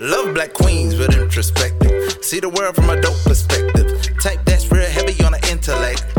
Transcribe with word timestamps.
Love 0.00 0.32
black 0.32 0.54
queens 0.54 0.96
with 0.96 1.14
introspective. 1.14 2.24
See 2.24 2.40
the 2.40 2.48
world 2.48 2.74
from 2.74 2.88
a 2.88 2.98
dope 3.02 3.22
perspective. 3.22 4.00
Type 4.18 4.42
that's 4.46 4.72
real 4.72 4.88
heavy 4.88 5.22
on 5.22 5.32
the 5.32 5.48
intellect. 5.50 6.09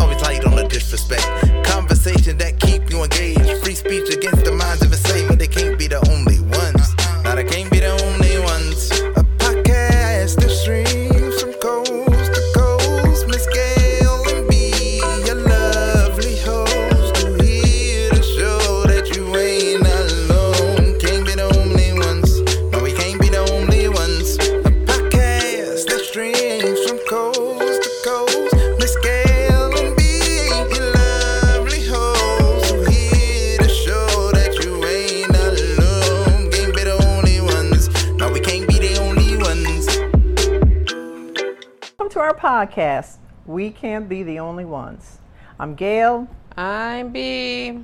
Podcast. 42.71 43.17
We 43.45 43.69
can't 43.71 44.07
be 44.07 44.23
the 44.23 44.39
only 44.39 44.65
ones. 44.65 45.19
I'm 45.59 45.75
Gail, 45.75 46.27
I'm 46.57 47.11
B. 47.11 47.79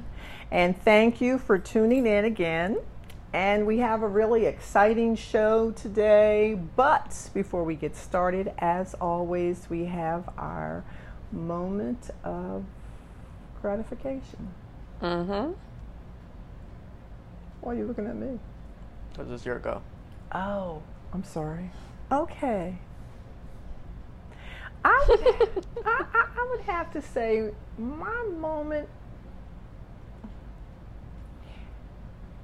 and 0.52 0.82
thank 0.82 1.22
you 1.22 1.38
for 1.38 1.58
tuning 1.58 2.06
in 2.06 2.26
again. 2.26 2.80
And 3.34 3.68
we 3.68 3.80
have 3.80 4.02
a 4.02 4.08
really 4.08 4.46
exciting 4.46 5.16
show 5.16 5.72
today. 5.72 6.60
But 6.76 7.30
before 7.34 7.64
we 7.64 7.76
get 7.76 7.96
started, 7.96 8.54
as 8.60 8.94
always, 8.96 9.68
we 9.70 9.86
have 9.86 10.30
our 10.38 10.84
moment 11.32 12.10
of 12.24 12.64
gratification. 13.62 14.54
Mm-hmm. 15.02 15.52
Why 17.62 17.72
are 17.74 17.76
you 17.76 17.86
looking 17.86 18.08
at 18.08 18.16
me? 18.16 18.40
This 19.18 19.28
is 19.28 19.46
your 19.46 19.60
go. 19.60 19.82
Oh, 20.32 20.82
I'm 21.14 21.24
sorry. 21.24 21.70
Okay. 22.12 22.78
I 24.90 25.06
would, 25.10 25.66
I, 25.86 26.06
I, 26.14 26.28
I 26.38 26.48
would 26.52 26.62
have 26.62 26.92
to 26.94 27.02
say 27.02 27.52
my 27.78 28.24
moment 28.38 28.88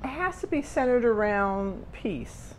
has 0.03 0.41
to 0.41 0.47
be 0.47 0.61
centered 0.61 1.05
around 1.05 1.85
peace. 1.93 2.53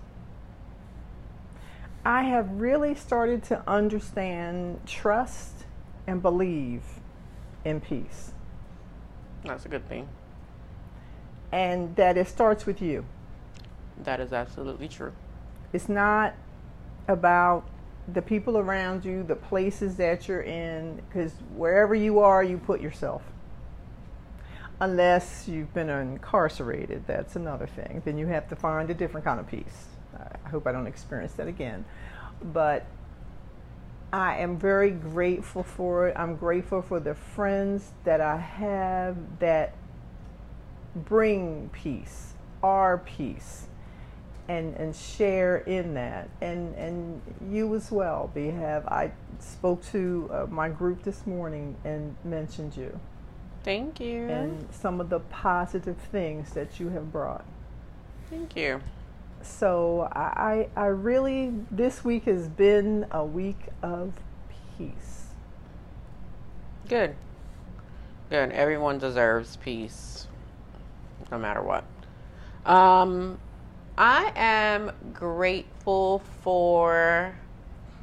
I 2.04 2.22
have 2.24 2.50
really 2.60 2.94
started 2.94 3.42
to 3.44 3.62
understand 3.68 4.80
trust 4.86 5.64
and 6.06 6.20
believe 6.22 6.82
in 7.64 7.80
peace, 7.80 8.32
That's 9.44 9.64
a 9.64 9.68
good 9.68 9.88
thing. 9.88 10.06
and 11.50 11.96
that 11.96 12.18
it 12.18 12.28
starts 12.28 12.66
with 12.66 12.82
you. 12.82 13.04
That 14.02 14.20
is 14.20 14.32
absolutely 14.32 14.88
true. 14.88 15.12
It's 15.72 15.88
not 15.88 16.34
about 17.08 17.64
the 18.12 18.22
people 18.22 18.58
around 18.58 19.04
you, 19.04 19.22
the 19.22 19.36
places 19.36 19.96
that 19.96 20.28
you're 20.28 20.42
in, 20.42 20.96
because 21.08 21.32
wherever 21.56 21.94
you 21.94 22.20
are, 22.20 22.42
you 22.42 22.58
put 22.58 22.80
yourself. 22.80 23.22
Unless 24.80 25.48
you've 25.48 25.72
been 25.72 25.88
incarcerated, 25.88 27.06
that's 27.06 27.36
another 27.36 27.66
thing. 27.66 28.02
Then 28.04 28.18
you 28.18 28.26
have 28.26 28.48
to 28.48 28.56
find 28.56 28.90
a 28.90 28.94
different 28.94 29.24
kind 29.24 29.40
of 29.40 29.46
peace. 29.46 29.86
I 30.18 30.48
hope 30.48 30.66
I 30.66 30.72
don't 30.72 30.86
experience 30.86 31.32
that 31.34 31.48
again. 31.48 31.84
But 32.42 32.86
I 34.12 34.38
am 34.38 34.58
very 34.58 34.90
grateful 34.90 35.62
for 35.62 36.08
it. 36.08 36.16
I'm 36.16 36.36
grateful 36.36 36.82
for 36.82 37.00
the 37.00 37.14
friends 37.14 37.92
that 38.04 38.20
I 38.20 38.36
have 38.36 39.16
that 39.38 39.74
bring 40.94 41.70
peace, 41.72 42.34
are 42.62 42.98
peace 42.98 43.66
and 44.48 44.74
and 44.76 44.94
share 44.94 45.58
in 45.58 45.94
that 45.94 46.28
and 46.40 46.74
and 46.74 47.20
you 47.50 47.74
as 47.74 47.90
well 47.90 48.30
be 48.34 48.48
have 48.50 48.86
i 48.88 49.10
spoke 49.38 49.82
to 49.84 50.28
uh, 50.32 50.46
my 50.50 50.68
group 50.68 51.02
this 51.02 51.26
morning 51.26 51.74
and 51.84 52.14
mentioned 52.24 52.76
you 52.76 52.98
Thank 53.62 53.98
you. 54.00 54.28
and 54.28 54.68
some 54.70 55.00
of 55.00 55.08
the 55.08 55.20
positive 55.20 55.96
things 56.12 56.52
that 56.52 56.78
you 56.78 56.90
have 56.90 57.10
brought 57.10 57.44
Thank 58.28 58.54
you. 58.56 58.80
so 59.42 60.08
i 60.12 60.68
i 60.76 60.82
I 60.82 60.86
really 60.86 61.52
this 61.70 62.04
week 62.04 62.24
has 62.24 62.48
been 62.48 63.06
a 63.10 63.24
week 63.24 63.60
of 63.82 64.12
peace 64.76 65.20
Good. 66.88 67.14
Good. 68.28 68.52
Everyone 68.52 68.98
deserves 68.98 69.56
peace, 69.56 70.26
no 71.30 71.38
matter 71.38 71.62
what. 71.62 71.84
Um, 72.66 73.38
I 73.96 74.32
am 74.34 74.90
grateful 75.12 76.20
for 76.42 77.32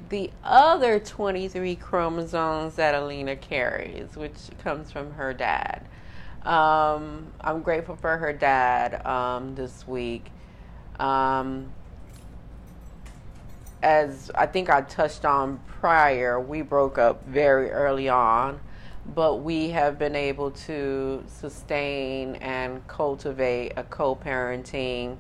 the 0.08 0.32
other 0.42 1.00
23 1.00 1.76
chromosomes 1.76 2.76
that 2.76 2.96
Alina 2.96 3.36
carries, 3.36 4.16
which 4.16 4.38
comes 4.64 4.90
from 4.90 5.12
her 5.14 5.34
dad. 5.34 5.86
Um, 6.44 7.28
I'm 7.42 7.62
grateful 7.62 7.98
for 7.98 8.18
her 8.18 8.32
dad 8.32 9.06
um, 9.06 9.54
this 9.56 9.86
week. 9.86 10.32
Um, 10.98 11.74
as 13.84 14.32
I 14.34 14.46
think 14.46 14.70
I 14.70 14.82
touched 14.82 15.26
on 15.26 15.60
prior, 15.68 16.40
we 16.40 16.62
broke 16.62 16.98
up 16.98 17.26
very 17.26 17.70
early 17.70 18.08
on, 18.08 18.62
but 19.14 19.38
we 19.38 19.72
have 19.72 20.00
been 20.00 20.16
able 20.16 20.52
to 20.52 21.24
sustain 21.28 22.36
and 22.36 22.88
cultivate 22.88 23.74
a 23.76 23.84
co 23.84 24.16
parenting 24.16 25.18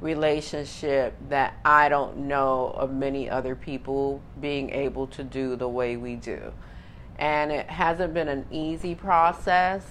relationship 0.00 1.16
that 1.28 1.58
I 1.64 1.88
don't 1.88 2.18
know 2.28 2.72
of 2.76 2.92
many 2.92 3.28
other 3.28 3.54
people 3.54 4.20
being 4.40 4.70
able 4.70 5.06
to 5.08 5.24
do 5.24 5.56
the 5.56 5.68
way 5.68 5.96
we 5.96 6.16
do. 6.16 6.52
And 7.18 7.50
it 7.50 7.68
hasn't 7.68 8.14
been 8.14 8.28
an 8.28 8.46
easy 8.50 8.94
process, 8.94 9.82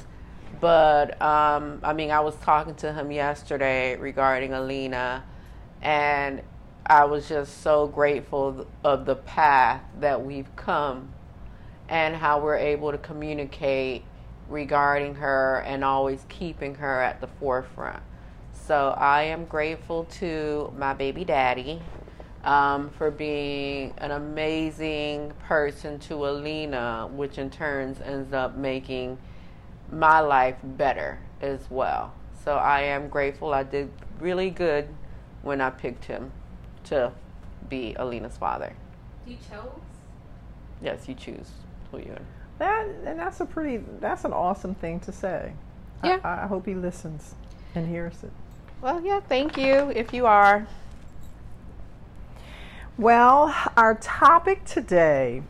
but 0.61 1.21
um, 1.21 1.81
I 1.83 1.93
mean, 1.93 2.09
I 2.09 2.21
was 2.21 2.35
talking 2.37 2.75
to 2.75 2.93
him 2.93 3.11
yesterday 3.11 3.97
regarding 3.97 4.53
Alina, 4.53 5.25
and 5.81 6.41
I 6.85 7.03
was 7.03 7.27
just 7.27 7.61
so 7.61 7.87
grateful 7.87 8.65
of 8.85 9.05
the 9.05 9.15
path 9.15 9.81
that 9.99 10.23
we've 10.25 10.55
come 10.55 11.09
and 11.89 12.15
how 12.15 12.39
we're 12.39 12.57
able 12.57 12.91
to 12.91 12.97
communicate 12.97 14.03
regarding 14.47 15.15
her 15.15 15.63
and 15.65 15.83
always 15.83 16.25
keeping 16.29 16.75
her 16.75 17.01
at 17.01 17.19
the 17.19 17.27
forefront. 17.27 18.01
So 18.67 18.93
I 18.97 19.23
am 19.23 19.45
grateful 19.45 20.03
to 20.19 20.73
my 20.77 20.93
baby 20.93 21.23
daddy 21.23 21.81
um, 22.43 22.89
for 22.89 23.09
being 23.09 23.93
an 23.99 24.11
amazing 24.11 25.31
person 25.47 25.99
to 25.99 26.27
Alina, 26.27 27.07
which 27.13 27.37
in 27.37 27.49
turns 27.49 28.01
ends 28.01 28.33
up 28.33 28.57
making 28.57 29.19
my 29.89 30.19
life 30.19 30.57
better 30.61 31.17
as 31.39 31.61
well. 31.69 32.13
So 32.43 32.55
I 32.55 32.81
am 32.81 33.07
grateful. 33.07 33.53
I 33.53 33.63
did 33.63 33.89
really 34.19 34.49
good 34.49 34.89
when 35.43 35.61
I 35.61 35.69
picked 35.69 36.03
him 36.03 36.33
to 36.85 37.13
be 37.69 37.95
Alina's 37.97 38.35
father. 38.35 38.73
You 39.25 39.37
chose? 39.49 39.79
Yes, 40.81 41.07
you 41.07 41.15
choose 41.15 41.51
who 41.91 41.99
you. 41.99 42.17
that 42.57 42.85
and 43.05 43.17
that's 43.17 43.39
a 43.39 43.45
pretty 43.45 43.81
that's 44.01 44.25
an 44.25 44.33
awesome 44.33 44.75
thing 44.75 44.99
to 44.99 45.13
say 45.13 45.53
Yeah. 46.03 46.19
I, 46.21 46.43
I 46.43 46.47
hope 46.47 46.65
he 46.65 46.75
listens 46.75 47.33
and 47.73 47.87
hears 47.87 48.23
it 48.23 48.31
Well, 48.79 49.01
yeah, 49.01 49.21
thank 49.21 49.57
you 49.57 49.91
if 49.95 50.13
you 50.13 50.27
are. 50.27 50.67
Well, 52.95 53.53
our 53.75 53.95
topic 53.95 54.65
today, 54.65 55.41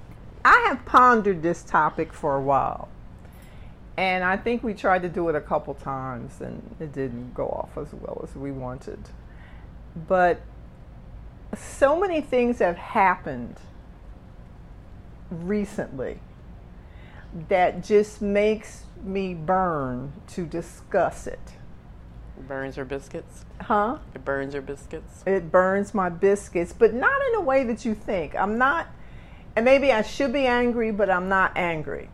I 0.46 0.66
have 0.70 0.86
pondered 0.86 1.42
this 1.42 1.62
topic 1.64 2.14
for 2.14 2.38
a 2.38 2.42
while. 2.42 2.88
And 3.98 4.24
I 4.24 4.38
think 4.38 4.64
we 4.64 4.74
tried 4.74 5.02
to 5.02 5.10
do 5.10 5.28
it 5.28 5.36
a 5.36 5.42
couple 5.42 5.74
times 5.74 6.40
and 6.40 6.76
it 6.80 6.94
didn't 6.94 7.34
go 7.34 7.48
off 7.48 7.78
as 7.78 7.94
well 7.94 8.22
as 8.24 8.34
we 8.36 8.52
wanted. 8.52 9.00
But 10.08 10.40
so 11.54 12.00
many 12.00 12.22
things 12.22 12.60
have 12.60 12.78
happened 12.78 13.58
recently 15.30 16.20
that 17.50 17.84
just 17.84 18.22
makes 18.22 18.84
me 19.04 19.34
burn 19.34 20.14
to 20.28 20.46
discuss 20.46 21.28
it. 21.28 21.57
Burns 22.48 22.76
her 22.76 22.86
biscuits. 22.86 23.46
Huh? 23.62 23.98
It 24.14 24.24
burns 24.24 24.54
her 24.54 24.62
biscuits. 24.62 25.24
it 25.26 25.52
burns 25.52 25.94
my 25.94 26.10
biscuits, 26.10 26.74
but 26.74 26.94
not 26.94 27.20
in 27.30 27.36
a 27.36 27.42
way 27.42 27.64
that 27.64 27.84
you 27.84 27.96
think. 27.96 28.36
I'm 28.36 28.58
not, 28.58 28.88
and 29.56 29.66
maybe 29.66 29.92
I 29.92 30.02
should 30.02 30.32
be 30.32 30.46
angry, 30.46 30.92
but 30.92 31.10
I'm 31.10 31.30
not 31.30 31.52
angry. 31.56 32.10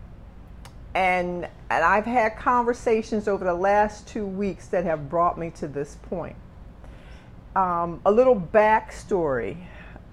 And 0.96 1.48
and 1.70 1.84
I've 1.84 2.06
had 2.06 2.38
conversations 2.38 3.28
over 3.28 3.44
the 3.44 3.54
last 3.54 4.08
two 4.08 4.26
weeks 4.26 4.68
that 4.68 4.86
have 4.86 5.10
brought 5.10 5.38
me 5.38 5.50
to 5.52 5.68
this 5.68 5.96
point. 6.04 6.36
Um, 7.56 8.02
a 8.06 8.12
little 8.12 8.40
backstory. 8.40 9.58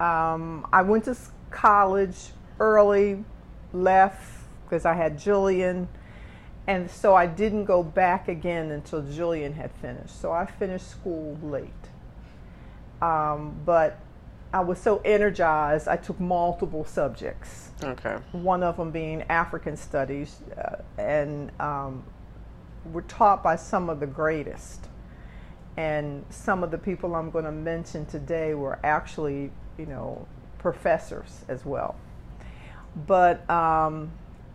Um, 0.01 0.67
I 0.73 0.83
went 0.83 1.05
to 1.05 1.17
college 1.51 2.17
early, 2.59 3.25
left 3.73 4.41
because 4.65 4.85
I 4.85 4.95
had 4.95 5.19
Julian, 5.19 5.89
and 6.67 6.91
so 6.91 7.15
I 7.15 7.27
didn't 7.27 7.65
go 7.65 7.83
back 7.83 8.29
again 8.29 8.71
until 8.71 9.03
Julian 9.03 9.55
had 9.55 9.71
finished. 9.73 10.21
So 10.21 10.33
I 10.33 10.47
finished 10.47 10.89
school 10.89 11.39
late. 11.43 11.71
Um, 13.03 13.57
but 13.65 13.99
I 14.53 14.61
was 14.61 14.79
so 14.79 15.01
energized, 15.05 15.89
I 15.89 15.97
took 15.97 16.19
multiple 16.19 16.85
subjects. 16.85 17.71
Okay. 17.83 18.17
One 18.33 18.63
of 18.63 18.77
them 18.77 18.91
being 18.91 19.23
African 19.29 19.77
studies, 19.77 20.41
uh, 20.57 20.83
and 21.01 21.51
um, 21.61 22.05
were 22.93 23.03
taught 23.03 23.43
by 23.43 23.57
some 23.57 23.89
of 23.89 24.01
the 24.01 24.07
greatest. 24.07 24.87
And 25.77 26.25
some 26.31 26.65
of 26.65 26.71
the 26.71 26.79
people 26.79 27.15
I'm 27.15 27.31
going 27.31 27.45
to 27.45 27.53
mention 27.53 28.05
today 28.07 28.55
were 28.55 28.79
actually, 28.85 29.51
you 29.79 29.87
know, 29.87 30.27
professors 30.59 31.45
as 31.49 31.65
well. 31.65 31.95
But 33.07 33.49
um, 33.49 34.11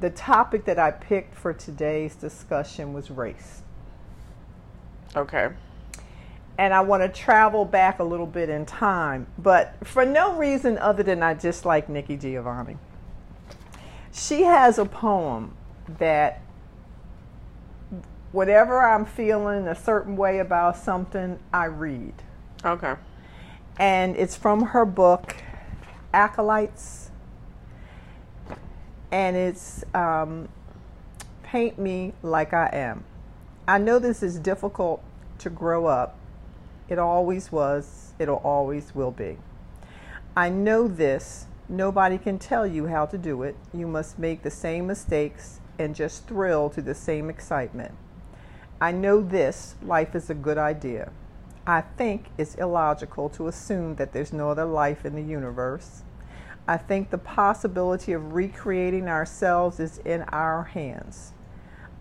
the 0.05 0.11
topic 0.11 0.65
that 0.65 0.77
I 0.77 0.91
picked 0.91 1.33
for 1.33 1.51
today's 1.51 2.13
discussion 2.13 2.93
was 2.93 3.09
race. 3.09 3.63
Okay. 5.15 5.49
And 6.59 6.75
I 6.75 6.81
want 6.81 7.01
to 7.01 7.09
travel 7.09 7.65
back 7.65 7.97
a 7.97 8.03
little 8.03 8.27
bit 8.27 8.47
in 8.47 8.67
time, 8.67 9.25
but 9.39 9.73
for 9.83 10.05
no 10.05 10.35
reason 10.35 10.77
other 10.77 11.01
than 11.01 11.23
I 11.23 11.33
just 11.33 11.65
like 11.65 11.89
Nikki 11.89 12.17
Giovanni. 12.17 12.77
She 14.13 14.43
has 14.43 14.77
a 14.77 14.85
poem 14.85 15.55
that 15.97 16.39
whatever 18.31 18.79
I'm 18.79 19.07
feeling 19.07 19.67
a 19.67 19.75
certain 19.75 20.15
way 20.15 20.37
about 20.37 20.77
something, 20.77 21.39
I 21.51 21.65
read. 21.65 22.13
Okay. 22.63 22.93
And 23.79 24.15
it's 24.17 24.35
from 24.35 24.67
her 24.67 24.85
book, 24.85 25.35
Acolytes. 26.13 27.04
And 29.15 29.37
it's 29.37 29.85
um, 29.93 30.49
Paint 31.41 31.79
Me 31.79 32.11
Like 32.21 32.53
I 32.53 32.69
Am. 32.73 33.05
I 33.65 33.77
know 33.77 33.97
this 33.97 34.21
is 34.21 34.37
difficult 34.37 35.01
to 35.37 35.49
grow 35.49 35.85
up. 35.85 36.17
It 36.89 36.99
always 36.99 37.49
was, 37.49 38.11
it'll 38.19 38.41
always 38.43 38.93
will 38.93 39.11
be. 39.11 39.37
I 40.35 40.49
know 40.49 40.89
this. 40.89 41.45
Nobody 41.69 42.17
can 42.17 42.37
tell 42.39 42.67
you 42.67 42.87
how 42.87 43.05
to 43.05 43.17
do 43.17 43.41
it. 43.43 43.55
You 43.73 43.87
must 43.87 44.19
make 44.19 44.43
the 44.43 44.51
same 44.51 44.85
mistakes 44.85 45.61
and 45.79 45.95
just 45.95 46.27
thrill 46.27 46.69
to 46.71 46.81
the 46.81 46.93
same 46.93 47.29
excitement. 47.29 47.93
I 48.81 48.91
know 48.91 49.21
this 49.21 49.75
life 49.81 50.13
is 50.13 50.29
a 50.29 50.33
good 50.33 50.57
idea. 50.57 51.09
I 51.65 51.79
think 51.95 52.25
it's 52.37 52.55
illogical 52.55 53.29
to 53.29 53.47
assume 53.47 53.95
that 53.95 54.11
there's 54.11 54.33
no 54.33 54.49
other 54.49 54.65
life 54.65 55.05
in 55.05 55.15
the 55.15 55.23
universe. 55.23 56.01
I 56.67 56.77
think 56.77 57.11
the 57.11 57.19
possibility 57.19 58.11
of 58.13 58.33
recreating 58.33 59.07
ourselves 59.07 59.79
is 59.79 59.99
in 59.99 60.23
our 60.23 60.63
hands. 60.63 61.33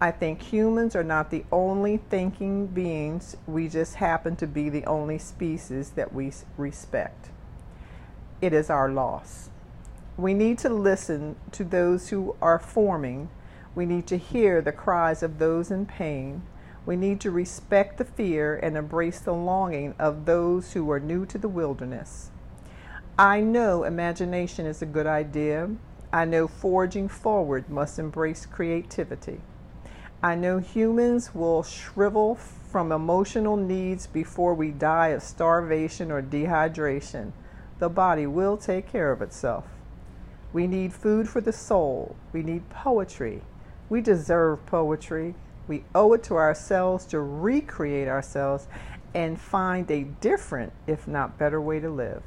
I 0.00 0.11
think 0.11 0.40
humans 0.40 0.96
are 0.96 1.05
not 1.05 1.31
the 1.31 1.44
only 1.52 1.99
thinking 1.99 2.66
beings, 2.66 3.37
we 3.46 3.69
just 3.69 3.96
happen 3.96 4.37
to 4.37 4.46
be 4.46 4.69
the 4.69 4.84
only 4.87 5.19
species 5.19 5.90
that 5.90 6.12
we 6.14 6.32
respect. 6.56 7.31
It 8.40 8.52
is 8.52 8.70
our 8.70 8.90
loss. 8.90 9.50
We 10.16 10.32
need 10.32 10.58
to 10.58 10.69
listen 10.69 11.37
to 11.52 11.64
those 11.64 12.08
who 12.08 12.37
are 12.40 12.58
forming. 12.58 13.28
We 13.75 13.84
need 13.84 14.06
to 14.08 14.16
hear 14.16 14.62
the 14.62 14.72
cries 14.72 15.22
of 15.22 15.38
those 15.38 15.70
in 15.70 15.87
pain. 15.87 16.43
We 16.87 16.96
need 16.96 17.20
to 17.22 17.31
respect 17.31 17.99
the 17.99 18.05
fear 18.05 18.56
and 18.56 18.76
embrace 18.76 19.20
the 19.20 19.32
longing 19.32 19.94
of 19.99 20.25
those 20.25 20.72
who 20.72 20.90
are 20.90 21.00
new 21.00 21.26
to 21.26 21.38
the 21.38 21.49
wilderness. 21.49 22.31
I 23.19 23.43
know 23.43 23.84
imagination 23.84 24.66
is 24.66 24.82
a 24.82 24.87
good 24.87 25.06
idea. 25.06 25.70
I 26.12 26.25
know 26.25 26.49
forging 26.49 27.08
forward 27.08 27.70
must 27.70 28.00
embrace 28.00 28.44
creativity. 28.44 29.40
I 30.20 30.34
know 30.34 30.58
humans 30.58 31.32
will 31.32 31.62
shrivel 31.62 32.34
from 32.34 32.90
emotional 32.90 33.56
needs 33.56 34.08
before 34.08 34.52
we 34.52 34.72
die 34.72 35.11
of 35.11 35.22
starvation 35.22 36.11
or 36.11 36.22
dehydration. 36.22 37.31
The 37.78 37.88
body 37.88 38.26
will 38.26 38.56
take 38.56 38.90
care 38.90 39.12
of 39.12 39.22
itself. 39.22 39.66
We 40.52 40.66
need 40.66 40.93
food 40.93 41.28
for 41.28 41.40
the 41.40 41.52
soul. 41.52 42.16
We 42.32 42.43
need 42.43 42.69
poetry. 42.69 43.43
We 43.88 44.00
deserve 44.00 44.66
poetry. 44.66 45.37
We 45.69 45.84
owe 45.94 46.14
it 46.14 46.25
to 46.25 46.34
ourselves 46.34 47.05
to 47.06 47.20
recreate 47.20 48.08
ourselves 48.08 48.66
and 49.14 49.40
find 49.40 49.88
a 49.88 50.02
different, 50.02 50.72
if 50.88 51.06
not 51.06 51.38
better, 51.38 51.61
way 51.61 51.78
to 51.78 51.90
live. 51.90 52.25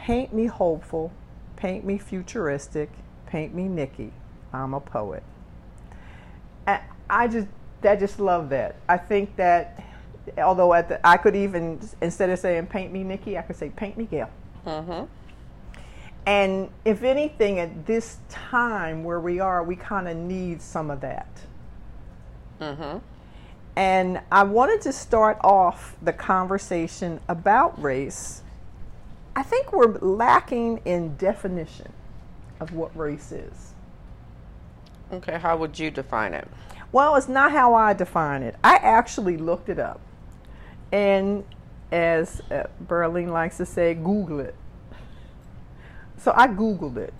Paint 0.00 0.32
me 0.32 0.46
hopeful, 0.46 1.12
paint 1.56 1.84
me 1.84 1.98
futuristic, 1.98 2.90
paint 3.26 3.54
me 3.54 3.68
Nikki. 3.68 4.12
I'm 4.50 4.72
a 4.72 4.80
poet. 4.80 5.22
And 6.66 6.80
I 7.10 7.28
just, 7.28 7.48
I 7.82 7.96
just 7.96 8.18
love 8.18 8.48
that. 8.48 8.76
I 8.88 8.96
think 8.96 9.36
that, 9.36 9.84
although 10.38 10.72
at 10.72 10.88
the, 10.88 11.06
I 11.06 11.18
could 11.18 11.36
even 11.36 11.78
instead 12.00 12.30
of 12.30 12.38
saying 12.38 12.68
paint 12.68 12.92
me 12.92 13.04
Nikki, 13.04 13.36
I 13.36 13.42
could 13.42 13.56
say 13.56 13.68
paint 13.68 13.98
me 13.98 14.06
Gail. 14.06 14.30
Mm-hmm. 14.66 15.04
And 16.26 16.70
if 16.86 17.02
anything, 17.02 17.58
at 17.58 17.86
this 17.86 18.18
time 18.30 19.04
where 19.04 19.20
we 19.20 19.38
are, 19.38 19.62
we 19.62 19.76
kind 19.76 20.08
of 20.08 20.16
need 20.16 20.62
some 20.62 20.90
of 20.90 21.02
that. 21.02 21.28
Mm-hmm. 22.58 22.98
And 23.76 24.20
I 24.32 24.44
wanted 24.44 24.80
to 24.82 24.92
start 24.92 25.38
off 25.42 25.96
the 26.02 26.12
conversation 26.12 27.20
about 27.28 27.80
race. 27.82 28.42
I 29.36 29.42
think 29.42 29.72
we're 29.72 29.98
lacking 29.98 30.80
in 30.84 31.16
definition 31.16 31.92
of 32.58 32.72
what 32.72 32.96
race 32.96 33.32
is. 33.32 33.72
Okay, 35.12 35.38
how 35.38 35.56
would 35.56 35.78
you 35.78 35.90
define 35.90 36.34
it? 36.34 36.46
Well, 36.92 37.16
it's 37.16 37.28
not 37.28 37.52
how 37.52 37.74
I 37.74 37.92
define 37.92 38.42
it. 38.42 38.56
I 38.62 38.76
actually 38.76 39.36
looked 39.36 39.68
it 39.68 39.78
up. 39.78 40.00
And 40.92 41.44
as 41.92 42.40
uh, 42.50 42.64
Berlin 42.80 43.30
likes 43.30 43.56
to 43.58 43.66
say, 43.66 43.94
Google 43.94 44.40
it. 44.40 44.54
So 46.18 46.32
I 46.36 46.48
Googled 46.48 46.96
it. 46.96 47.14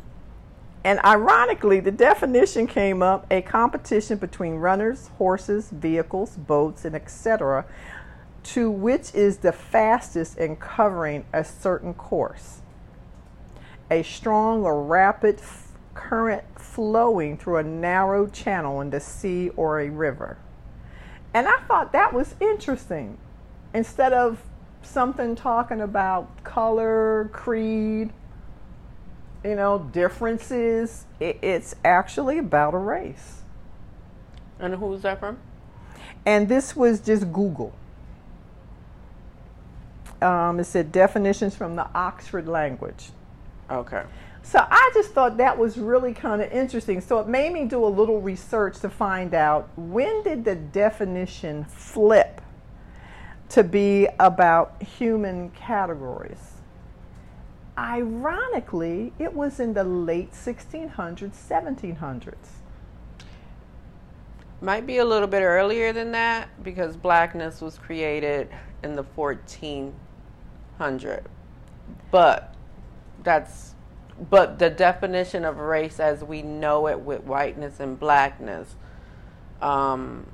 And 0.82 0.98
ironically, 1.04 1.80
the 1.80 1.90
definition 1.90 2.66
came 2.66 3.02
up 3.02 3.26
a 3.30 3.42
competition 3.42 4.18
between 4.18 4.54
runners, 4.54 5.08
horses, 5.18 5.68
vehicles, 5.70 6.36
boats, 6.36 6.84
and 6.84 6.94
etc., 6.94 7.66
to 8.42 8.70
which 8.70 9.14
is 9.14 9.38
the 9.38 9.52
fastest 9.52 10.36
in 10.38 10.56
covering 10.56 11.24
a 11.32 11.44
certain 11.44 11.94
course. 11.94 12.60
A 13.90 14.02
strong 14.02 14.64
or 14.64 14.82
rapid 14.82 15.38
f- 15.38 15.72
current 15.94 16.44
flowing 16.58 17.36
through 17.36 17.56
a 17.56 17.62
narrow 17.62 18.26
channel 18.26 18.80
in 18.80 18.90
the 18.90 19.00
sea 19.00 19.50
or 19.50 19.80
a 19.80 19.90
river. 19.90 20.38
And 21.34 21.46
I 21.46 21.58
thought 21.68 21.92
that 21.92 22.12
was 22.12 22.34
interesting. 22.40 23.18
Instead 23.74 24.12
of 24.12 24.42
something 24.82 25.36
talking 25.36 25.80
about 25.80 26.42
color, 26.44 27.30
creed, 27.32 28.10
you 29.44 29.54
know, 29.54 29.78
differences. 29.92 31.06
It, 31.18 31.38
it's 31.42 31.74
actually 31.84 32.38
about 32.38 32.74
a 32.74 32.78
race. 32.78 33.42
And 34.58 34.74
who's 34.74 35.02
that 35.02 35.20
from? 35.20 35.38
And 36.26 36.48
this 36.48 36.76
was 36.76 37.00
just 37.00 37.32
Google. 37.32 37.72
Um, 40.22 40.60
it 40.60 40.64
said 40.64 40.92
definitions 40.92 41.56
from 41.56 41.76
the 41.76 41.88
Oxford 41.94 42.46
language. 42.46 43.10
Okay. 43.70 44.02
So 44.42 44.58
I 44.68 44.90
just 44.94 45.12
thought 45.12 45.36
that 45.36 45.58
was 45.58 45.78
really 45.78 46.12
kind 46.12 46.42
of 46.42 46.50
interesting. 46.50 47.00
So 47.00 47.20
it 47.20 47.28
made 47.28 47.52
me 47.52 47.64
do 47.66 47.84
a 47.84 47.88
little 47.88 48.20
research 48.20 48.80
to 48.80 48.88
find 48.88 49.34
out 49.34 49.68
when 49.76 50.22
did 50.22 50.44
the 50.44 50.54
definition 50.54 51.64
flip 51.64 52.40
to 53.50 53.64
be 53.64 54.08
about 54.18 54.82
human 54.82 55.50
categories. 55.50 56.54
Ironically, 57.76 59.12
it 59.18 59.32
was 59.32 59.60
in 59.60 59.72
the 59.72 59.84
late 59.84 60.32
1600s, 60.32 61.32
1700s. 61.32 62.34
Might 64.60 64.86
be 64.86 64.98
a 64.98 65.04
little 65.04 65.28
bit 65.28 65.42
earlier 65.42 65.92
than 65.92 66.12
that 66.12 66.48
because 66.62 66.96
blackness 66.96 67.60
was 67.60 67.78
created 67.78 68.50
in 68.82 68.94
the 68.94 69.02
1400. 70.80 71.24
But 72.10 72.54
that's 73.22 73.74
but 74.30 74.58
the 74.58 74.70
definition 74.70 75.44
of 75.44 75.58
race 75.58 76.00
as 76.00 76.22
we 76.22 76.42
know 76.42 76.88
it 76.88 77.00
with 77.00 77.22
whiteness 77.24 77.80
and 77.80 77.98
blackness 77.98 78.76
um 79.62 80.26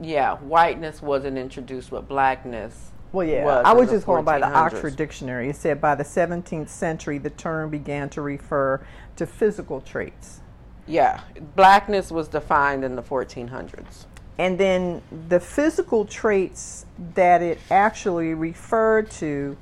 yeah, 0.00 0.36
whiteness 0.36 1.00
wasn't 1.00 1.38
introduced 1.38 1.90
with 1.90 2.08
blackness. 2.08 2.92
Well, 3.12 3.26
yeah, 3.26 3.44
was 3.44 3.62
I 3.64 3.72
was 3.72 3.90
just 3.90 4.06
going 4.06 4.24
by 4.24 4.38
the 4.38 4.48
Oxford 4.48 4.96
Dictionary. 4.96 5.48
It 5.48 5.56
said 5.56 5.80
by 5.80 5.94
the 5.94 6.04
17th 6.04 6.68
century, 6.68 7.18
the 7.18 7.30
term 7.30 7.70
began 7.70 8.10
to 8.10 8.20
refer 8.20 8.84
to 9.16 9.26
physical 9.26 9.80
traits. 9.80 10.40
Yeah, 10.86 11.20
blackness 11.54 12.10
was 12.10 12.28
defined 12.28 12.84
in 12.84 12.94
the 12.94 13.02
1400s. 13.02 14.06
And 14.38 14.58
then 14.58 15.02
the 15.28 15.40
physical 15.40 16.04
traits 16.04 16.84
that 17.14 17.40
it 17.42 17.58
actually 17.70 18.34
referred 18.34 19.10
to 19.12 19.56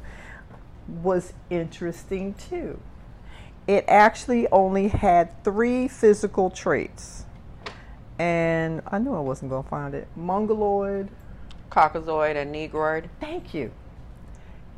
was 0.88 1.32
interesting 1.48 2.34
too. 2.34 2.80
It 3.66 3.84
actually 3.88 4.48
only 4.48 4.88
had 4.88 5.42
three 5.44 5.88
physical 5.88 6.50
traits. 6.50 7.24
And 8.18 8.82
I 8.86 8.98
knew 8.98 9.14
I 9.14 9.20
wasn't 9.20 9.50
going 9.50 9.64
to 9.64 9.68
find 9.68 9.94
it. 9.94 10.08
Mongoloid. 10.16 11.08
Caucasoid 11.70 12.36
and 12.36 12.52
Negroid. 12.52 13.08
Thank 13.20 13.54
you. 13.54 13.72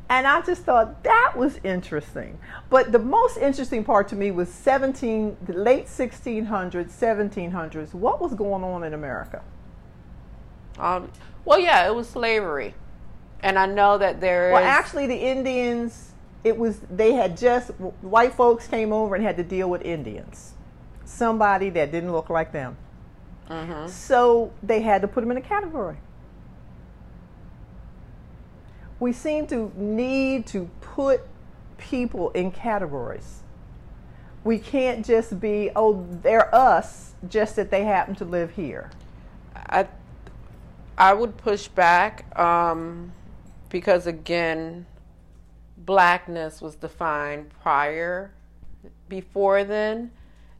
And 0.09 0.25
I 0.25 0.41
just 0.41 0.63
thought 0.63 1.03
that 1.03 1.33
was 1.35 1.59
interesting. 1.63 2.39
But 2.69 2.91
the 2.91 2.99
most 2.99 3.37
interesting 3.37 3.83
part 3.83 4.07
to 4.09 4.15
me 4.15 4.31
was 4.31 4.47
17, 4.49 5.37
the 5.45 5.53
late 5.53 5.87
1600s, 5.87 6.91
1700s. 6.91 7.93
What 7.93 8.21
was 8.21 8.33
going 8.33 8.63
on 8.63 8.83
in 8.83 8.93
America? 8.93 9.41
Um, 10.79 11.11
well, 11.45 11.59
yeah, 11.59 11.87
it 11.87 11.95
was 11.95 12.07
slavery, 12.09 12.73
and 13.41 13.57
I 13.57 13.65
know 13.65 13.97
that 13.97 14.19
there 14.21 14.51
Well, 14.51 14.61
is- 14.61 14.67
actually, 14.67 15.07
the 15.07 15.15
Indians, 15.15 16.11
it 16.43 16.57
was, 16.57 16.79
they 16.91 17.13
had 17.13 17.37
just, 17.37 17.69
white 18.01 18.33
folks 18.33 18.67
came 18.67 18.91
over 18.93 19.15
and 19.15 19.23
had 19.23 19.37
to 19.37 19.43
deal 19.43 19.69
with 19.69 19.81
Indians. 19.83 20.53
Somebody 21.05 21.69
that 21.71 21.91
didn't 21.91 22.11
look 22.11 22.29
like 22.29 22.51
them. 22.51 22.77
So 23.87 24.51
they 24.61 24.81
had 24.81 25.01
to 25.03 25.07
put 25.07 25.21
them 25.21 25.31
in 25.31 25.37
a 25.37 25.41
category. 25.41 25.95
We 28.99 29.13
seem 29.13 29.47
to 29.47 29.71
need 29.75 30.47
to 30.47 30.69
put 30.81 31.21
people 31.77 32.31
in 32.31 32.51
categories. 32.51 33.43
We 34.43 34.59
can't 34.59 35.05
just 35.05 35.39
be, 35.39 35.69
oh, 35.75 36.05
they're 36.23 36.53
us, 36.53 37.13
just 37.29 37.55
that 37.55 37.69
they 37.71 37.83
happen 37.83 38.15
to 38.15 38.25
live 38.25 38.51
here. 38.51 38.89
I 39.55 39.87
I 40.97 41.13
would 41.13 41.37
push 41.37 41.67
back 41.67 42.37
um, 42.39 43.11
because 43.69 44.07
again, 44.07 44.85
blackness 45.77 46.61
was 46.61 46.75
defined 46.75 47.51
prior, 47.61 48.31
before 49.07 49.63
then, 49.63 50.11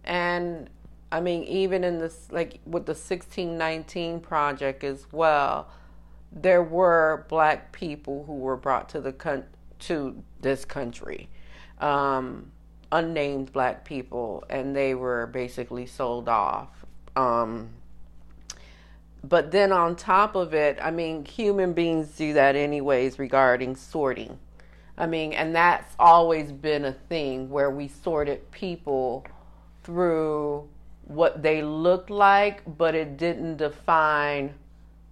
and 0.03 0.69
I 1.11 1.21
mean 1.21 1.43
even 1.43 1.83
in 1.83 1.99
this 1.99 2.27
like 2.31 2.59
with 2.65 2.85
the 2.85 2.95
sixteen 2.95 3.57
nineteen 3.57 4.19
project 4.19 4.83
as 4.83 5.07
well, 5.11 5.69
there 6.31 6.63
were 6.63 7.25
black 7.29 7.71
people 7.71 8.23
who 8.25 8.35
were 8.35 8.57
brought 8.57 8.89
to 8.89 9.01
the 9.01 9.13
con- 9.13 9.45
to 9.79 10.23
this 10.41 10.65
country. 10.65 11.29
Um, 11.79 12.51
unnamed 12.91 13.51
black 13.51 13.83
people 13.83 14.43
and 14.49 14.75
they 14.75 14.95
were 14.95 15.27
basically 15.27 15.85
sold 15.85 16.29
off 16.29 16.85
um, 17.15 17.69
but 19.23 19.51
then 19.51 19.71
on 19.71 19.95
top 19.95 20.35
of 20.35 20.53
it, 20.53 20.77
I 20.81 20.91
mean, 20.91 21.25
human 21.25 21.73
beings 21.73 22.09
do 22.09 22.33
that 22.33 22.55
anyways 22.55 23.19
regarding 23.19 23.75
sorting. 23.75 24.39
I 24.97 25.05
mean, 25.05 25.33
and 25.33 25.55
that's 25.55 25.95
always 25.99 26.51
been 26.51 26.85
a 26.85 26.93
thing 26.93 27.49
where 27.49 27.69
we 27.69 27.87
sorted 27.87 28.49
people 28.51 29.25
through 29.83 30.67
what 31.03 31.43
they 31.43 31.61
looked 31.61 32.09
like, 32.09 32.61
but 32.77 32.95
it 32.95 33.17
didn't 33.17 33.57
define 33.57 34.53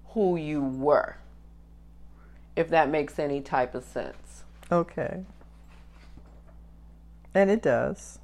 who 0.09 0.35
you 0.37 0.61
were. 0.61 1.17
If 2.55 2.69
that 2.69 2.89
makes 2.89 3.19
any 3.19 3.41
type 3.41 3.75
of 3.75 3.83
sense. 3.83 4.43
Okay. 4.71 5.23
And 7.33 7.51
it 7.51 7.61
does. 7.61 8.19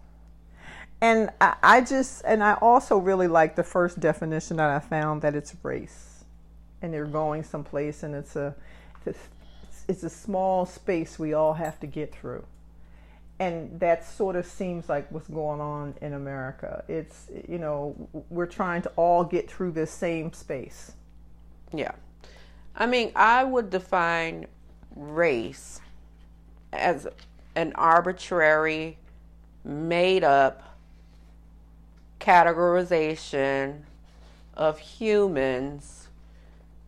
And 1.02 1.32
I, 1.42 1.56
I 1.64 1.82
just, 1.82 2.22
and 2.26 2.44
I 2.44 2.54
also 2.54 2.98
really 2.98 3.28
like 3.28 3.56
the 3.56 3.64
first 3.64 4.00
definition 4.00 4.58
that 4.58 4.70
I 4.70 4.80
found 4.80 5.24
that 5.24 5.36
it's 5.36 5.56
race. 5.64 6.24
And 6.82 6.94
they're 6.94 7.06
going 7.06 7.44
someplace 7.44 8.04
and 8.04 8.16
it's 8.16 8.36
a, 8.36 8.56
it's, 9.06 9.20
it's 9.88 10.04
a 10.04 10.10
small 10.10 10.66
space 10.66 11.18
we 11.18 11.34
all 11.34 11.54
have 11.54 11.80
to 11.80 11.88
get 11.88 12.14
through. 12.14 12.46
And 13.40 13.80
that 13.80 14.06
sort 14.06 14.36
of 14.36 14.46
seems 14.46 14.88
like 14.88 15.12
what's 15.12 15.28
going 15.28 15.60
on 15.60 15.96
in 16.02 16.14
America. 16.14 16.84
It's, 16.88 17.28
you 17.48 17.58
know, 17.58 17.96
we're 18.30 18.46
trying 18.46 18.84
to 18.84 18.92
all 18.96 19.24
get 19.24 19.50
through 19.50 19.72
this 19.72 19.90
same 19.90 20.32
space. 20.34 20.92
Yeah. 21.74 21.94
I 22.76 22.86
mean, 22.86 23.12
I 23.16 23.44
would 23.44 23.72
define 23.72 24.46
race 24.96 25.82
as 26.72 27.08
an 27.56 27.74
arbitrary, 27.74 28.98
made 29.64 30.24
up 30.24 30.71
categorization 32.22 33.82
of 34.56 34.80
humans 34.80 36.08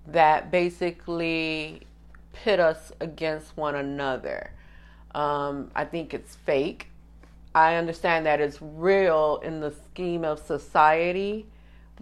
that 0.08 0.52
basically 0.52 1.82
pit 2.34 2.60
us 2.60 2.92
against 3.00 3.58
one 3.58 3.76
another. 3.76 4.52
Um, 5.16 5.72
I 5.76 5.86
think 5.86 6.14
it's 6.14 6.36
fake. 6.36 6.88
I 7.56 7.76
understand 7.76 8.26
that 8.26 8.42
it's 8.42 8.60
real 8.62 9.40
in 9.44 9.60
the 9.60 9.72
scheme 9.72 10.26
of 10.26 10.40
society, 10.40 11.46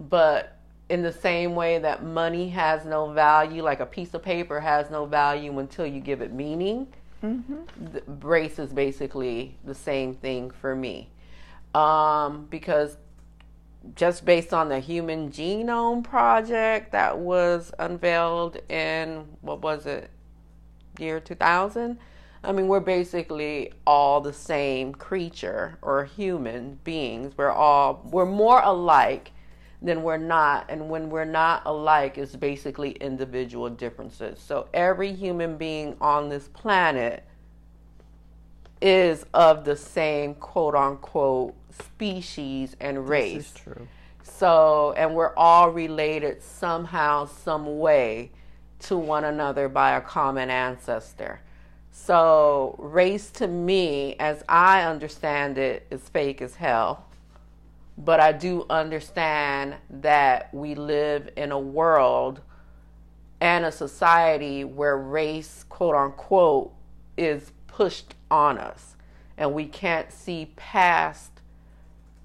but 0.09 0.57
in 0.89 1.01
the 1.01 1.11
same 1.11 1.55
way 1.55 1.79
that 1.79 2.03
money 2.03 2.49
has 2.49 2.85
no 2.85 3.11
value, 3.11 3.63
like 3.63 3.79
a 3.79 3.85
piece 3.85 4.13
of 4.13 4.21
paper 4.21 4.59
has 4.59 4.89
no 4.89 5.05
value 5.05 5.57
until 5.59 5.85
you 5.85 5.99
give 5.99 6.21
it 6.21 6.33
meaning, 6.33 6.87
the 7.93 8.01
race 8.27 8.59
is 8.59 8.73
basically 8.73 9.55
the 9.63 9.75
same 9.75 10.15
thing 10.15 10.51
for 10.51 10.75
me. 10.75 11.09
Um, 11.75 12.47
because 12.49 12.97
just 13.95 14.25
based 14.25 14.53
on 14.53 14.69
the 14.69 14.79
Human 14.79 15.31
Genome 15.31 16.03
Project 16.03 16.91
that 16.91 17.17
was 17.17 17.71
unveiled 17.79 18.57
in, 18.69 19.25
what 19.41 19.61
was 19.61 19.85
it, 19.85 20.09
year 20.99 21.19
2000? 21.19 21.97
I 22.43 22.51
mean, 22.51 22.67
we're 22.67 22.79
basically 22.79 23.73
all 23.85 24.21
the 24.21 24.33
same 24.33 24.93
creature 24.93 25.77
or 25.81 26.05
human 26.05 26.79
beings. 26.83 27.37
We're 27.37 27.51
all, 27.51 28.07
we're 28.11 28.25
more 28.25 28.61
alike 28.63 29.31
than 29.81 30.03
we're 30.03 30.17
not. 30.17 30.65
And 30.69 30.89
when 30.89 31.09
we're 31.09 31.25
not 31.25 31.63
alike, 31.65 32.17
it's 32.17 32.35
basically 32.35 32.91
individual 32.91 33.69
differences. 33.69 34.39
So 34.39 34.67
every 34.73 35.13
human 35.13 35.57
being 35.57 35.95
on 36.01 36.29
this 36.29 36.47
planet 36.47 37.23
is 38.81 39.25
of 39.33 39.63
the 39.63 39.75
same 39.75 40.35
quote 40.35 40.75
unquote 40.75 41.53
species 41.71 42.75
and 42.79 43.07
race. 43.07 43.53
True. 43.53 43.87
So, 44.23 44.93
and 44.97 45.13
we're 45.13 45.35
all 45.35 45.69
related 45.69 46.41
somehow, 46.41 47.25
some 47.25 47.79
way 47.79 48.31
to 48.79 48.97
one 48.97 49.23
another 49.23 49.69
by 49.69 49.91
a 49.91 50.01
common 50.01 50.49
ancestor. 50.49 51.41
So, 51.91 52.75
race 52.79 53.29
to 53.31 53.47
me, 53.47 54.15
as 54.19 54.43
I 54.49 54.83
understand 54.83 55.57
it, 55.57 55.85
is 55.91 56.01
fake 56.09 56.41
as 56.41 56.55
hell. 56.55 57.05
But 57.97 58.19
I 58.19 58.31
do 58.31 58.65
understand 58.69 59.75
that 59.89 60.51
we 60.53 60.73
live 60.73 61.29
in 61.35 61.51
a 61.51 61.59
world 61.59 62.41
and 63.41 63.65
a 63.65 63.71
society 63.71 64.63
where 64.63 64.97
race, 64.97 65.65
quote 65.67 65.95
unquote, 65.95 66.73
is 67.17 67.51
pushed 67.67 68.15
on 68.31 68.57
us. 68.57 68.95
And 69.37 69.53
we 69.53 69.65
can't 69.65 70.11
see 70.11 70.53
past 70.55 71.41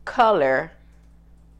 color 0.06 0.72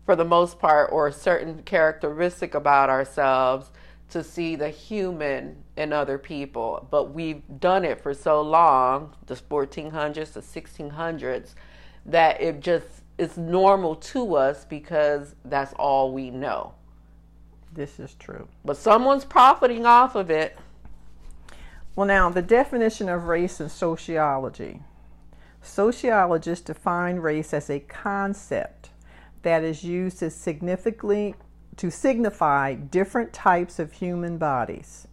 for 0.07 0.15
the 0.17 0.25
most 0.25 0.59
part 0.59 0.91
or 0.93 1.09
a 1.09 1.13
certain 1.13 1.63
characteristic 1.65 2.55
about 2.55 2.89
ourselves 2.89 3.71
to 4.09 4.23
see 4.23 4.55
the 4.55 4.69
human 4.69 5.57
in 5.77 5.93
other 5.93 6.17
people 6.17 6.87
but 6.93 7.13
we've 7.13 7.43
done 7.59 7.85
it 7.85 8.01
for 8.01 8.15
so 8.15 8.41
long 8.41 9.13
the 9.27 9.35
1400s 9.35 10.33
the 10.33 10.41
1600s 10.41 11.55
that 12.05 12.41
it 12.41 12.61
just 12.61 12.87
is 13.19 13.37
normal 13.37 13.97
to 13.97 14.37
us 14.37 14.65
because 14.65 15.35
that's 15.45 15.73
all 15.73 16.13
we 16.13 16.31
know 16.31 16.73
This 17.73 17.99
is 17.99 18.15
true. 18.15 18.47
but 18.65 18.77
someone's 18.77 19.25
profiting 19.25 19.85
off 19.87 20.15
of 20.15 20.31
it 20.31 20.57
Well, 21.97 22.07
now, 22.07 22.29
the 22.29 22.43
definition 22.43 23.09
of 23.09 23.27
race 23.27 23.59
in 23.59 23.71
sociology. 23.71 24.83
Sociologists 25.63 26.67
define 26.67 27.17
race 27.17 27.55
as 27.55 27.71
a 27.71 27.81
concept 27.81 28.91
that 29.41 29.65
is 29.65 29.83
used 29.83 30.19
to 30.19 30.29
significantly 30.29 31.37
to 31.79 31.91
signify 31.91 32.75
different 32.75 33.33
types 33.33 33.79
of 33.79 33.93
human 33.93 34.37
bodies. 34.37 35.09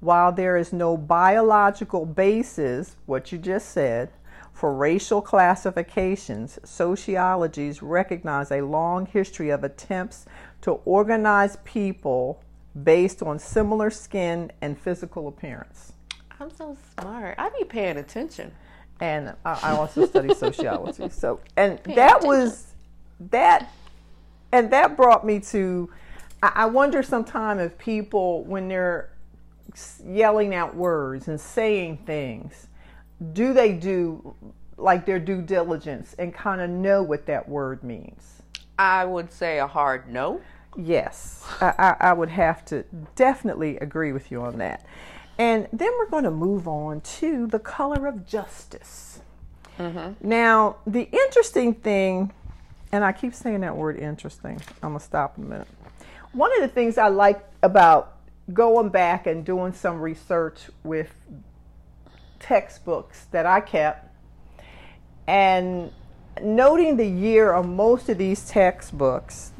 While 0.00 0.30
there 0.32 0.58
is 0.58 0.70
no 0.70 0.98
biological 0.98 2.04
basis, 2.04 2.96
what 3.06 3.32
you 3.32 3.38
just 3.38 3.70
said, 3.70 4.10
for 4.52 4.74
racial 4.74 5.22
classifications, 5.22 6.58
sociologies 6.62 7.80
recognize 7.80 8.52
a 8.52 8.60
long 8.60 9.06
history 9.06 9.48
of 9.48 9.64
attempts 9.64 10.26
to 10.60 10.72
organize 10.84 11.56
people 11.64 12.42
based 12.84 13.22
on 13.22 13.38
similar 13.38 13.88
skin 13.88 14.52
and 14.60 14.78
physical 14.78 15.26
appearance. 15.26 15.94
I'm 16.40 16.50
so 16.50 16.76
smart 16.98 17.34
i 17.38 17.48
be 17.58 17.64
paying 17.64 17.96
attention 17.96 18.52
and 19.00 19.32
I 19.44 19.58
I 19.62 19.70
also 19.76 20.06
study 20.06 20.34
sociology. 20.34 21.08
So, 21.08 21.40
and 21.56 21.78
that 21.94 22.22
was 22.22 22.74
that, 23.30 23.72
and 24.50 24.70
that 24.72 24.96
brought 24.96 25.24
me 25.24 25.38
to 25.40 25.88
I, 26.42 26.52
I 26.54 26.66
wonder 26.66 27.02
sometimes 27.02 27.60
if 27.60 27.78
people, 27.78 28.44
when 28.44 28.68
they're 28.68 29.10
yelling 30.04 30.54
out 30.54 30.74
words 30.74 31.28
and 31.28 31.40
saying 31.40 31.98
things, 32.06 32.68
do 33.32 33.52
they 33.52 33.72
do 33.72 34.34
like 34.76 35.04
their 35.04 35.18
due 35.18 35.42
diligence 35.42 36.14
and 36.18 36.32
kind 36.32 36.60
of 36.60 36.70
know 36.70 37.02
what 37.02 37.26
that 37.26 37.48
word 37.48 37.82
means? 37.82 38.42
I 38.78 39.04
would 39.04 39.32
say 39.32 39.58
a 39.58 39.66
hard 39.66 40.08
no. 40.08 40.40
Yes, 40.76 41.44
I, 41.60 41.74
I, 41.78 41.96
I 42.10 42.12
would 42.12 42.28
have 42.28 42.64
to 42.66 42.84
definitely 43.16 43.78
agree 43.78 44.12
with 44.12 44.30
you 44.30 44.42
on 44.42 44.58
that. 44.58 44.86
And 45.38 45.68
then 45.72 45.90
we're 45.98 46.10
going 46.10 46.24
to 46.24 46.30
move 46.30 46.66
on 46.66 47.00
to 47.00 47.46
the 47.46 47.60
color 47.60 48.06
of 48.06 48.26
justice. 48.26 49.20
Mm-hmm. 49.78 50.28
Now, 50.28 50.76
the 50.86 51.08
interesting 51.12 51.74
thing, 51.74 52.32
and 52.90 53.04
I 53.04 53.12
keep 53.12 53.34
saying 53.34 53.60
that 53.60 53.76
word 53.76 53.98
interesting, 53.98 54.60
I'm 54.82 54.90
going 54.90 54.98
to 54.98 55.04
stop 55.04 55.38
a 55.38 55.40
minute. 55.40 55.68
One 56.32 56.52
of 56.56 56.60
the 56.60 56.68
things 56.68 56.98
I 56.98 57.08
like 57.08 57.44
about 57.62 58.16
going 58.52 58.88
back 58.88 59.26
and 59.26 59.44
doing 59.44 59.72
some 59.72 60.00
research 60.00 60.58
with 60.82 61.12
textbooks 62.40 63.26
that 63.30 63.46
I 63.46 63.60
kept 63.60 64.08
and 65.26 65.92
noting 66.42 66.96
the 66.96 67.06
year 67.06 67.52
of 67.52 67.66
most 67.68 68.08
of 68.08 68.18
these 68.18 68.48
textbooks, 68.48 69.52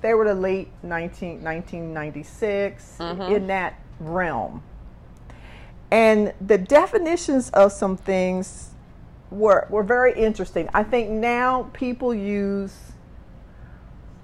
they 0.00 0.14
were 0.14 0.24
the 0.24 0.34
late 0.34 0.68
19, 0.82 1.42
1996, 1.42 2.96
mm-hmm. 2.98 3.34
in 3.34 3.46
that 3.48 3.78
realm. 3.98 4.62
And 5.90 6.32
the 6.40 6.58
definitions 6.58 7.50
of 7.50 7.72
some 7.72 7.96
things 7.96 8.70
were, 9.30 9.66
were 9.70 9.82
very 9.82 10.12
interesting. 10.14 10.68
I 10.72 10.82
think 10.84 11.10
now 11.10 11.70
people 11.72 12.14
use 12.14 12.74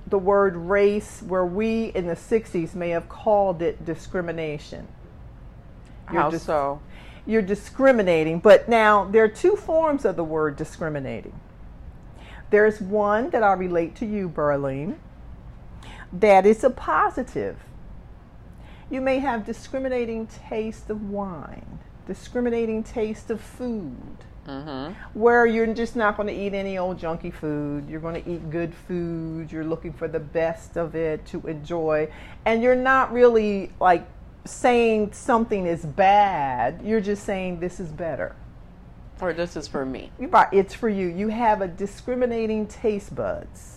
the 0.06 0.18
word 0.18 0.56
race 0.56 1.22
where 1.22 1.44
we 1.44 1.86
in 1.86 2.06
the 2.06 2.14
60s 2.14 2.74
may 2.74 2.90
have 2.90 3.08
called 3.08 3.62
it 3.62 3.84
discrimination. 3.84 4.86
You're 6.12 6.22
How 6.22 6.30
dis- 6.30 6.44
so? 6.44 6.80
You're 7.26 7.42
discriminating, 7.42 8.38
but 8.38 8.68
now 8.68 9.04
there 9.06 9.24
are 9.24 9.28
two 9.28 9.56
forms 9.56 10.04
of 10.04 10.14
the 10.14 10.22
word 10.22 10.56
discriminating. 10.56 11.38
There's 12.50 12.80
one 12.80 13.30
that 13.30 13.42
I 13.42 13.52
relate 13.54 13.96
to 13.96 14.06
you, 14.06 14.28
Berlin, 14.28 15.00
that 16.12 16.46
is 16.46 16.62
a 16.62 16.70
positive. 16.70 17.56
You 18.88 19.00
may 19.00 19.18
have 19.18 19.44
discriminating 19.44 20.28
taste 20.28 20.90
of 20.90 21.10
wine, 21.10 21.80
discriminating 22.06 22.84
taste 22.84 23.30
of 23.30 23.40
food, 23.40 24.16
mm-hmm. 24.46 24.92
where 25.18 25.44
you're 25.44 25.66
just 25.74 25.96
not 25.96 26.16
going 26.16 26.28
to 26.28 26.34
eat 26.34 26.54
any 26.54 26.78
old 26.78 27.00
junky 27.00 27.34
food. 27.34 27.88
You're 27.90 28.00
going 28.00 28.22
to 28.22 28.30
eat 28.30 28.48
good 28.48 28.72
food. 28.72 29.50
You're 29.50 29.64
looking 29.64 29.92
for 29.92 30.06
the 30.06 30.20
best 30.20 30.76
of 30.76 30.94
it 30.94 31.26
to 31.26 31.44
enjoy. 31.48 32.08
And 32.44 32.62
you're 32.62 32.76
not 32.76 33.12
really 33.12 33.72
like 33.80 34.06
saying 34.44 35.12
something 35.12 35.66
is 35.66 35.84
bad. 35.84 36.80
You're 36.84 37.00
just 37.00 37.24
saying 37.24 37.58
this 37.58 37.80
is 37.80 37.90
better. 37.90 38.36
Or 39.20 39.32
this 39.32 39.56
is 39.56 39.66
for 39.66 39.84
me. 39.84 40.12
It's 40.52 40.74
for 40.74 40.88
you. 40.88 41.08
You 41.08 41.28
have 41.28 41.60
a 41.60 41.66
discriminating 41.66 42.68
taste 42.68 43.16
buds 43.16 43.75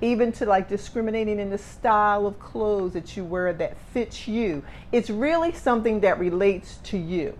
even 0.00 0.32
to 0.32 0.46
like 0.46 0.68
discriminating 0.68 1.38
in 1.38 1.50
the 1.50 1.58
style 1.58 2.26
of 2.26 2.38
clothes 2.38 2.92
that 2.92 3.16
you 3.16 3.24
wear 3.24 3.52
that 3.52 3.76
fits 3.92 4.26
you. 4.28 4.62
It's 4.92 5.10
really 5.10 5.52
something 5.52 6.00
that 6.00 6.18
relates 6.18 6.78
to 6.84 6.98
you. 6.98 7.38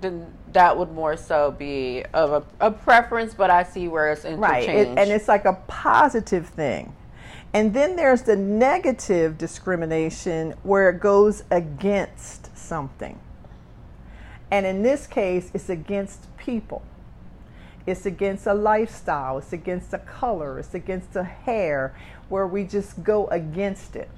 Then 0.00 0.32
that 0.52 0.76
would 0.76 0.92
more 0.92 1.16
so 1.16 1.52
be 1.52 2.04
of 2.12 2.32
a, 2.60 2.66
a 2.66 2.70
preference, 2.70 3.34
but 3.34 3.50
I 3.50 3.62
see 3.62 3.88
where 3.88 4.12
it's. 4.12 4.24
Right, 4.24 4.68
it, 4.68 4.88
and 4.88 5.10
it's 5.10 5.28
like 5.28 5.44
a 5.44 5.54
positive 5.66 6.48
thing. 6.48 6.94
And 7.54 7.74
then 7.74 7.96
there's 7.96 8.22
the 8.22 8.36
negative 8.36 9.36
discrimination 9.36 10.54
where 10.62 10.88
it 10.88 11.00
goes 11.00 11.44
against 11.50 12.56
something. 12.56 13.18
And 14.50 14.64
in 14.66 14.82
this 14.82 15.06
case, 15.06 15.50
it's 15.54 15.68
against 15.68 16.34
people. 16.36 16.82
It's 17.86 18.06
against 18.06 18.46
a 18.46 18.54
lifestyle. 18.54 19.38
It's 19.38 19.52
against 19.52 19.92
a 19.92 19.98
color. 19.98 20.58
It's 20.58 20.74
against 20.74 21.16
a 21.16 21.24
hair 21.24 21.94
where 22.28 22.46
we 22.46 22.64
just 22.64 23.02
go 23.02 23.26
against 23.28 23.96
it. 23.96 24.10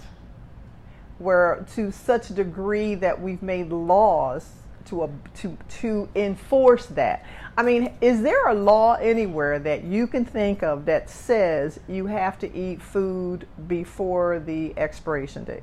Where 1.19 1.65
to 1.75 1.91
such 1.91 2.31
a 2.31 2.35
degree 2.35 2.95
that 2.97 3.21
we've 3.21 3.43
made 3.43 3.71
laws 3.71 4.51
to, 4.87 5.05
a, 5.05 5.11
to, 5.37 5.57
to 5.81 6.09
enforce 6.15 6.87
that. 6.87 7.25
I 7.57 7.63
mean, 7.63 7.95
is 8.01 8.23
there 8.23 8.49
a 8.49 8.55
law 8.55 8.95
anywhere 8.95 9.59
that 9.61 9.85
you 9.85 10.07
can 10.07 10.25
think 10.25 10.63
of 10.63 10.85
that 10.87 11.09
says 11.09 11.81
you 11.89 12.07
have 12.07 12.39
to 12.41 12.55
eat 12.55 12.83
food 12.83 13.47
before 13.67 14.41
the 14.41 14.75
expiration 14.77 15.45
date? 15.45 15.63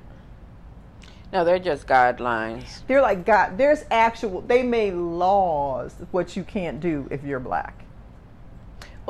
No, 1.31 1.45
they're 1.45 1.59
just 1.59 1.87
guidelines. 1.87 2.85
They're 2.87 3.01
like 3.01 3.25
God. 3.25 3.57
There's 3.57 3.85
actual. 3.89 4.41
They 4.41 4.63
made 4.63 4.95
laws 4.95 5.93
what 6.11 6.35
you 6.35 6.43
can't 6.43 6.81
do 6.81 7.07
if 7.09 7.23
you're 7.23 7.39
black. 7.39 7.85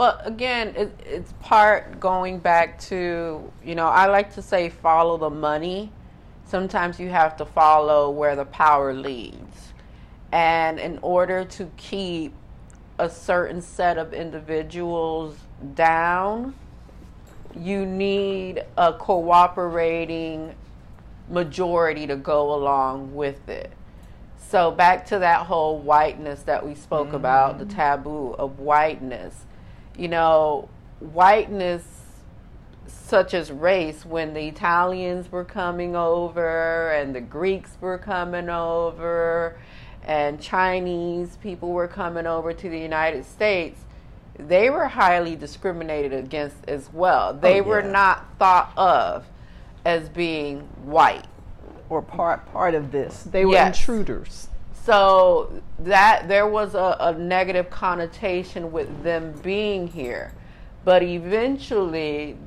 Well, 0.01 0.19
again, 0.23 0.73
it, 0.75 0.99
it's 1.05 1.31
part 1.41 1.99
going 1.99 2.39
back 2.39 2.79
to, 2.85 3.51
you 3.63 3.75
know, 3.75 3.85
I 3.85 4.07
like 4.07 4.33
to 4.33 4.41
say 4.41 4.69
follow 4.69 5.15
the 5.15 5.29
money. 5.29 5.91
Sometimes 6.43 6.99
you 6.99 7.09
have 7.09 7.37
to 7.37 7.45
follow 7.45 8.09
where 8.09 8.35
the 8.35 8.45
power 8.45 8.95
leads. 8.95 9.73
And 10.31 10.79
in 10.79 10.97
order 11.03 11.45
to 11.45 11.69
keep 11.77 12.33
a 12.97 13.11
certain 13.11 13.61
set 13.61 13.99
of 13.99 14.11
individuals 14.11 15.37
down, 15.75 16.55
you 17.55 17.85
need 17.85 18.63
a 18.79 18.93
cooperating 18.93 20.55
majority 21.29 22.07
to 22.07 22.15
go 22.15 22.55
along 22.55 23.13
with 23.13 23.47
it. 23.47 23.71
So, 24.39 24.71
back 24.71 25.05
to 25.09 25.19
that 25.19 25.45
whole 25.45 25.77
whiteness 25.77 26.41
that 26.41 26.65
we 26.65 26.73
spoke 26.73 27.09
mm-hmm. 27.09 27.17
about, 27.17 27.59
the 27.59 27.65
taboo 27.65 28.33
of 28.39 28.57
whiteness 28.57 29.45
you 29.97 30.07
know, 30.07 30.69
whiteness 30.99 31.83
such 32.87 33.33
as 33.33 33.51
race 33.51 34.05
when 34.05 34.33
the 34.33 34.47
Italians 34.47 35.31
were 35.31 35.43
coming 35.43 35.95
over 35.95 36.91
and 36.91 37.13
the 37.13 37.21
Greeks 37.21 37.77
were 37.81 37.97
coming 37.97 38.49
over 38.49 39.57
and 40.03 40.41
Chinese 40.41 41.37
people 41.37 41.71
were 41.71 41.87
coming 41.87 42.25
over 42.25 42.53
to 42.53 42.69
the 42.69 42.79
United 42.79 43.25
States, 43.25 43.81
they 44.37 44.69
were 44.69 44.87
highly 44.87 45.35
discriminated 45.35 46.13
against 46.13 46.57
as 46.67 46.91
well. 46.93 47.33
Oh, 47.35 47.39
they 47.39 47.55
oh, 47.59 47.63
yeah. 47.63 47.69
were 47.69 47.81
not 47.81 48.25
thought 48.39 48.71
of 48.77 49.25
as 49.85 50.09
being 50.09 50.61
white 50.83 51.25
or 51.89 52.01
part 52.01 52.45
part 52.51 52.73
of 52.73 52.91
this. 52.91 53.23
They 53.23 53.45
were 53.45 53.53
yes. 53.53 53.77
intruders. 53.77 54.47
So 54.83 55.61
that 55.79 56.27
there 56.27 56.47
was 56.47 56.73
a, 56.73 56.97
a 56.99 57.13
negative 57.13 57.69
connotation 57.69 58.71
with 58.71 59.03
them 59.03 59.33
being 59.43 59.87
here. 59.87 60.33
But 60.83 61.03
eventually, 61.03 62.37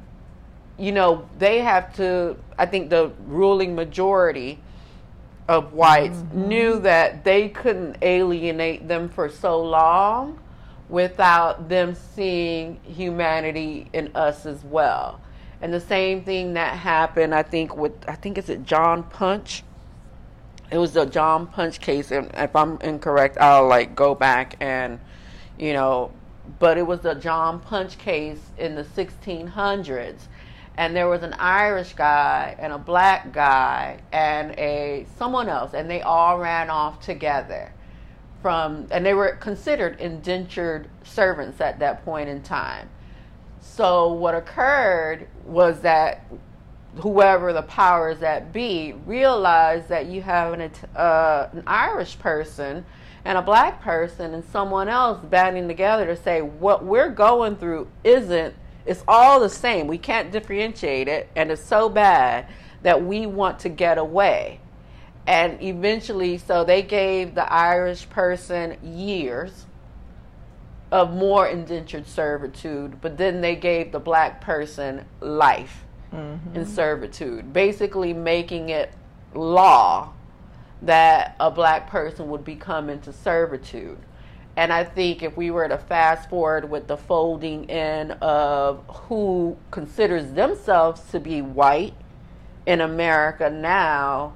you 0.76 0.92
know, 0.92 1.28
they 1.38 1.60
have 1.60 1.94
to, 1.96 2.36
I 2.58 2.66
think 2.66 2.90
the 2.90 3.12
ruling 3.26 3.74
majority 3.74 4.58
of 5.46 5.74
whites 5.74 6.16
mm-hmm. 6.16 6.48
knew 6.48 6.78
that 6.80 7.22
they 7.22 7.48
couldn't 7.48 7.98
alienate 8.02 8.88
them 8.88 9.08
for 9.08 9.28
so 9.28 9.62
long 9.62 10.40
without 10.88 11.68
them 11.68 11.94
seeing 11.94 12.80
humanity 12.82 13.88
in 13.92 14.10
us 14.14 14.46
as 14.46 14.64
well. 14.64 15.20
And 15.60 15.72
the 15.72 15.80
same 15.80 16.24
thing 16.24 16.54
that 16.54 16.76
happened, 16.76 17.34
I 17.34 17.42
think, 17.42 17.76
with, 17.76 17.92
I 18.08 18.16
think 18.16 18.38
it's 18.38 18.50
at 18.50 18.64
John 18.64 19.04
Punch 19.04 19.62
it 20.74 20.78
was 20.78 20.92
the 20.92 21.04
John 21.04 21.46
Punch 21.46 21.78
case, 21.80 22.10
and 22.10 22.30
if 22.34 22.56
I'm 22.56 22.78
incorrect, 22.80 23.38
I'll 23.38 23.68
like 23.68 23.94
go 23.94 24.14
back 24.14 24.56
and, 24.58 24.98
you 25.56 25.72
know, 25.72 26.10
but 26.58 26.76
it 26.76 26.86
was 26.86 27.00
the 27.00 27.14
John 27.14 27.60
Punch 27.60 27.96
case 27.96 28.40
in 28.58 28.74
the 28.74 28.82
1600s, 28.82 30.22
and 30.76 30.96
there 30.96 31.08
was 31.08 31.22
an 31.22 31.34
Irish 31.34 31.92
guy 31.92 32.56
and 32.58 32.72
a 32.72 32.78
black 32.78 33.32
guy 33.32 34.00
and 34.12 34.50
a 34.58 35.06
someone 35.16 35.48
else, 35.48 35.74
and 35.74 35.88
they 35.88 36.02
all 36.02 36.38
ran 36.38 36.70
off 36.70 37.00
together 37.00 37.72
from, 38.42 38.88
and 38.90 39.06
they 39.06 39.14
were 39.14 39.36
considered 39.36 40.00
indentured 40.00 40.88
servants 41.04 41.60
at 41.60 41.78
that 41.78 42.04
point 42.04 42.28
in 42.28 42.42
time. 42.42 42.90
So 43.60 44.12
what 44.12 44.34
occurred 44.34 45.28
was 45.44 45.80
that 45.80 46.26
whoever 47.00 47.52
the 47.52 47.62
powers 47.62 48.20
that 48.20 48.52
be 48.52 48.94
realize 49.06 49.86
that 49.88 50.06
you 50.06 50.22
have 50.22 50.52
an, 50.52 50.70
uh, 50.94 51.48
an 51.52 51.62
Irish 51.66 52.18
person 52.18 52.84
and 53.24 53.38
a 53.38 53.42
black 53.42 53.82
person 53.82 54.34
and 54.34 54.44
someone 54.44 54.88
else 54.88 55.18
banding 55.24 55.66
together 55.66 56.06
to 56.06 56.16
say 56.16 56.42
what 56.42 56.84
we're 56.84 57.10
going 57.10 57.56
through 57.56 57.88
isn't 58.04 58.54
it's 58.86 59.02
all 59.08 59.40
the 59.40 59.48
same. 59.48 59.86
We 59.86 59.96
can't 59.96 60.30
differentiate 60.30 61.08
it 61.08 61.30
and 61.34 61.50
it's 61.50 61.64
so 61.64 61.88
bad 61.88 62.46
that 62.82 63.02
we 63.02 63.26
want 63.26 63.60
to 63.60 63.70
get 63.70 63.96
away. 63.96 64.60
And 65.26 65.62
eventually 65.62 66.36
so 66.38 66.64
they 66.64 66.82
gave 66.82 67.34
the 67.34 67.50
irish 67.50 68.08
person 68.10 68.76
years 68.82 69.66
of 70.92 71.12
more 71.12 71.48
indentured 71.48 72.06
servitude 72.06 73.00
but 73.00 73.16
then 73.16 73.40
they 73.40 73.56
gave 73.56 73.90
the 73.90 73.98
black 73.98 74.40
person 74.40 75.04
life 75.20 75.83
mm-hmm. 76.14 76.56
in 76.56 76.66
servitude, 76.66 77.52
basically 77.52 78.12
making 78.12 78.68
it 78.68 78.92
law 79.34 80.12
that 80.82 81.34
a 81.40 81.50
black 81.50 81.88
person 81.88 82.28
would 82.28 82.44
become 82.44 82.88
into 82.88 83.12
servitude. 83.12 83.98
And 84.56 84.72
I 84.72 84.84
think 84.84 85.22
if 85.22 85.36
we 85.36 85.50
were 85.50 85.66
to 85.66 85.78
fast 85.78 86.30
forward 86.30 86.70
with 86.70 86.86
the 86.86 86.96
folding 86.96 87.68
in 87.68 88.12
of 88.12 88.84
who 88.86 89.56
considers 89.70 90.32
themselves 90.32 91.00
to 91.10 91.18
be 91.18 91.42
white 91.42 91.94
in 92.66 92.80
America 92.80 93.50
now, 93.50 94.34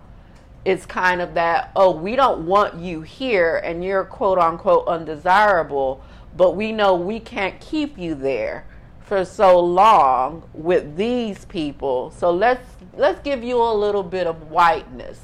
it's 0.65 0.85
kind 0.85 1.21
of 1.21 1.35
that, 1.35 1.71
oh, 1.77 1.93
we 1.93 2.17
don't 2.17 2.47
want 2.47 2.75
you 2.75 3.03
here 3.03 3.59
and 3.59 3.85
you're 3.85 4.05
quote 4.05 4.39
unquote 4.39 4.89
undesirable, 4.89 6.03
but 6.37 6.57
we 6.57 6.73
know 6.73 6.97
we 6.97 7.21
can't 7.21 7.61
keep 7.61 7.97
you 7.97 8.15
there 8.15 8.67
for 9.09 9.25
so 9.25 9.59
long 9.59 10.49
with 10.53 10.97
these 10.97 11.47
people. 11.47 12.11
So 12.11 12.31
let's 12.31 12.69
let's 12.95 13.21
give 13.21 13.43
you 13.43 13.61
a 13.61 13.73
little 13.73 14.03
bit 14.03 14.27
of 14.27 14.51
whiteness. 14.51 15.19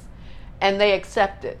And 0.59 0.81
they 0.81 0.93
accept 0.93 1.45
it. 1.45 1.59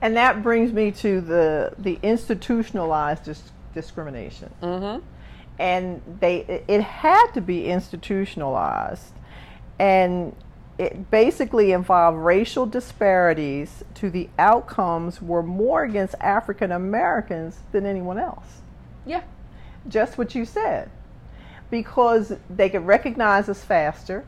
And 0.00 0.16
that 0.16 0.42
brings 0.42 0.72
me 0.72 0.92
to 0.92 1.20
the 1.20 1.74
the 1.76 1.98
institutionalized 2.02 3.24
dis- 3.24 3.52
discrimination. 3.74 4.52
Mm-hmm. 4.62 5.04
And 5.58 6.02
they 6.20 6.62
it 6.68 6.82
had 6.82 7.32
to 7.32 7.40
be 7.40 7.66
institutionalized. 7.66 9.12
And 9.78 10.36
it 10.78 11.10
basically 11.10 11.72
involved 11.72 12.18
racial 12.18 12.66
disparities 12.66 13.82
to 13.94 14.10
the 14.10 14.28
outcomes 14.38 15.20
were 15.22 15.42
more 15.42 15.84
against 15.84 16.14
African 16.20 16.70
Americans 16.70 17.58
than 17.72 17.86
anyone 17.86 18.18
else. 18.18 18.60
Yeah. 19.06 19.22
Just 19.88 20.18
what 20.18 20.34
you 20.34 20.44
said. 20.44 20.90
Because 21.70 22.32
they 22.48 22.68
could 22.68 22.86
recognize 22.86 23.48
us 23.48 23.62
faster. 23.62 24.24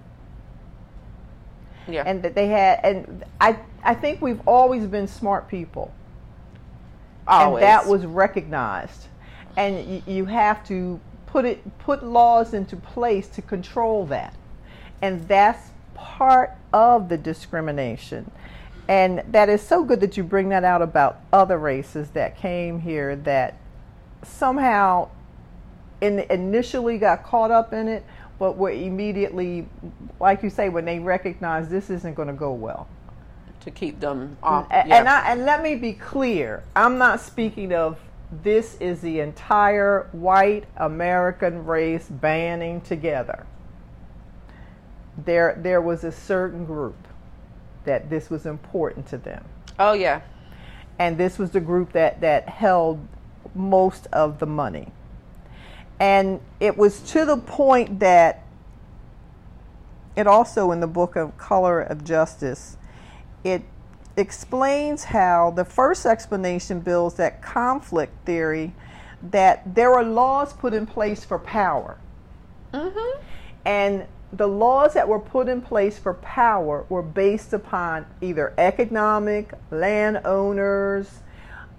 Yeah. 1.87 2.03
And 2.05 2.23
that 2.23 2.35
they 2.35 2.49
had 2.49 2.81
and 2.85 3.25
I 3.41 3.59
I 3.83 3.95
think 3.95 4.21
we've 4.21 4.47
always 4.47 4.87
been 4.87 5.07
smart 5.07 5.49
people. 5.49 5.93
Always. 7.27 7.63
And 7.63 7.71
that 7.71 7.87
was 7.87 8.05
recognized. 8.05 9.07
And 9.57 9.89
you, 9.89 10.03
you 10.07 10.25
have 10.27 10.67
to 10.69 11.01
put 11.27 11.45
it 11.45 11.79
put 11.79 12.03
laws 12.05 12.55
into 12.55 12.77
place 12.77 13.29
to 13.29 13.43
control 13.43 14.07
that. 14.07 14.35
And 15.01 15.27
that's 15.29 15.71
part 15.95 16.53
of 16.73 17.09
the 17.09 17.17
discrimination. 17.17 18.31
And 18.89 19.23
that 19.31 19.51
is 19.51 19.63
so 19.63 19.85
good 19.85 20.01
that 20.01 20.17
you 20.17 20.25
bring 20.25 20.49
that 20.49 20.65
out 20.65 20.81
about 20.81 21.21
other 21.33 21.59
races 21.59 22.11
that 22.11 22.37
came 22.39 22.81
here 22.81 23.15
that 23.17 23.57
somehow 24.23 25.11
in, 26.01 26.21
initially 26.31 26.99
got 26.99 27.25
caught 27.25 27.51
up 27.51 27.73
in 27.73 27.89
it, 27.89 28.05
but 28.39 28.57
were 28.57 28.71
immediately, 28.71 29.67
like 30.21 30.43
you 30.43 30.51
say, 30.51 30.69
when 30.69 30.85
they 30.85 30.99
recognize 30.99 31.69
this 31.69 31.91
isn't 31.91 32.15
going 32.15 32.29
to 32.29 32.35
go 32.35 32.53
well. 32.53 32.89
To 33.61 33.71
keep 33.71 34.01
them 34.01 34.37
mm, 34.41 34.47
off. 34.47 34.67
And, 34.71 34.89
yeah. 34.89 34.99
and, 34.99 35.09
I, 35.09 35.33
and 35.33 35.45
let 35.45 35.63
me 35.63 35.75
be 35.75 35.93
clear 35.93 36.63
I'm 36.77 36.97
not 36.97 37.21
speaking 37.21 37.73
of 37.73 37.99
this 38.43 38.77
is 38.77 39.01
the 39.01 39.21
entire 39.21 40.09
white 40.13 40.65
American 40.77 41.65
race 41.67 42.07
banding 42.09 42.81
together 42.83 43.47
there 45.25 45.59
there 45.61 45.81
was 45.81 46.05
a 46.05 46.13
certain 46.13 46.65
group 46.65 46.97
that 47.85 48.11
this 48.11 48.31
was 48.31 48.47
important 48.47 49.07
to 49.09 49.19
them. 49.19 49.45
Oh 49.79 49.93
yeah. 49.93 50.21
And 50.99 51.17
this 51.17 51.39
was 51.39 51.51
the 51.51 51.61
group 51.61 51.93
that 51.93 52.21
that 52.21 52.49
held 52.49 53.07
most 53.55 54.07
of 54.13 54.39
the 54.39 54.47
money. 54.47 54.93
And 56.01 56.41
it 56.61 56.77
was 56.77 57.01
to 57.13 57.25
the 57.25 57.37
point 57.37 58.01
that 58.01 58.45
it 60.17 60.27
also 60.27 60.73
in 60.73 60.81
the 60.81 60.87
book 60.87 61.17
of 61.17 61.37
Color 61.39 61.81
of 61.81 62.05
Justice, 62.05 62.77
it 63.45 63.63
explains 64.17 65.05
how 65.05 65.53
the 65.53 65.65
first 65.65 66.05
explanation 66.05 66.81
builds 66.81 67.15
that 67.17 67.41
conflict 67.41 68.13
theory 68.27 68.73
that 69.31 69.75
there 69.75 69.95
are 69.95 70.05
laws 70.05 70.53
put 70.53 70.75
in 70.75 70.87
place 70.87 71.25
for 71.25 71.39
power. 71.39 71.99
Mm-hmm. 72.73 73.23
And 73.65 74.07
the 74.33 74.47
laws 74.47 74.95
that 74.95 75.09
were 75.09 75.21
put 75.21 75.49
in 75.49 75.61
place 75.61 75.99
for 75.99 76.15
power 76.15 76.85
were 76.89 77.03
based 77.03 77.53
upon 77.53 78.07
either 78.21 78.53
economic, 78.59 79.53
landowners, 79.71 81.21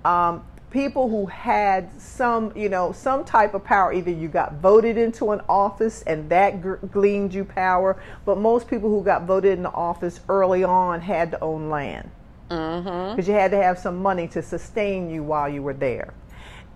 um, 0.04 0.44
people 0.72 1.10
who 1.10 1.26
had 1.26 1.90
some, 2.00 2.56
you 2.56 2.70
know, 2.70 2.92
some 2.92 3.26
type 3.26 3.54
of 3.54 3.64
power. 3.64 3.92
Either 3.94 4.12
you 4.12 4.28
got 4.28 4.56
voted 4.56 4.98
into 4.98 5.32
an 5.32 5.42
office 5.50 6.04
and 6.04 6.30
that 6.30 6.62
gleaned 6.92 7.34
you 7.34 7.44
power, 7.44 8.02
but 8.26 8.38
most 8.38 8.68
people 8.68 8.90
who 8.90 9.04
got 9.04 9.24
voted 9.24 9.54
in 9.58 9.64
the 9.64 9.72
office 9.72 10.20
early 10.30 10.64
on 10.64 11.02
had 11.02 11.32
to 11.32 11.40
own 11.42 11.70
land 11.70 12.10
because 12.50 12.86
mm-hmm. 12.86 13.22
you 13.22 13.34
had 13.34 13.52
to 13.52 13.58
have 13.58 13.78
some 13.78 14.02
money 14.02 14.28
to 14.28 14.42
sustain 14.42 15.10
you 15.10 15.24
while 15.24 15.48
you 15.48 15.62
were 15.62 15.74
there. 15.74 16.14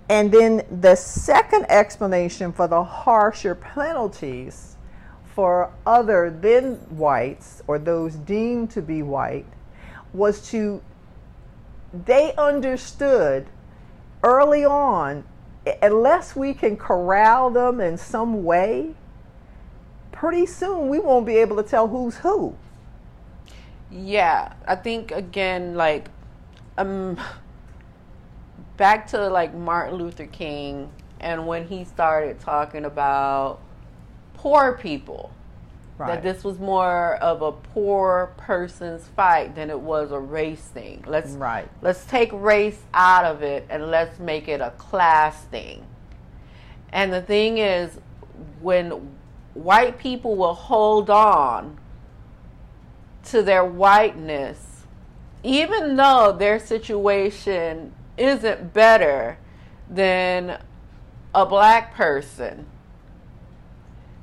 And 0.10 0.32
then 0.32 0.64
the 0.82 0.96
second 0.96 1.66
explanation 1.70 2.52
for 2.52 2.68
the 2.68 2.84
harsher 2.84 3.56
penalties 3.56 4.76
for 5.34 5.74
other 5.86 6.30
than 6.30 6.76
whites 6.96 7.64
or 7.66 7.80
those 7.80 8.16
deemed 8.16 8.70
to 8.72 8.82
be 8.82 9.02
white 9.02 9.48
was 10.14 10.48
to 10.50 10.82
they 12.06 12.34
understood 12.36 13.48
early 14.24 14.66
on 14.66 15.24
unless 15.82 16.36
we 16.36 16.54
can 16.54 16.76
corral 16.76 17.50
them 17.50 17.80
in 17.80 17.98
some 17.98 18.44
way 18.44 18.94
pretty 20.12 20.46
soon 20.46 20.90
we 20.90 21.00
won't 21.00 21.26
be 21.26 21.38
able 21.38 21.56
to 21.56 21.64
tell 21.64 21.88
who's 21.88 22.18
who 22.18 22.56
yeah 23.92 24.54
i 24.68 24.76
think 24.76 25.12
again 25.12 25.76
like 25.76 26.10
um 26.78 27.18
back 28.78 29.08
to 29.08 29.28
like 29.30 29.54
martin 29.54 29.96
luther 29.96 30.26
king 30.28 30.90
and 31.24 31.48
when 31.48 31.68
he 31.68 31.84
started 31.86 32.40
talking 32.40 32.86
about 32.86 33.62
poor 34.44 34.74
people. 34.74 35.32
Right. 35.98 36.08
That 36.16 36.24
this 36.24 36.44
was 36.44 36.58
more 36.58 37.16
of 37.18 37.44
a 37.44 37.52
poor 37.52 38.34
person's 38.38 39.08
fight 39.10 39.56
than 39.56 39.70
it 39.70 39.80
was 39.80 40.12
a 40.12 40.20
race 40.20 40.64
thing. 40.64 41.04
Let's 41.06 41.32
right. 41.32 41.70
let's 41.84 42.04
take 42.06 42.32
race 42.34 42.82
out 42.94 43.26
of 43.26 43.44
it 43.44 43.68
and 43.70 43.92
let's 43.92 44.20
make 44.20 44.48
it 44.48 44.60
a 44.60 44.72
class 44.72 45.44
thing. 45.46 45.86
And 46.92 47.14
the 47.14 47.22
thing 47.22 47.60
is 47.60 48.00
when 48.60 49.12
white 49.54 50.00
people 50.00 50.36
will 50.36 50.56
hold 50.56 51.12
on 51.12 51.78
to 53.26 53.44
their 53.44 53.64
whiteness 53.64 54.74
even 55.44 55.98
though 55.98 56.32
their 56.32 56.58
situation 56.58 57.94
isn't 58.18 58.74
better 58.74 59.38
than 59.90 60.58
a 61.36 61.46
black 61.46 61.94
person 61.94 62.66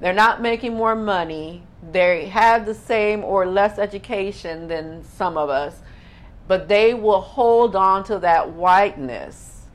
they're 0.00 0.12
not 0.14 0.40
making 0.40 0.74
more 0.74 0.96
money. 0.96 1.62
They 1.92 2.26
have 2.26 2.66
the 2.66 2.74
same 2.74 3.22
or 3.22 3.46
less 3.46 3.78
education 3.78 4.66
than 4.68 5.04
some 5.04 5.36
of 5.36 5.50
us, 5.50 5.80
but 6.48 6.68
they 6.68 6.94
will 6.94 7.20
hold 7.20 7.76
on 7.76 8.04
to 8.04 8.18
that 8.18 8.52
whiteness 8.52 9.66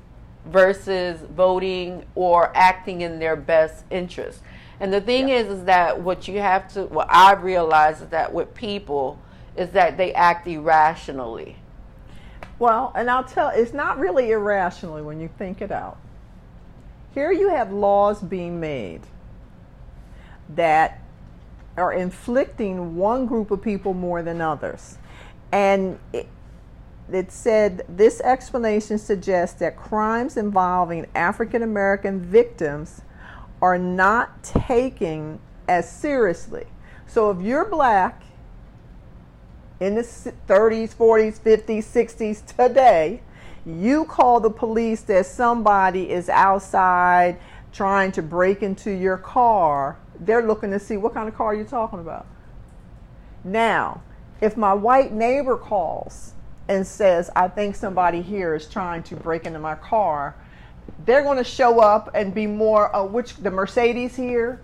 versus 0.45 1.19
voting 1.35 2.05
or 2.15 2.51
acting 2.55 3.01
in 3.01 3.19
their 3.19 3.35
best 3.35 3.85
interest. 3.89 4.41
And 4.79 4.91
the 4.91 5.01
thing 5.01 5.29
yeah. 5.29 5.37
is, 5.37 5.47
is 5.47 5.63
that 5.65 6.01
what 6.01 6.27
you 6.27 6.39
have 6.39 6.71
to, 6.73 6.85
what 6.85 7.07
I've 7.09 7.43
realized 7.43 8.03
is 8.03 8.09
that 8.09 8.33
with 8.33 8.53
people, 8.53 9.19
is 9.55 9.69
that 9.71 9.95
they 9.95 10.13
act 10.13 10.47
irrationally. 10.47 11.55
Well, 12.59 12.91
and 12.95 13.09
I'll 13.09 13.23
tell, 13.23 13.49
it's 13.49 13.73
not 13.73 13.99
really 13.99 14.31
irrationally 14.31 15.01
when 15.01 15.19
you 15.19 15.29
think 15.37 15.61
it 15.61 15.71
out. 15.71 15.97
Here 17.13 17.31
you 17.31 17.49
have 17.49 17.71
laws 17.71 18.21
being 18.21 18.59
made 18.59 19.01
that 20.49 21.01
are 21.77 21.93
inflicting 21.93 22.95
one 22.95 23.25
group 23.25 23.51
of 23.51 23.61
people 23.61 23.93
more 23.93 24.21
than 24.21 24.41
others. 24.41 24.97
And 25.51 25.99
it, 26.13 26.27
it 27.11 27.31
said 27.31 27.85
this 27.89 28.21
explanation 28.21 28.97
suggests 28.97 29.59
that 29.59 29.77
crimes 29.77 30.37
involving 30.37 31.05
African 31.15 31.63
American 31.63 32.21
victims 32.21 33.01
are 33.61 33.77
not 33.77 34.43
taken 34.43 35.39
as 35.67 35.89
seriously. 35.89 36.65
So 37.07 37.29
if 37.31 37.41
you're 37.41 37.65
black 37.65 38.23
in 39.79 39.95
the 39.95 40.01
30s, 40.01 40.95
40s, 40.95 41.39
50s, 41.39 41.83
60s 41.83 42.45
today, 42.45 43.21
you 43.65 44.05
call 44.05 44.39
the 44.39 44.49
police 44.49 45.01
that 45.01 45.25
somebody 45.25 46.09
is 46.09 46.29
outside 46.29 47.37
trying 47.73 48.11
to 48.13 48.21
break 48.21 48.63
into 48.63 48.91
your 48.91 49.17
car 49.17 49.97
they're 50.19 50.45
looking 50.45 50.71
to 50.71 50.79
see 50.79 50.97
what 50.97 51.13
kind 51.13 51.27
of 51.27 51.35
car 51.35 51.53
you're 51.53 51.65
talking 51.65 51.99
about. 51.99 52.25
Now, 53.43 54.01
if 54.41 54.57
my 54.57 54.73
white 54.73 55.11
neighbor 55.11 55.57
calls 55.57 56.33
and 56.67 56.85
says, 56.85 57.29
I 57.35 57.47
think 57.47 57.75
somebody 57.75 58.21
here 58.21 58.55
is 58.55 58.67
trying 58.67 59.03
to 59.03 59.15
break 59.15 59.45
into 59.45 59.59
my 59.59 59.75
car, 59.75 60.35
they're 61.05 61.23
going 61.23 61.37
to 61.37 61.43
show 61.43 61.79
up 61.79 62.11
and 62.13 62.33
be 62.33 62.47
more, 62.47 62.95
uh, 62.95 63.03
which, 63.03 63.35
the 63.37 63.51
Mercedes 63.51 64.15
here? 64.15 64.61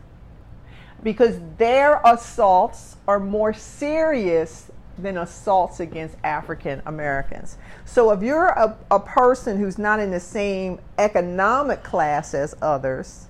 because 1.03 1.39
their 1.57 2.01
assaults 2.05 2.97
are 3.07 3.19
more 3.19 3.53
serious 3.53 4.71
than 4.97 5.17
assaults 5.17 5.79
against 5.79 6.15
African 6.23 6.81
Americans. 6.85 7.57
So 7.85 8.11
if 8.11 8.21
you're 8.21 8.49
a, 8.49 8.77
a 8.91 8.99
person 8.99 9.57
who's 9.57 9.77
not 9.77 9.99
in 9.99 10.11
the 10.11 10.19
same 10.19 10.79
economic 10.97 11.83
class 11.83 12.33
as 12.33 12.55
others, 12.61 13.27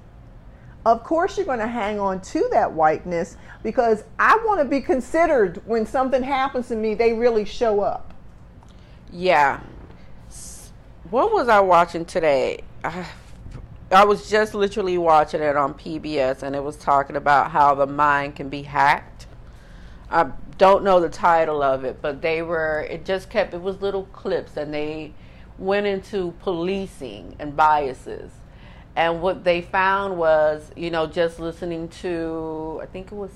of 0.85 1.03
course 1.03 1.37
you're 1.37 1.45
going 1.45 1.59
to 1.59 1.67
hang 1.67 1.99
on 1.99 2.21
to 2.21 2.47
that 2.51 2.71
whiteness 2.71 3.37
because 3.61 4.03
I 4.17 4.35
want 4.45 4.61
to 4.61 4.65
be 4.65 4.81
considered 4.81 5.61
when 5.65 5.85
something 5.85 6.23
happens 6.23 6.69
to 6.69 6.75
me, 6.75 6.95
they 6.95 7.13
really 7.13 7.45
show 7.45 7.81
up. 7.81 8.13
Yeah. 9.11 9.59
What 11.09 11.33
was 11.33 11.49
I 11.49 11.59
watching 11.59 12.05
today? 12.05 12.61
I, 12.83 13.05
I 13.91 14.05
was 14.05 14.29
just 14.29 14.53
literally 14.53 14.97
watching 14.97 15.41
it 15.41 15.55
on 15.55 15.73
PBS 15.73 16.41
and 16.41 16.55
it 16.55 16.63
was 16.63 16.77
talking 16.77 17.15
about 17.15 17.51
how 17.51 17.75
the 17.75 17.85
mind 17.85 18.35
can 18.35 18.49
be 18.49 18.63
hacked. 18.63 19.27
I 20.09 20.31
don't 20.57 20.83
know 20.83 20.99
the 20.99 21.09
title 21.09 21.61
of 21.61 21.83
it, 21.83 22.01
but 22.01 22.21
they 22.21 22.41
were, 22.41 22.87
it 22.89 23.05
just 23.05 23.29
kept, 23.29 23.53
it 23.53 23.61
was 23.61 23.81
little 23.81 24.05
clips 24.05 24.57
and 24.57 24.73
they 24.73 25.13
went 25.59 25.85
into 25.85 26.31
policing 26.39 27.35
and 27.37 27.55
biases 27.55 28.31
and 28.95 29.21
what 29.21 29.43
they 29.43 29.61
found 29.61 30.17
was, 30.17 30.71
you 30.75 30.89
know, 30.89 31.07
just 31.07 31.39
listening 31.39 31.87
to, 31.87 32.79
I 32.81 32.85
think 32.85 33.11
it 33.11 33.15
was 33.15 33.31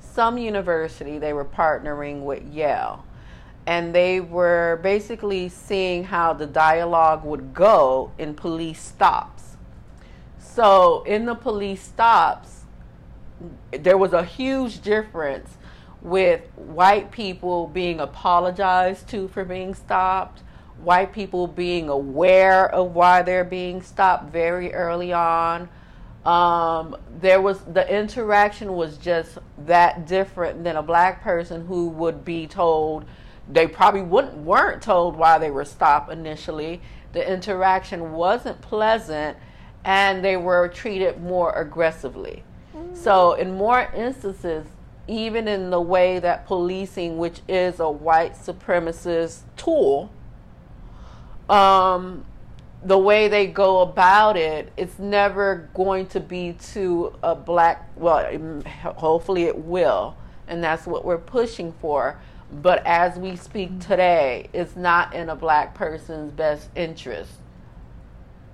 some 0.00 0.38
university, 0.38 1.18
they 1.18 1.32
were 1.32 1.44
partnering 1.44 2.22
with 2.22 2.42
Yale. 2.44 3.04
And 3.66 3.94
they 3.94 4.20
were 4.20 4.80
basically 4.82 5.48
seeing 5.48 6.04
how 6.04 6.32
the 6.32 6.46
dialogue 6.46 7.24
would 7.24 7.54
go 7.54 8.12
in 8.18 8.34
police 8.34 8.80
stops. 8.80 9.56
So, 10.38 11.02
in 11.04 11.26
the 11.26 11.34
police 11.34 11.82
stops, 11.82 12.64
there 13.70 13.96
was 13.96 14.12
a 14.12 14.24
huge 14.24 14.82
difference 14.82 15.56
with 16.00 16.42
white 16.56 17.12
people 17.12 17.68
being 17.68 18.00
apologized 18.00 19.08
to 19.10 19.28
for 19.28 19.44
being 19.44 19.74
stopped 19.74 20.42
white 20.82 21.12
people 21.12 21.46
being 21.46 21.88
aware 21.88 22.68
of 22.68 22.94
why 22.94 23.22
they're 23.22 23.44
being 23.44 23.82
stopped 23.82 24.32
very 24.32 24.72
early 24.74 25.12
on. 25.12 25.68
Um, 26.24 26.96
there 27.20 27.40
was 27.40 27.60
the 27.60 27.88
interaction 27.92 28.74
was 28.74 28.96
just 28.96 29.38
that 29.66 30.06
different 30.06 30.62
than 30.62 30.76
a 30.76 30.82
black 30.82 31.22
person 31.22 31.66
who 31.66 31.88
would 31.88 32.24
be 32.24 32.46
told 32.46 33.04
they 33.48 33.66
probably 33.66 34.02
wouldn't 34.02 34.36
weren't 34.38 34.82
told 34.82 35.16
why 35.16 35.38
they 35.38 35.50
were 35.50 35.64
stopped 35.64 36.12
initially. 36.12 36.80
The 37.12 37.30
interaction 37.30 38.12
wasn't 38.12 38.60
pleasant 38.60 39.36
and 39.84 40.24
they 40.24 40.36
were 40.36 40.68
treated 40.68 41.20
more 41.20 41.52
aggressively. 41.52 42.44
Mm-hmm. 42.74 42.94
So 42.94 43.32
in 43.32 43.56
more 43.56 43.90
instances, 43.94 44.66
even 45.08 45.48
in 45.48 45.70
the 45.70 45.80
way 45.80 46.20
that 46.20 46.46
policing, 46.46 47.18
which 47.18 47.40
is 47.48 47.80
a 47.80 47.90
white 47.90 48.34
supremacist 48.34 49.40
tool, 49.56 50.10
um, 51.48 52.24
the 52.84 52.98
way 52.98 53.28
they 53.28 53.46
go 53.46 53.80
about 53.80 54.36
it, 54.36 54.72
it's 54.76 54.98
never 54.98 55.68
going 55.74 56.06
to 56.06 56.20
be 56.20 56.54
to 56.72 57.14
a 57.22 57.34
black, 57.34 57.88
well, 57.96 58.60
hopefully 58.96 59.44
it 59.44 59.56
will, 59.56 60.16
and 60.48 60.62
that's 60.62 60.86
what 60.86 61.04
we're 61.04 61.18
pushing 61.18 61.72
for. 61.74 62.18
But 62.50 62.82
as 62.84 63.18
we 63.18 63.36
speak 63.36 63.80
today, 63.80 64.48
it's 64.52 64.76
not 64.76 65.14
in 65.14 65.30
a 65.30 65.36
black 65.36 65.74
person's 65.74 66.32
best 66.32 66.68
interest 66.74 67.32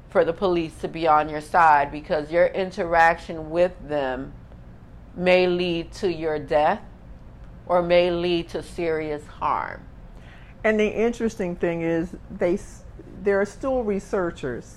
for 0.09 0.25
the 0.25 0.33
police 0.33 0.75
to 0.81 0.89
be 0.89 1.07
on 1.07 1.29
your 1.29 1.41
side 1.41 1.91
because 1.91 2.31
your 2.31 2.47
interaction 2.47 3.51
with 3.51 3.73
them 3.89 4.33
may 5.17 5.47
lead 5.47 5.93
to 5.93 6.13
your 6.13 6.39
death 6.39 6.81
or 7.67 7.83
may 7.83 8.11
lead 8.11 8.49
to 8.51 8.63
serious 8.63 9.25
harm. 9.27 9.83
And 10.65 10.79
the 10.79 10.89
interesting 10.89 11.57
thing 11.57 11.83
is, 11.83 12.11
they 12.31 12.59
there 13.23 13.41
are 13.41 13.47
still 13.47 13.83
researchers 13.83 14.77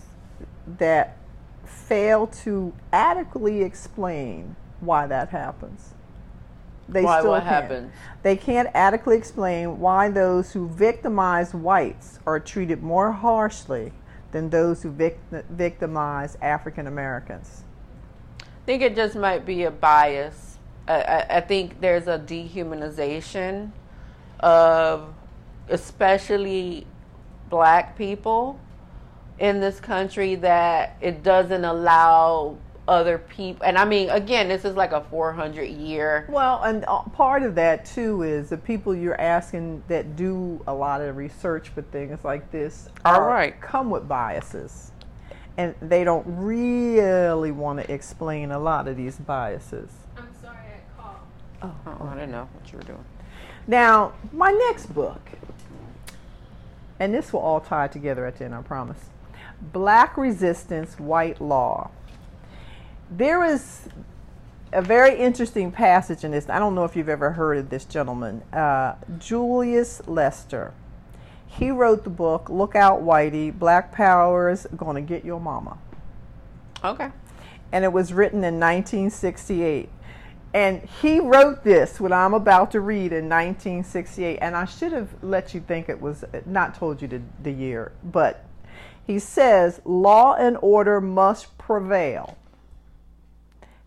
that 0.78 1.18
fail 1.66 2.28
to 2.28 2.74
adequately 2.92 3.62
explain 3.64 4.56
why 4.80 5.08
that 5.08 5.30
happens. 5.30 5.94
They 6.90 7.04
why, 7.04 7.20
still 7.20 7.32
what 7.32 7.44
can't. 7.44 7.64
happens? 7.64 7.94
They 8.24 8.36
can't 8.36 8.70
adequately 8.74 9.18
explain 9.18 9.80
why 9.80 10.10
those 10.10 10.52
who 10.52 10.68
victimize 10.68 11.54
whites 11.54 12.20
are 12.26 12.40
treated 12.40 12.84
more 12.84 13.12
harshly 13.12 13.94
than 14.32 14.50
those 14.50 14.84
who 14.84 14.92
vict- 14.92 15.32
victimize 15.50 16.38
African 16.42 16.88
Americans. 16.88 17.64
I 18.42 18.46
think 18.66 18.82
it 18.82 18.96
just 18.96 19.16
might 19.16 19.46
be 19.46 19.64
a 19.64 19.72
bias. 19.72 20.58
I, 20.88 21.02
I, 21.02 21.26
I 21.38 21.42
think 21.42 21.80
there's 21.80 22.08
a 22.08 22.20
dehumanization 22.20 23.72
of 24.40 25.14
especially 25.72 26.86
black 27.50 27.98
people 27.98 28.60
in 29.40 29.60
this 29.60 29.80
country 29.80 30.36
that 30.36 30.98
it 31.02 31.24
doesn't 31.24 31.66
allow 31.66 32.58
other 32.88 33.18
people 33.18 33.66
and 33.66 33.78
i 33.78 33.86
mean 33.86 34.10
again 34.10 34.48
this 34.48 34.66
is 34.66 34.76
like 34.76 34.92
a 34.92 35.02
400 35.02 35.64
year 35.64 36.28
well 36.30 36.62
and 36.64 36.84
uh, 36.88 37.02
part 37.04 37.44
of 37.44 37.56
that 37.56 37.86
too 37.86 38.24
is 38.24 38.50
the 38.50 38.58
people 38.58 38.94
you're 38.96 39.20
asking 39.22 39.82
that 39.88 40.16
do 40.16 40.62
a 40.68 40.74
lot 40.74 41.00
of 41.02 41.16
research 41.16 41.70
for 41.70 41.84
things 41.84 42.24
like 42.24 42.52
this 42.52 42.90
all 43.06 43.22
right. 43.22 43.60
come 43.62 43.90
with 43.90 44.08
biases. 44.08 44.92
And 45.58 45.76
they 45.82 46.04
don't 46.04 46.26
really 46.28 47.52
want 47.52 47.80
to 47.80 47.94
explain 47.94 48.52
a 48.52 48.60
lot 48.60 48.88
of 48.88 48.96
these 48.96 49.18
biases. 49.18 49.92
I'm 50.18 50.30
sorry 50.42 50.58
i 50.58 51.02
called. 51.02 51.18
Oh, 51.62 51.76
oh 51.88 52.08
i 52.08 52.14
didn't 52.14 52.32
know 52.32 52.48
what 52.54 52.72
you 52.72 52.78
were 52.78 52.84
doing. 52.84 53.06
Now 53.68 54.14
my 54.32 54.52
next 54.52 54.88
book 54.88 55.22
and 57.02 57.16
this 57.16 57.34
will 57.34 57.40
all 57.40 57.60
tie 57.60 57.88
together 57.88 58.28
at 58.28 58.38
the 58.38 58.46
end, 58.46 58.54
I 58.54 58.62
promise. 58.62 59.10
Black 59.60 60.18
resistance, 60.18 61.00
white 61.00 61.42
law. 61.42 61.90
There 63.10 63.44
is 63.44 63.90
a 64.72 64.84
very 64.84 65.18
interesting 65.18 65.72
passage 65.72 66.24
in 66.24 66.30
this. 66.30 66.48
I 66.48 66.60
don't 66.60 66.76
know 66.76 66.84
if 66.84 66.96
you've 66.96 67.10
ever 67.10 67.32
heard 67.32 67.58
of 67.58 67.72
this 67.72 67.86
gentleman, 67.86 68.44
uh, 68.54 68.94
Julius 69.18 70.08
Lester. 70.08 70.76
He 71.48 71.72
wrote 71.72 72.04
the 72.04 72.12
book 72.12 72.52
Look 72.52 72.76
Out 72.76 73.02
Whitey 73.02 73.52
Black 73.52 73.92
Power 73.92 74.52
is 74.52 74.68
Gonna 74.78 75.02
Get 75.02 75.26
Your 75.26 75.40
Mama. 75.40 75.80
Okay. 76.84 77.10
And 77.72 77.84
it 77.84 77.92
was 77.92 78.14
written 78.14 78.44
in 78.44 78.60
1968. 78.60 79.90
And 80.54 80.82
he 81.02 81.20
wrote 81.20 81.64
this, 81.64 82.00
what 82.00 82.12
I'm 82.12 82.34
about 82.34 82.72
to 82.72 82.82
read 82.82 83.14
in 83.14 83.30
1968. 83.30 84.40
And 84.42 84.56
I 84.56 84.66
should 84.66 84.92
have 84.92 85.10
let 85.24 85.54
you 85.54 85.62
think 85.62 85.88
it 85.88 86.02
was, 86.02 86.26
not 86.46 86.76
told 86.76 87.02
you 87.02 87.08
the, 87.08 87.22
the 87.42 87.52
year, 87.52 87.94
but 88.04 88.46
he 89.06 89.18
says, 89.18 89.82
law 89.86 90.36
and 90.36 90.58
order 90.62 91.00
must 91.00 91.58
prevail, 91.58 92.38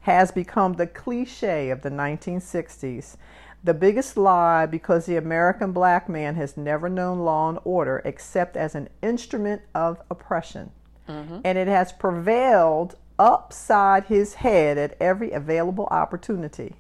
has 0.01 0.31
become 0.33 0.75
the 0.75 0.87
cliche 0.87 1.71
of 1.71 1.83
the 1.83 1.91
1960s. 1.91 3.17
The 3.63 3.75
biggest 3.75 4.17
lie 4.17 4.67
because 4.67 5.07
the 5.07 5.17
American 5.17 5.73
black 5.73 6.09
man 6.09 6.35
has 6.35 6.57
never 6.57 6.89
known 6.89 7.21
law 7.21 7.49
and 7.49 7.59
order 7.65 8.03
except 8.05 8.57
as 8.57 8.75
an 8.75 8.89
instrument 9.03 9.63
of 9.75 10.03
oppression. 10.11 10.71
Mm-hmm. 11.09 11.41
And 11.45 11.59
it 11.59 11.69
has 11.69 11.93
prevailed 11.93 12.97
upside 13.19 14.05
his 14.05 14.35
head 14.35 14.79
at 14.79 14.97
every 15.01 15.31
available 15.31 15.87
opportunity. 15.91 16.75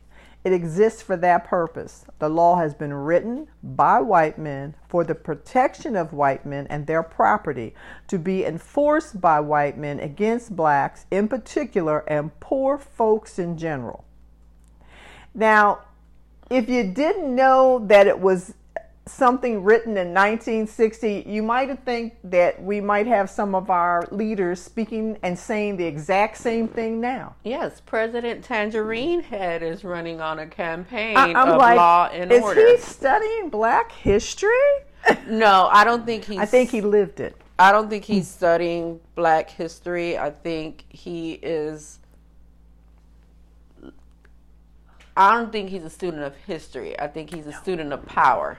It 0.45 0.53
exists 0.53 1.01
for 1.01 1.17
that 1.17 1.45
purpose. 1.45 2.05
The 2.19 2.29
law 2.29 2.57
has 2.57 2.75
been 2.75 2.93
written 2.93 3.49
by 3.63 4.01
white 4.01 4.39
men 4.39 4.75
for 4.89 5.03
the 5.03 5.15
protection 5.15 5.97
of 5.97 6.13
white 6.13 6.45
men 6.45 6.67
and 6.69 6.87
their 6.87 7.03
property, 7.03 7.75
to 8.09 8.19
be 8.19 8.45
enforced 8.45 9.23
by 9.23 9.41
white 9.41 9.79
men 9.79 10.01
against 10.01 10.55
blacks 10.55 11.07
in 11.11 11.29
particular 11.29 12.01
and 12.01 12.39
poor 12.41 12.77
folks 12.77 13.39
in 13.39 13.57
general. 13.57 14.05
Now, 15.33 15.81
if 16.51 16.69
you 16.69 16.85
didn't 16.85 17.35
know 17.35 17.79
that 17.87 18.07
it 18.07 18.21
was 18.21 18.55
something 19.07 19.63
written 19.63 19.97
in 19.97 20.15
1960, 20.15 21.25
you 21.27 21.43
might 21.43 21.79
think 21.85 22.15
that 22.25 22.63
we 22.63 22.81
might 22.81 23.07
have 23.07 23.29
some 23.29 23.55
of 23.55 23.69
our 23.71 24.07
leaders 24.11 24.61
speaking 24.61 25.19
and 25.23 25.39
saying 25.39 25.77
the 25.77 25.85
exact 25.85 26.39
same 26.39 26.69
thing 26.69 27.01
now. 27.01 27.35
Yes, 27.45 27.81
President 27.81 28.43
Tangerine 28.43 29.23
Head 29.23 29.63
is 29.63 29.85
running 29.85 30.21
on 30.21 30.39
a 30.39 30.47
campaign 30.47 31.17
I, 31.17 31.33
of 31.35 31.59
like, 31.59 31.77
law 31.77 32.09
and 32.13 32.33
is 32.33 32.43
order. 32.43 32.61
Is 32.61 32.85
he 32.85 32.93
studying 32.93 33.51
black 33.51 33.93
history? 33.93 34.51
no, 35.27 35.69
I 35.71 35.85
don't 35.85 36.07
think 36.07 36.25
he's. 36.25 36.39
I 36.39 36.47
think 36.47 36.71
he 36.71 36.81
lived 36.81 37.21
it. 37.21 37.37
I 37.59 37.73
don't 37.73 37.89
think 37.89 38.05
he's 38.05 38.27
studying 38.27 39.01
black 39.15 39.51
history. 39.51 40.19
I 40.19 40.31
think 40.31 40.85
he 40.89 41.35
is. 41.35 41.99
I 45.17 45.35
don't 45.35 45.53
think 45.53 45.69
he's 45.69 45.85
a 45.85 45.91
student 45.91 46.25
of 46.25 46.35
history. 46.35 46.99
I 46.99 47.07
think 47.07 47.33
he's 47.33 47.47
a 47.47 47.53
student 47.53 47.93
of 47.93 48.05
power. 48.07 48.59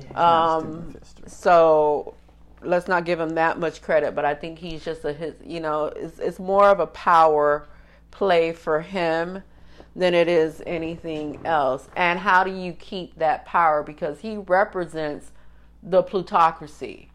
Yeah, 0.00 0.56
um, 0.56 0.94
so 1.26 2.14
let's 2.62 2.88
not 2.88 3.04
give 3.04 3.20
him 3.20 3.30
that 3.30 3.58
much 3.58 3.82
credit, 3.82 4.14
but 4.14 4.24
I 4.24 4.34
think 4.34 4.58
he's 4.58 4.84
just 4.84 5.04
a 5.04 5.12
his. 5.12 5.34
You 5.44 5.60
know, 5.60 5.86
it's 5.86 6.18
it's 6.18 6.38
more 6.38 6.68
of 6.68 6.80
a 6.80 6.86
power 6.88 7.68
play 8.10 8.52
for 8.52 8.80
him 8.80 9.42
than 9.96 10.14
it 10.14 10.28
is 10.28 10.62
anything 10.66 11.40
else. 11.44 11.88
And 11.96 12.18
how 12.18 12.44
do 12.44 12.50
you 12.50 12.72
keep 12.72 13.16
that 13.18 13.44
power? 13.44 13.82
Because 13.82 14.20
he 14.20 14.36
represents 14.36 15.32
the 15.82 16.02
plutocracy. 16.02 17.10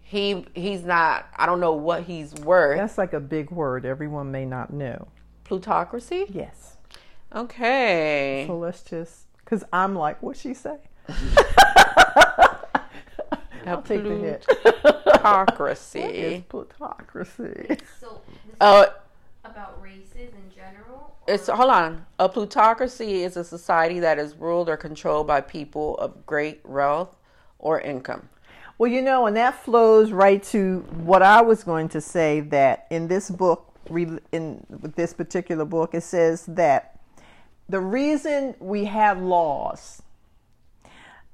He 0.00 0.44
he's 0.54 0.84
not. 0.84 1.26
I 1.36 1.46
don't 1.46 1.60
know 1.60 1.72
what 1.72 2.04
he's 2.04 2.34
worth. 2.34 2.78
That's 2.78 2.98
like 2.98 3.12
a 3.12 3.20
big 3.20 3.50
word. 3.50 3.84
Everyone 3.84 4.30
may 4.30 4.44
not 4.44 4.72
know. 4.72 5.08
Plutocracy. 5.44 6.26
Yes. 6.28 6.76
Okay. 7.34 8.44
So 8.46 8.56
let's 8.56 8.82
just, 8.82 9.26
because 9.38 9.64
I'm 9.72 9.94
like, 9.94 10.22
what'd 10.22 10.40
she 10.40 10.54
say? 10.54 10.78
I'll 13.66 13.82
take 13.82 14.02
the 14.04 14.16
hit. 14.16 14.46
Plutocracy. 14.46 15.98
It's 16.00 16.46
plutocracy. 16.48 17.78
So 18.00 18.20
Uh, 18.60 18.86
about 19.44 19.82
races 19.82 20.32
in 20.32 20.50
general. 20.54 21.14
It's 21.26 21.48
or- 21.48 21.56
hold 21.56 21.70
on. 21.70 22.06
A 22.18 22.28
plutocracy 22.28 23.22
is 23.24 23.36
a 23.36 23.42
society 23.44 23.98
that 24.00 24.18
is 24.18 24.34
ruled 24.36 24.68
or 24.68 24.76
controlled 24.76 25.26
by 25.26 25.40
people 25.40 25.96
of 25.98 26.24
great 26.26 26.64
wealth 26.64 27.16
or 27.58 27.80
income. 27.80 28.28
Well, 28.78 28.90
you 28.90 29.02
know, 29.02 29.26
and 29.26 29.36
that 29.36 29.62
flows 29.64 30.12
right 30.12 30.42
to 30.44 30.80
what 31.02 31.22
I 31.22 31.40
was 31.42 31.64
going 31.64 31.88
to 31.90 32.00
say 32.00 32.40
that 32.40 32.86
in 32.90 33.08
this 33.08 33.30
book, 33.30 33.72
re- 33.88 34.18
in 34.32 34.64
this 34.94 35.12
particular 35.14 35.64
book, 35.64 35.94
it 35.94 36.02
says 36.02 36.44
that 36.46 37.00
the 37.68 37.80
reason 37.80 38.54
we 38.60 38.84
have 38.84 39.20
laws, 39.20 40.02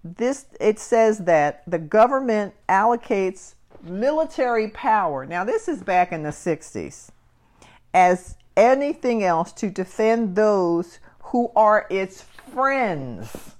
this 0.05 0.47
it 0.61 0.79
says 0.79 1.19
that 1.19 1.62
the 1.67 1.79
government 1.79 2.55
allocates 2.69 3.55
military 3.83 4.69
power. 4.69 5.27
Now, 5.27 5.45
this 5.45 5.69
is 5.69 5.83
back 5.83 6.12
in 6.12 6.23
the 6.23 6.31
60s 6.31 7.11
as 7.95 8.37
anything 8.57 9.23
else 9.23 9.53
to 9.53 9.71
defend 9.71 10.37
those 10.37 10.99
who 11.21 11.51
are 11.57 11.87
its 11.91 12.23
friends. 12.23 13.57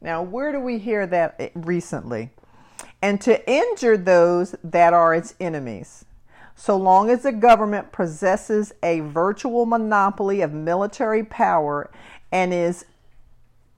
Now, 0.00 0.22
where 0.22 0.52
do 0.52 0.60
we 0.60 0.78
hear 0.78 1.06
that 1.06 1.52
recently? 1.54 2.30
And 3.00 3.20
to 3.22 3.50
injure 3.50 3.96
those 3.96 4.54
that 4.62 4.92
are 4.92 5.14
its 5.14 5.34
enemies. 5.40 6.04
So 6.54 6.76
long 6.76 7.10
as 7.10 7.22
the 7.22 7.32
government 7.32 7.92
possesses 7.92 8.72
a 8.82 9.00
virtual 9.00 9.66
monopoly 9.66 10.40
of 10.40 10.52
military 10.52 11.24
power 11.24 11.90
and 12.30 12.54
is 12.54 12.84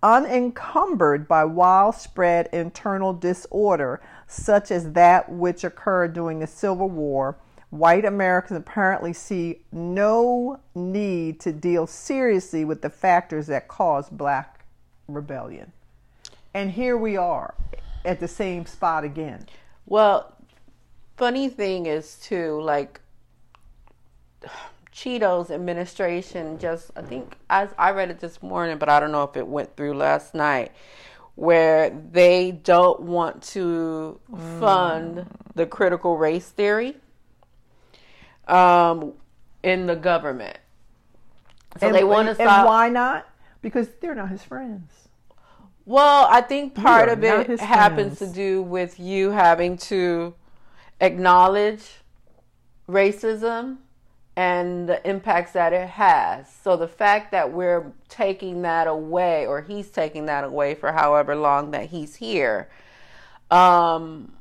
unencumbered 0.07 1.27
by 1.27 1.45
widespread 1.45 2.49
internal 2.53 3.13
disorder, 3.13 4.01
such 4.29 4.71
as 4.71 4.93
that 4.93 5.29
which 5.29 5.65
occurred 5.65 6.13
during 6.13 6.39
the 6.39 6.47
Civil 6.47 6.89
War, 6.89 7.37
white 7.71 8.05
Americans 8.05 8.61
apparently 8.61 9.13
see 9.13 9.63
no 9.73 10.61
need 10.77 11.41
to 11.41 11.51
deal 11.51 11.89
seriously 11.89 12.65
with 12.65 12.83
the 12.83 12.89
factors 12.89 13.49
that 13.49 13.67
caused 13.67 14.17
black 14.17 14.65
rebellion. 15.09 15.73
And 16.55 16.71
here 16.71 16.97
we 16.97 17.17
are 17.17 17.55
at 18.05 18.21
the 18.21 18.29
same 18.29 18.65
spot 18.65 19.03
again. 19.03 19.49
Well, 19.87 20.37
funny 21.17 21.49
thing 21.49 21.87
is 21.87 22.17
too, 22.21 22.61
like 22.63 23.01
Cheeto's 24.97 25.51
administration 25.51 26.59
just 26.59 26.91
I 26.97 27.03
think 27.03 27.37
as 27.51 27.69
I 27.77 27.91
read 27.91 28.11
it 28.11 28.19
this 28.19 28.43
morning, 28.43 28.79
but 28.79 28.89
I 28.89 28.99
don't 28.99 29.13
know 29.13 29.25
if 29.25 29.37
it 29.37 29.47
went 29.47 29.77
through 29.77 29.93
last 29.93 30.35
night, 30.35 30.73
where 31.35 31.91
they 31.91 32.51
don't 32.51 33.01
want 33.01 33.43
to 33.43 34.19
fund 34.59 35.27
the 35.55 35.67
critical 35.67 36.17
race 36.17 36.49
theory 36.49 36.97
um, 38.49 39.13
in 39.63 39.85
the 39.85 39.97
government. 39.97 40.57
So 41.79 41.89
and, 41.89 41.95
they 41.95 42.05
want 42.05 42.27
to 42.27 42.31
and 42.31 42.39
stop. 42.39 42.67
why 42.67 42.89
not? 42.89 43.29
Because 43.61 43.89
they're 44.01 44.15
not 44.15 44.31
his 44.31 44.45
friends. 44.45 44.91
Well, 45.85 46.27
I 46.31 46.41
think 46.41 46.75
part 46.75 47.11
of 47.11 47.23
it 47.23 47.61
happens 47.61 48.17
friends. 48.17 48.33
to 48.33 48.35
do 48.35 48.63
with 48.63 48.99
you 48.99 49.31
having 49.31 49.77
to 49.77 50.35
acknowledge 51.03 51.83
racism 52.89 53.77
and 54.37 54.87
the 54.87 55.09
impacts 55.09 55.53
that 55.53 55.73
it 55.73 55.89
has. 55.89 56.53
So 56.63 56.77
the 56.77 56.89
fact 56.89 57.33
that 57.33 57.53
we're 57.53 57.93
taking 58.09 58.63
that 58.63 58.87
away, 58.87 59.47
or 59.47 59.63
he's 59.63 59.89
taking 59.89 60.27
that 60.27 60.45
away 60.45 60.75
for 60.75 60.93
however 60.93 61.35
long 61.35 61.71
that 61.71 61.87
he's 61.87 62.17
here, 62.17 62.69
um, 63.51 64.33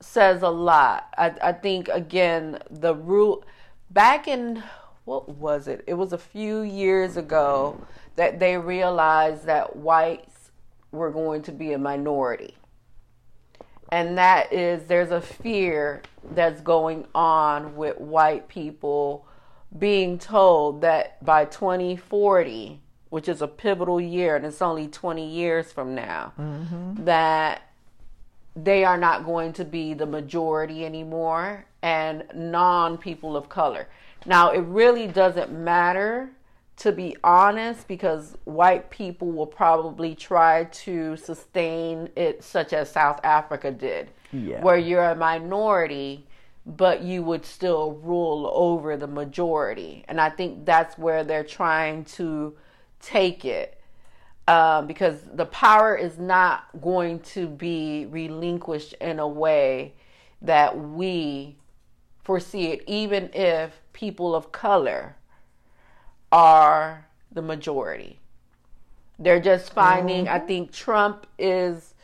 says 0.00 0.42
a 0.42 0.48
lot. 0.48 1.08
I, 1.16 1.34
I 1.42 1.52
think 1.52 1.88
again 1.88 2.58
the 2.70 2.94
root 2.94 3.44
back 3.90 4.28
in 4.28 4.62
what 5.04 5.28
was 5.28 5.66
it? 5.66 5.82
It 5.86 5.94
was 5.94 6.12
a 6.12 6.18
few 6.18 6.60
years 6.60 7.16
ago 7.16 7.80
that 8.16 8.38
they 8.38 8.56
realized 8.58 9.46
that 9.46 9.76
whites 9.76 10.50
were 10.92 11.10
going 11.10 11.42
to 11.42 11.52
be 11.52 11.72
a 11.72 11.78
minority. 11.78 12.54
And 13.90 14.18
that 14.18 14.52
is 14.52 14.84
there's 14.84 15.10
a 15.10 15.20
fear 15.20 16.02
that's 16.32 16.60
going 16.60 17.06
on 17.14 17.74
with 17.76 17.98
white 17.98 18.46
people 18.48 19.26
being 19.78 20.18
told 20.18 20.80
that 20.80 21.24
by 21.24 21.44
2040, 21.44 22.80
which 23.08 23.28
is 23.28 23.42
a 23.42 23.48
pivotal 23.48 24.00
year 24.00 24.36
and 24.36 24.44
it's 24.44 24.62
only 24.62 24.88
20 24.88 25.26
years 25.26 25.72
from 25.72 25.94
now, 25.94 26.32
mm-hmm. 26.38 27.04
that 27.04 27.62
they 28.56 28.84
are 28.84 28.98
not 28.98 29.24
going 29.24 29.52
to 29.52 29.64
be 29.64 29.94
the 29.94 30.06
majority 30.06 30.84
anymore 30.84 31.64
and 31.82 32.24
non 32.34 32.98
people 32.98 33.36
of 33.36 33.48
color. 33.48 33.88
Now, 34.26 34.50
it 34.50 34.60
really 34.60 35.06
doesn't 35.06 35.52
matter 35.52 36.30
to 36.80 36.92
be 36.92 37.14
honest 37.22 37.86
because 37.88 38.38
white 38.44 38.88
people 38.88 39.30
will 39.30 39.46
probably 39.46 40.14
try 40.14 40.64
to 40.64 41.14
sustain 41.18 42.08
it 42.16 42.42
such 42.42 42.72
as 42.72 42.90
South 42.90 43.20
Africa 43.22 43.70
did. 43.70 44.08
Yeah. 44.32 44.62
Where 44.62 44.78
you're 44.78 45.04
a 45.04 45.14
minority 45.14 46.26
but 46.66 47.02
you 47.02 47.22
would 47.22 47.44
still 47.44 47.92
rule 48.02 48.50
over 48.52 48.96
the 48.96 49.06
majority. 49.06 50.04
And 50.08 50.20
I 50.20 50.30
think 50.30 50.64
that's 50.64 50.98
where 50.98 51.24
they're 51.24 51.44
trying 51.44 52.04
to 52.16 52.56
take 53.00 53.44
it 53.44 53.80
um, 54.46 54.86
because 54.86 55.22
the 55.32 55.46
power 55.46 55.96
is 55.96 56.18
not 56.18 56.64
going 56.80 57.20
to 57.20 57.46
be 57.46 58.06
relinquished 58.06 58.94
in 58.94 59.18
a 59.18 59.28
way 59.28 59.94
that 60.42 60.78
we 60.78 61.56
foresee 62.22 62.68
it, 62.68 62.82
even 62.86 63.30
if 63.32 63.80
people 63.92 64.34
of 64.34 64.52
color 64.52 65.16
are 66.32 67.06
the 67.32 67.42
majority. 67.42 68.18
They're 69.18 69.40
just 69.40 69.72
finding, 69.72 70.28
I 70.28 70.38
think 70.38 70.72
Trump 70.72 71.26
is. 71.38 71.94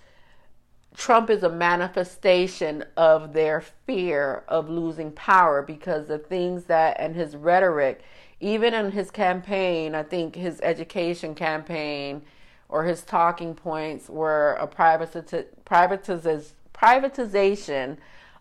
Trump 0.97 1.29
is 1.29 1.43
a 1.43 1.49
manifestation 1.49 2.83
of 2.97 3.35
their 3.35 3.61
fear 3.61 4.45
of 4.49 4.71
losing 4.71 5.13
power 5.13 5.61
because 5.61 6.09
the 6.09 6.19
things 6.19 6.65
that 6.65 6.97
and 6.99 7.15
his 7.15 7.37
rhetoric, 7.37 8.01
even 8.41 8.73
in 8.73 8.91
his 8.93 9.11
campaign, 9.11 9.95
I 9.95 10.03
think 10.03 10.35
his 10.35 10.61
education 10.63 11.35
campaign 11.35 12.23
or 12.69 12.85
his 12.85 13.03
talking 13.03 13.55
points 13.55 14.09
were 14.09 14.55
a 14.59 14.67
privatiz- 14.67 15.47
privatiz- 15.67 16.53
privatization 16.75 17.99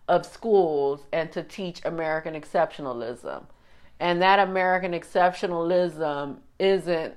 of 0.08 0.24
schools 0.24 1.06
and 1.12 1.30
to 1.32 1.42
teach 1.42 1.80
American 1.84 2.34
exceptionalism. 2.34 3.44
And 4.00 4.22
that 4.22 4.38
American 4.38 4.92
exceptionalism 4.92 6.36
isn't 6.58 7.14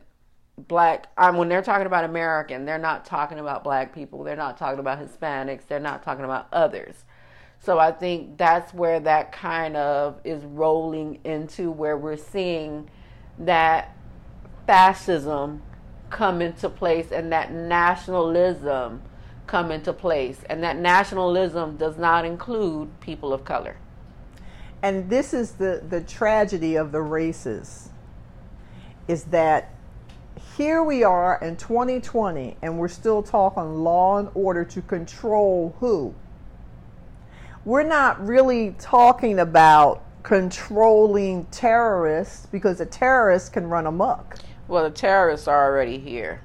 black 0.68 1.08
um, 1.18 1.38
when 1.38 1.48
they're 1.50 1.62
talking 1.62 1.88
about 1.88 2.04
american 2.04 2.66
they're 2.66 2.78
not 2.78 3.06
talking 3.06 3.40
about 3.40 3.64
black 3.64 3.94
people. 3.94 4.24
They're 4.24 4.36
not 4.36 4.58
talking 4.58 4.80
about 4.80 5.00
hispanics. 5.00 5.68
They're 5.68 5.80
not 5.80 6.04
talking 6.04 6.26
about 6.26 6.48
others. 6.52 7.06
So 7.62 7.78
i 7.80 7.92
think 7.92 8.38
that's 8.38 8.74
where 8.74 9.00
that 9.02 9.32
kind 9.32 9.76
of 9.76 10.20
is 10.24 10.44
rolling 10.44 11.20
into 11.24 11.72
where 11.72 11.98
we're 11.98 12.18
seeing 12.18 12.90
that 13.40 13.96
fascism 14.66 15.62
come 16.10 16.42
into 16.42 16.70
place 16.70 17.12
and 17.12 17.32
that 17.32 17.52
nationalism 17.52 19.02
come 19.50 19.72
into 19.72 19.92
place. 19.92 20.44
And 20.48 20.64
that 20.64 20.78
nationalism 20.78 21.76
does 21.76 21.98
not 21.98 22.24
include 22.24 23.00
people 23.02 23.34
of 23.34 23.44
color. 23.44 23.76
And 24.82 25.10
this 25.10 25.34
is 25.34 25.54
the, 25.54 25.84
the 25.90 26.02
tragedy 26.02 26.76
of 26.76 26.92
the 26.92 27.02
races 27.02 27.90
is 29.08 29.26
that 29.26 29.74
here 30.58 30.84
we 30.84 31.04
are 31.04 31.40
in 31.42 31.56
2020 31.56 32.58
and 32.62 32.78
we're 32.78 32.88
still 32.88 33.24
talking 33.24 33.84
law 33.84 34.18
and 34.18 34.30
order 34.34 34.64
to 34.66 34.82
control 34.82 35.76
who? 35.80 36.14
We're 37.66 37.84
not 37.84 38.26
really 38.26 38.76
talking 38.80 39.40
about 39.40 40.04
controlling 40.24 41.46
terrorists 41.46 42.46
because 42.46 42.82
a 42.82 42.86
terrorist 42.86 43.54
can 43.54 43.68
run 43.68 43.86
amok. 43.86 44.38
well 44.68 44.84
the 44.84 44.90
terrorists 44.90 45.48
are 45.48 45.72
already 45.72 45.98
here 45.98 46.42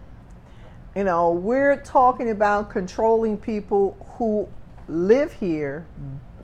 You 0.94 1.04
know, 1.04 1.32
we're 1.32 1.76
talking 1.76 2.30
about 2.30 2.70
controlling 2.70 3.36
people 3.36 3.96
who 4.16 4.48
live 4.88 5.32
here, 5.32 5.86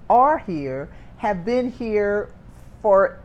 are 0.09 0.39
here, 0.39 0.89
have 1.19 1.45
been 1.45 1.71
here 1.71 2.31
for 2.83 3.20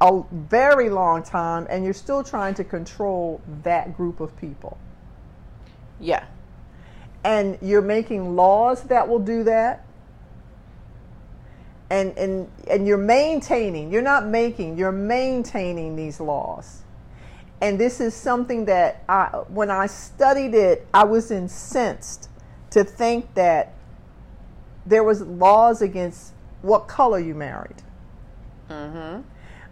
a 0.00 0.22
very 0.32 0.88
long 0.88 1.22
time 1.22 1.66
and 1.68 1.84
you're 1.84 1.92
still 1.92 2.24
trying 2.24 2.54
to 2.54 2.64
control 2.64 3.40
that 3.62 3.96
group 3.96 4.20
of 4.20 4.36
people. 4.36 4.78
Yeah. 6.00 6.24
And 7.22 7.58
you're 7.60 7.82
making 7.82 8.34
laws 8.34 8.84
that 8.84 9.06
will 9.06 9.18
do 9.18 9.44
that. 9.44 9.84
And, 11.90 12.16
and, 12.16 12.50
and 12.68 12.86
you're 12.86 12.96
maintaining, 12.96 13.92
you're 13.92 14.00
not 14.00 14.26
making, 14.26 14.78
you're 14.78 14.92
maintaining 14.92 15.96
these 15.96 16.20
laws. 16.20 16.82
And 17.60 17.78
this 17.78 18.00
is 18.00 18.14
something 18.14 18.64
that 18.66 19.04
I, 19.08 19.26
when 19.48 19.70
I 19.70 19.86
studied 19.86 20.54
it, 20.54 20.86
I 20.94 21.04
was 21.04 21.30
incensed 21.30 22.30
to 22.70 22.84
think 22.84 23.34
that 23.34 23.74
there 24.86 25.04
was 25.04 25.20
laws 25.20 25.82
against 25.82 26.32
what 26.62 26.88
color 26.88 27.18
you 27.18 27.34
married. 27.34 27.82
Mm-hmm. 28.70 29.22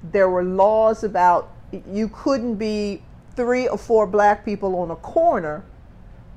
There 0.03 0.28
were 0.28 0.44
laws 0.44 1.05
about 1.05 1.53
you 1.92 2.09
couldn't 2.09 2.57
be 2.57 3.03
three 3.36 3.68
or 3.68 3.78
four 3.78 4.07
black 4.07 4.44
people 4.44 4.76
on 4.76 4.90
a 4.90 4.96
corner. 4.96 5.64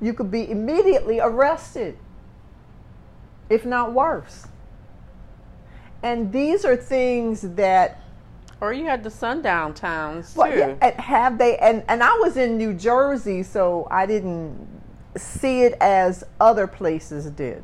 You 0.00 0.14
could 0.14 0.30
be 0.30 0.50
immediately 0.50 1.20
arrested, 1.20 1.96
if 3.48 3.64
not 3.64 3.92
worse. 3.92 4.46
And 6.02 6.32
these 6.32 6.64
are 6.64 6.76
things 6.76 7.42
that 7.42 8.00
Or 8.60 8.72
you 8.72 8.86
had 8.86 9.04
the 9.04 9.10
sundown 9.10 9.74
towns 9.74 10.34
too. 10.34 10.40
well, 10.40 10.56
yeah, 10.56 11.00
have 11.00 11.38
they 11.38 11.56
and, 11.58 11.84
and 11.88 12.02
I 12.02 12.16
was 12.18 12.36
in 12.36 12.58
New 12.58 12.74
Jersey, 12.74 13.42
so 13.42 13.86
I 13.90 14.06
didn't 14.06 14.68
see 15.16 15.62
it 15.62 15.74
as 15.80 16.24
other 16.40 16.66
places 16.66 17.26
did 17.30 17.62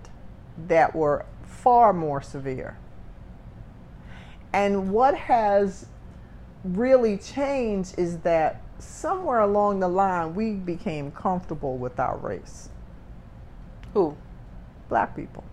that 0.68 0.94
were 0.94 1.24
far 1.44 1.92
more 1.92 2.20
severe. 2.22 2.76
And 4.52 4.90
what 4.90 5.14
has 5.16 5.86
really 6.64 7.16
changed 7.18 7.98
is 7.98 8.18
that 8.18 8.62
somewhere 8.78 9.40
along 9.40 9.80
the 9.80 9.88
line 9.88 10.34
we 10.34 10.52
became 10.52 11.10
comfortable 11.10 11.76
with 11.76 11.98
our 11.98 12.16
race. 12.16 12.68
Who? 13.94 14.16
Black 14.88 15.14
people. 15.16 15.44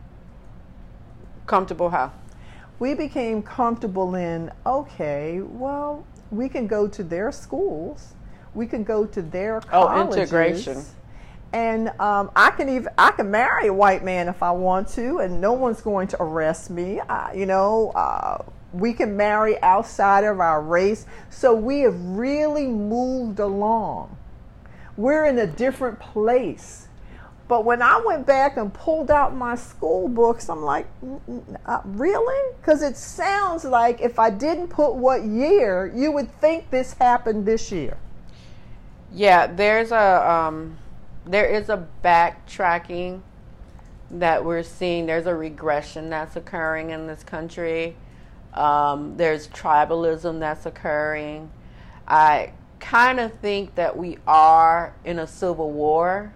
Comfortable 1.45 1.89
how? 1.89 2.11
we 2.79 2.93
became 2.93 3.41
comfortable 3.41 4.15
in 4.15 4.51
okay 4.65 5.41
well 5.41 6.05
we 6.31 6.49
can 6.49 6.67
go 6.67 6.87
to 6.87 7.03
their 7.03 7.31
schools 7.31 8.13
we 8.53 8.65
can 8.65 8.83
go 8.83 9.05
to 9.05 9.21
their 9.21 9.61
colleges. 9.61 9.71
Oh, 9.71 9.87
colleges 9.87 10.17
integration. 10.17 10.85
and 11.53 11.89
um, 11.99 12.31
i 12.35 12.51
can 12.51 12.67
even 12.69 12.89
i 12.97 13.11
can 13.11 13.31
marry 13.31 13.67
a 13.67 13.73
white 13.73 14.03
man 14.03 14.27
if 14.27 14.43
i 14.43 14.51
want 14.51 14.87
to 14.89 15.19
and 15.19 15.39
no 15.39 15.53
one's 15.53 15.81
going 15.81 16.07
to 16.07 16.21
arrest 16.21 16.69
me 16.69 16.99
uh, 16.99 17.31
you 17.33 17.45
know 17.45 17.91
uh, 17.95 18.43
we 18.80 18.93
can 18.93 19.15
marry 19.15 19.61
outside 19.61 20.23
of 20.23 20.39
our 20.39 20.61
race 20.61 21.05
so 21.30 21.53
we 21.53 21.82
have 21.82 21.99
really 22.01 22.67
moved 22.67 23.39
along 23.39 24.17
we're 24.97 25.26
in 25.26 25.38
a 25.39 25.47
different 25.47 25.99
place 25.99 26.86
but 27.47 27.63
when 27.63 27.82
I 27.82 28.01
went 28.03 28.26
back 28.26 28.57
and 28.57 28.73
pulled 28.73 29.11
out 29.11 29.36
my 29.36 29.55
school 29.55 30.07
books, 30.07 30.49
I'm 30.49 30.63
like, 30.63 30.88
"N- 31.03 31.21
n- 31.28 31.57
uh, 31.65 31.82
really? 31.86 32.55
Because 32.59 32.82
it 32.82 32.97
sounds 32.97 33.63
like 33.63 34.01
if 34.01 34.17
I 34.17 34.32
didn't 34.32 34.69
put 34.69 34.95
what 34.95 35.23
year, 35.23 35.91
you 35.93 36.11
would 36.11 36.32
think 36.41 36.71
this 36.71 36.93
happened 36.93 37.45
this 37.45 37.71
year. 37.71 37.97
Yeah, 39.11 39.45
there's 39.47 39.91
a 39.91 40.32
um, 40.32 40.78
there 41.26 41.45
is 41.45 41.69
a 41.69 41.88
backtracking 42.03 43.21
that 44.09 44.43
we're 44.43 44.63
seeing. 44.63 45.05
There's 45.05 45.28
a 45.28 45.36
regression 45.36 46.09
that's 46.09 46.36
occurring 46.36 46.89
in 46.89 47.05
this 47.05 47.23
country. 47.23 47.95
Um, 48.56 49.18
there's 49.18 49.47
tribalism 49.49 50.39
that's 50.39 50.66
occurring. 50.66 51.51
I 52.08 52.53
kind 52.80 53.20
of 53.20 53.34
think 53.39 53.76
that 53.76 53.97
we 53.97 54.18
are 54.26 54.95
in 55.03 55.20
a 55.20 55.28
civil 55.28 55.72
war, 55.72 56.34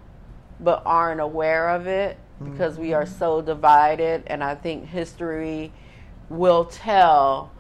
but 0.60 0.84
aren't 0.86 1.22
aware 1.22 1.70
of 1.70 1.88
it 1.88 2.18
because 2.44 2.78
we 2.78 2.94
are 2.94 3.06
so 3.06 3.42
divided. 3.42 4.24
And 4.28 4.44
I 4.44 4.56
think 4.56 4.86
history 4.86 5.72
will 6.30 6.66
tell 6.66 7.52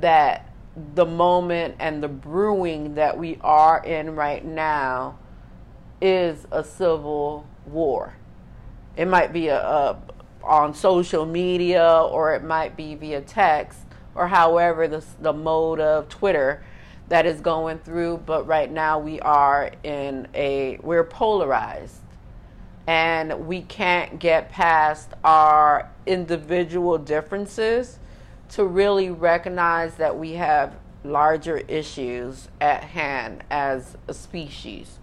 that 0.00 0.52
the 0.94 1.06
moment 1.06 1.76
and 1.78 2.02
the 2.02 2.08
brewing 2.08 2.94
that 2.94 3.18
we 3.18 3.38
are 3.40 3.84
in 3.84 4.14
right 4.14 4.44
now 4.44 5.18
is 6.00 6.46
a 6.50 6.64
civil 6.64 7.46
war. 7.66 8.14
It 8.96 9.06
might 9.06 9.32
be 9.32 9.48
a, 9.48 9.60
a 9.60 9.98
on 10.42 10.74
social 10.74 11.26
media 11.26 11.86
or 11.86 12.34
it 12.34 12.42
might 12.42 12.76
be 12.76 12.94
via 12.94 13.20
text 13.20 13.78
or 14.14 14.28
however 14.28 14.88
the 14.88 15.04
the 15.20 15.32
mode 15.32 15.80
of 15.80 16.08
Twitter 16.08 16.62
that 17.08 17.26
is 17.26 17.40
going 17.40 17.78
through 17.78 18.18
but 18.24 18.46
right 18.46 18.70
now 18.70 18.98
we 18.98 19.20
are 19.20 19.72
in 19.82 20.28
a 20.34 20.78
we're 20.82 21.04
polarized 21.04 22.02
and 22.86 23.46
we 23.46 23.62
can't 23.62 24.18
get 24.18 24.50
past 24.50 25.10
our 25.22 25.90
individual 26.06 26.98
differences 26.98 27.98
to 28.48 28.64
really 28.64 29.10
recognize 29.10 29.94
that 29.94 30.18
we 30.18 30.32
have 30.32 30.74
larger 31.04 31.58
issues 31.58 32.48
at 32.60 32.82
hand 32.82 33.44
as 33.50 33.96
a 34.08 34.14
species. 34.14 34.98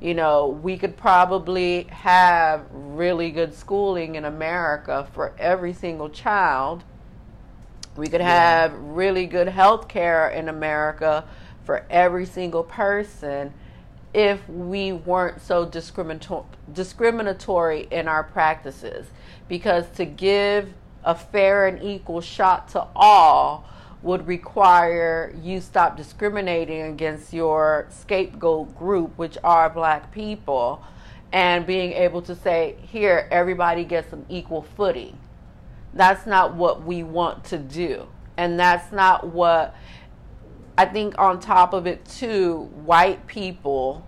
You 0.00 0.14
know, 0.14 0.48
we 0.48 0.76
could 0.76 0.96
probably 0.96 1.84
have 1.84 2.66
really 2.72 3.30
good 3.30 3.54
schooling 3.54 4.16
in 4.16 4.24
America 4.24 5.06
for 5.12 5.34
every 5.38 5.72
single 5.72 6.10
child. 6.10 6.84
We 7.96 8.08
could 8.08 8.20
have 8.20 8.74
really 8.74 9.26
good 9.26 9.48
health 9.48 9.88
care 9.88 10.28
in 10.28 10.48
America 10.48 11.24
for 11.64 11.86
every 11.88 12.26
single 12.26 12.64
person 12.64 13.54
if 14.12 14.48
we 14.48 14.92
weren't 14.92 15.40
so 15.40 15.66
discriminato- 15.66 16.46
discriminatory 16.72 17.88
in 17.90 18.08
our 18.08 18.24
practices. 18.24 19.06
Because 19.48 19.88
to 19.96 20.04
give 20.04 20.72
a 21.04 21.14
fair 21.14 21.66
and 21.66 21.82
equal 21.82 22.20
shot 22.20 22.68
to 22.70 22.86
all 22.96 23.64
would 24.02 24.26
require 24.26 25.34
you 25.42 25.60
stop 25.60 25.96
discriminating 25.96 26.82
against 26.82 27.32
your 27.32 27.86
scapegoat 27.90 28.76
group, 28.76 29.16
which 29.16 29.38
are 29.42 29.70
black 29.70 30.12
people, 30.12 30.82
and 31.32 31.66
being 31.66 31.92
able 31.92 32.22
to 32.22 32.34
say, 32.34 32.76
here, 32.82 33.26
everybody 33.30 33.82
gets 33.84 34.12
an 34.12 34.24
equal 34.28 34.62
footing. 34.62 35.18
That's 35.94 36.26
not 36.26 36.54
what 36.54 36.84
we 36.84 37.02
want 37.02 37.44
to 37.44 37.58
do. 37.58 38.08
And 38.36 38.58
that's 38.58 38.92
not 38.92 39.28
what 39.28 39.74
I 40.76 40.86
think 40.86 41.18
on 41.18 41.38
top 41.38 41.72
of 41.72 41.86
it 41.86 42.04
too, 42.04 42.68
white 42.84 43.26
people 43.26 44.04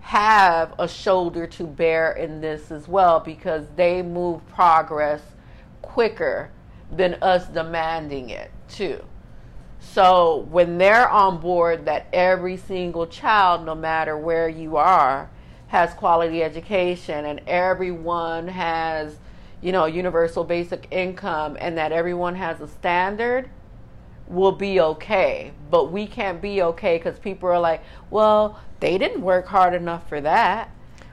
have 0.00 0.74
a 0.78 0.88
shoulder 0.88 1.46
to 1.48 1.64
bear 1.64 2.12
in 2.12 2.40
this 2.40 2.70
as 2.70 2.88
well 2.88 3.20
because 3.20 3.66
they 3.76 4.02
move 4.02 4.46
progress 4.48 5.20
quicker 5.82 6.50
than 6.90 7.14
us 7.20 7.48
demanding 7.48 8.30
it 8.30 8.50
too. 8.68 9.02
So 9.78 10.46
when 10.50 10.78
they're 10.78 11.08
on 11.08 11.40
board 11.40 11.84
that 11.84 12.06
every 12.12 12.56
single 12.56 13.06
child, 13.06 13.66
no 13.66 13.74
matter 13.74 14.16
where 14.16 14.48
you 14.48 14.76
are, 14.76 15.28
has 15.68 15.92
quality 15.94 16.42
education 16.42 17.24
and 17.24 17.40
everyone 17.46 18.48
has, 18.48 19.16
you 19.66 19.72
know, 19.72 19.86
universal 19.86 20.44
basic 20.44 20.86
income 20.92 21.56
and 21.60 21.76
that 21.76 21.90
everyone 21.90 22.36
has 22.36 22.60
a 22.60 22.68
standard, 22.68 23.50
will 24.28 24.52
be 24.52 24.78
okay. 24.78 25.50
But 25.72 25.90
we 25.90 26.06
can't 26.06 26.40
be 26.40 26.62
okay 26.62 26.98
because 26.98 27.18
people 27.18 27.48
are 27.48 27.58
like, 27.58 27.82
well, 28.08 28.60
they 28.78 28.96
didn't 28.96 29.22
work 29.22 29.48
hard 29.48 29.74
enough 29.74 30.08
for 30.08 30.20
that. 30.20 30.70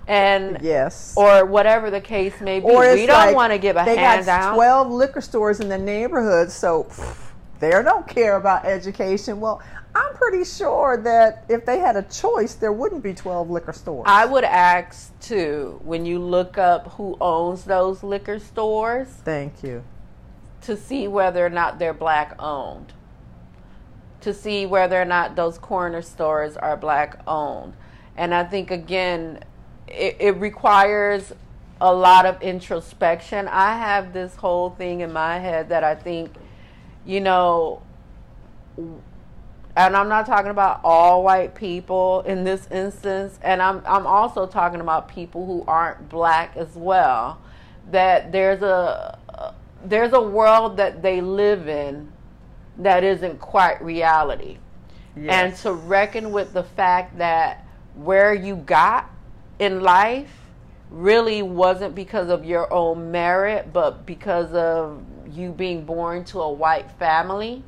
And 0.08 0.60
Yes. 0.62 1.16
or 1.18 1.46
whatever 1.46 1.90
the 1.90 2.00
case 2.00 2.40
may 2.42 2.60
be. 2.60 2.66
Or 2.68 2.94
we 2.94 3.08
don't 3.08 3.18
like 3.18 3.36
want 3.36 3.54
to 3.54 3.58
give 3.58 3.76
a 3.76 3.86
they 3.86 3.96
got 3.96 4.18
handout. 4.18 4.54
12 4.54 4.92
liquor 4.92 5.22
stores 5.22 5.60
in 5.60 5.68
the 5.68 5.78
neighborhood, 5.80 6.52
so 6.52 6.84
pff, 6.84 7.32
they 7.60 7.72
don't 7.72 8.08
care 8.08 8.36
about 8.36 8.66
education. 8.66 9.40
Well, 9.40 9.64
I'm 9.96 10.14
pretty 10.16 10.44
sure 10.44 10.98
that 11.04 11.46
if 11.50 11.66
they 11.66 11.78
had 11.80 11.96
a 11.96 12.02
choice, 12.04 12.56
there 12.56 12.72
wouldn't 12.72 13.04
be 13.04 13.14
12 13.14 13.50
liquor 13.50 13.74
stores. 13.74 14.06
I 14.08 14.26
would 14.26 14.44
ask 14.44 15.18
too 15.20 15.80
when 15.84 16.06
you 16.06 16.20
look 16.20 16.58
up 16.58 16.94
who 16.94 17.16
owns 17.22 17.64
those 17.66 18.02
liquor 18.02 18.40
stores 18.40 19.08
Thank 19.24 19.62
you. 19.64 19.84
to 20.62 20.76
see 20.76 21.08
whether 21.08 21.46
or 21.46 21.50
not 21.50 21.78
they're 21.78 21.94
black 21.94 22.36
owned. 22.40 22.94
To 24.22 24.34
see 24.34 24.66
whether 24.66 25.00
or 25.00 25.06
not 25.06 25.36
those 25.36 25.58
corner 25.60 26.02
stores 26.02 26.58
are 26.58 26.76
black 26.76 27.22
owned. 27.28 27.74
And 28.18 28.34
I 28.34 28.46
think 28.46 28.72
again 28.72 29.44
it, 29.88 30.18
it 30.20 30.38
requires 30.38 31.34
a 31.80 31.94
lot 31.94 32.26
of 32.26 32.42
introspection. 32.42 33.48
I 33.48 33.78
have 33.78 34.14
this 34.14 34.36
whole 34.36 34.70
thing 34.72 35.02
in 35.02 35.12
my 35.12 35.38
head 35.40 35.70
that 35.70 35.84
I 35.84 35.96
think, 35.96 36.32
you 37.06 37.20
know, 37.20 37.82
and 39.76 39.96
I'm 39.96 40.08
not 40.08 40.26
talking 40.26 40.52
about 40.52 40.82
all 40.84 41.24
white 41.24 41.56
people 41.56 42.22
in 42.22 42.44
this 42.44 42.68
instance, 42.70 43.40
and 43.42 43.62
I'm 43.62 43.82
I'm 43.86 44.06
also 44.06 44.46
talking 44.46 44.82
about 44.82 45.08
people 45.08 45.46
who 45.46 45.64
aren't 45.68 46.10
black 46.10 46.56
as 46.56 46.76
well. 46.76 47.42
That 47.92 48.32
there's 48.32 48.62
a 48.62 49.18
there's 49.84 50.14
a 50.14 50.22
world 50.22 50.78
that 50.78 51.02
they 51.02 51.22
live 51.22 51.68
in 51.68 52.12
that 52.78 53.04
isn't 53.04 53.40
quite 53.40 53.82
reality. 53.82 54.58
and 55.16 55.52
Yes. 55.52 55.62
to 55.62 55.74
reckon 55.74 56.32
with 56.32 56.54
the 56.54 56.64
fact 56.64 57.20
that 57.20 57.66
where 57.96 58.34
you 58.34 58.56
got 58.56 59.10
in 59.60 59.82
life 59.82 60.32
really 60.90 61.44
wasn't 61.44 61.94
because 61.94 62.30
of 62.30 62.46
your 62.46 62.72
own 62.74 63.12
merit, 63.12 63.72
but 63.72 64.06
because 64.08 64.52
of 64.54 65.04
you 65.32 65.52
being 65.52 65.86
born 65.86 66.24
to 66.26 66.42
a 66.42 66.52
white 66.52 66.90
family 66.94 67.64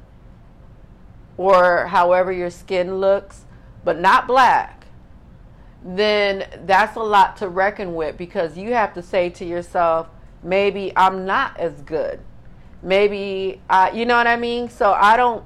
or 1.37 1.87
however 1.87 2.31
your 2.31 2.49
skin 2.49 2.97
looks, 2.97 3.45
but 3.83 3.99
not 3.99 4.27
black, 4.27 4.87
then 5.83 6.47
that's 6.65 6.95
a 6.95 7.03
lot 7.03 7.37
to 7.37 7.47
reckon 7.47 7.93
with 7.93 8.17
because 8.17 8.57
you 8.57 8.73
have 8.73 8.93
to 8.93 9.01
say 9.01 9.29
to 9.29 9.45
yourself, 9.45 10.07
maybe 10.41 10.91
I'm 10.95 11.25
not 11.25 11.57
as 11.59 11.81
good. 11.81 12.19
Maybe, 12.81 13.61
I, 13.69 13.91
you 13.91 14.05
know 14.05 14.15
what 14.15 14.27
I 14.27 14.35
mean? 14.35 14.69
So 14.69 14.93
I 14.93 15.17
don't 15.17 15.43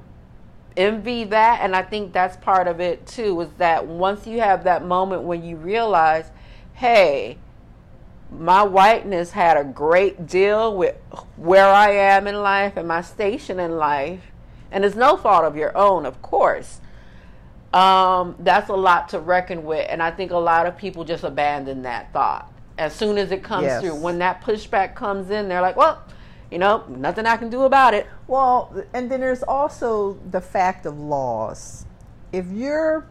envy 0.76 1.24
that 1.24 1.60
and 1.62 1.74
i 1.74 1.82
think 1.82 2.12
that's 2.12 2.36
part 2.36 2.68
of 2.68 2.80
it 2.80 3.06
too 3.06 3.40
is 3.40 3.50
that 3.58 3.86
once 3.86 4.26
you 4.26 4.40
have 4.40 4.64
that 4.64 4.84
moment 4.84 5.22
when 5.22 5.42
you 5.42 5.56
realize 5.56 6.30
hey 6.74 7.36
my 8.30 8.62
whiteness 8.62 9.32
had 9.32 9.56
a 9.56 9.64
great 9.64 10.26
deal 10.26 10.76
with 10.76 10.94
where 11.36 11.66
i 11.66 11.90
am 11.90 12.26
in 12.26 12.36
life 12.36 12.76
and 12.76 12.86
my 12.86 13.00
station 13.00 13.58
in 13.58 13.76
life 13.76 14.29
and 14.72 14.84
it's 14.84 14.96
no 14.96 15.16
fault 15.16 15.44
of 15.44 15.56
your 15.56 15.76
own 15.76 16.06
of 16.06 16.20
course 16.22 16.80
um, 17.72 18.34
that's 18.40 18.68
a 18.68 18.74
lot 18.74 19.08
to 19.10 19.18
reckon 19.20 19.64
with 19.64 19.86
and 19.88 20.02
i 20.02 20.10
think 20.10 20.30
a 20.32 20.36
lot 20.36 20.66
of 20.66 20.76
people 20.76 21.04
just 21.04 21.22
abandon 21.24 21.82
that 21.82 22.12
thought 22.12 22.50
as 22.78 22.92
soon 22.94 23.18
as 23.18 23.30
it 23.30 23.42
comes 23.42 23.64
Yes. 23.66 23.80
through 23.82 23.94
when 23.96 24.18
that 24.18 24.40
pushback 24.42 24.94
comes 24.94 25.30
in 25.30 25.48
they're 25.48 25.60
like 25.60 25.76
well 25.76 26.02
you 26.50 26.58
know 26.58 26.84
nothing 26.88 27.26
i 27.26 27.36
can 27.36 27.48
do 27.50 27.62
about 27.62 27.94
it 27.94 28.06
Well, 28.26 28.84
and 28.94 29.10
then 29.10 29.20
there's 29.20 29.42
also 29.42 30.18
the 30.30 30.40
fact 30.40 30.86
of 30.86 30.96
laws. 30.98 31.84
If 32.32 32.46
you're, 32.52 33.06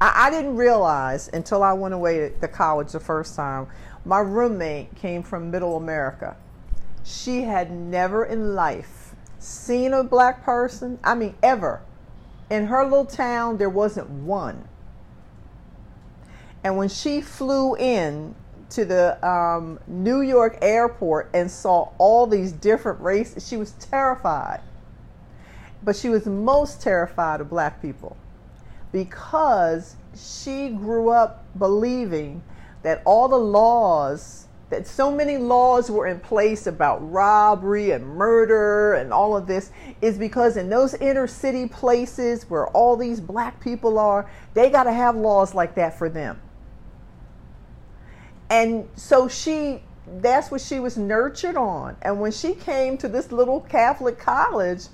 I, 0.00 0.26
I 0.26 0.30
didn't 0.30 0.56
realize 0.56 1.28
until 1.32 1.62
I 1.62 1.72
went 1.74 1.92
away 1.94 2.32
to 2.40 2.48
college 2.48 2.92
the 2.92 3.00
first 3.00 3.36
time, 3.36 3.66
my 4.06 4.20
roommate 4.20 4.94
came 4.96 5.22
from 5.22 5.50
middle 5.50 5.76
America. 5.76 6.36
She 7.04 7.42
had 7.42 7.70
never 7.70 8.24
in 8.24 8.54
life 8.54 9.05
seen 9.38 9.92
a 9.92 10.02
black 10.02 10.44
person. 10.44 10.98
I 11.04 11.14
mean, 11.14 11.34
ever. 11.42 11.80
In 12.50 12.66
her 12.66 12.84
little 12.84 13.06
town, 13.06 13.58
there 13.58 13.70
wasn't 13.70 14.08
one. 14.08 14.68
And 16.62 16.76
when 16.76 16.88
she 16.88 17.20
flew 17.20 17.76
in 17.76 18.34
to 18.70 18.84
the 18.84 19.24
um, 19.26 19.78
New 19.86 20.20
York 20.20 20.58
airport 20.62 21.30
and 21.32 21.50
saw 21.50 21.90
all 21.98 22.26
these 22.26 22.52
different 22.52 23.00
races, 23.00 23.46
she 23.46 23.56
was 23.56 23.72
terrified. 23.72 24.60
But 25.82 25.96
she 25.96 26.08
was 26.08 26.26
most 26.26 26.82
terrified 26.82 27.40
of 27.40 27.48
black 27.48 27.80
people 27.80 28.16
because 28.92 29.96
she 30.16 30.70
grew 30.70 31.10
up 31.10 31.44
believing 31.58 32.42
that 32.82 33.02
all 33.04 33.28
the 33.28 33.36
laws, 33.36 34.45
that 34.68 34.86
so 34.86 35.10
many 35.10 35.36
laws 35.38 35.90
were 35.90 36.06
in 36.06 36.18
place 36.18 36.66
about 36.66 36.98
robbery 37.10 37.92
and 37.92 38.04
murder 38.04 38.94
and 38.94 39.12
all 39.12 39.36
of 39.36 39.46
this, 39.46 39.70
is 40.00 40.18
because 40.18 40.56
in 40.56 40.68
those 40.68 40.94
inner 40.94 41.26
city 41.26 41.68
places 41.68 42.50
where 42.50 42.66
all 42.68 42.96
these 42.96 43.20
black 43.20 43.60
people 43.60 43.98
are, 43.98 44.28
they 44.54 44.68
got 44.68 44.84
to 44.84 44.92
have 44.92 45.14
laws 45.14 45.54
like 45.54 45.74
that 45.76 45.96
for 45.96 46.08
them. 46.08 46.40
And 48.50 48.88
so 48.94 49.28
she 49.28 49.82
that's 50.20 50.52
what 50.52 50.60
she 50.60 50.78
was 50.78 50.96
nurtured 50.96 51.56
on. 51.56 51.96
And 52.02 52.20
when 52.20 52.30
she 52.30 52.54
came 52.54 52.96
to 52.98 53.08
this 53.08 53.32
little 53.32 53.60
catholic 53.60 54.18
college 54.18 54.84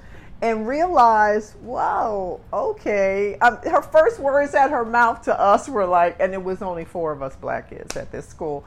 and 0.43 0.67
realized 0.67 1.55
whoa 1.61 2.41
okay 2.53 3.39
um, 3.39 3.57
her 3.59 3.81
first 3.81 4.19
words 4.19 4.55
out 4.55 4.71
her 4.71 4.85
mouth 4.85 5.23
to 5.23 5.41
us 5.41 5.69
were 5.69 5.87
like 5.87 6.17
and 6.19 6.35
it 6.35 6.43
was 6.43 6.61
only 6.61 6.85
four 6.85 7.13
of 7.13 7.23
us 7.23 7.37
black 7.37 7.71
kids 7.71 7.97
at 7.97 8.11
this 8.11 8.27
school 8.27 8.65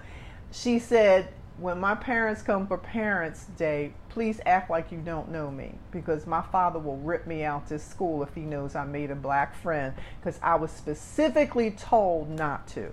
she 0.55 0.79
said 0.79 1.27
when 1.57 1.79
my 1.79 1.95
parents 1.95 2.41
come 2.41 2.67
for 2.67 2.77
parents 2.77 3.45
day 3.57 3.91
please 4.09 4.39
act 4.45 4.69
like 4.69 4.91
you 4.91 4.97
don't 4.99 5.29
know 5.29 5.49
me 5.49 5.73
because 5.91 6.25
my 6.25 6.41
father 6.41 6.79
will 6.79 6.97
rip 6.97 7.25
me 7.27 7.43
out 7.43 7.67
this 7.67 7.83
school 7.83 8.23
if 8.23 8.33
he 8.35 8.41
knows 8.41 8.75
i 8.75 8.83
made 8.83 9.11
a 9.11 9.15
black 9.15 9.55
friend 9.61 9.93
because 10.19 10.39
i 10.43 10.55
was 10.55 10.71
specifically 10.71 11.71
told 11.71 12.29
not 12.29 12.67
to 12.67 12.91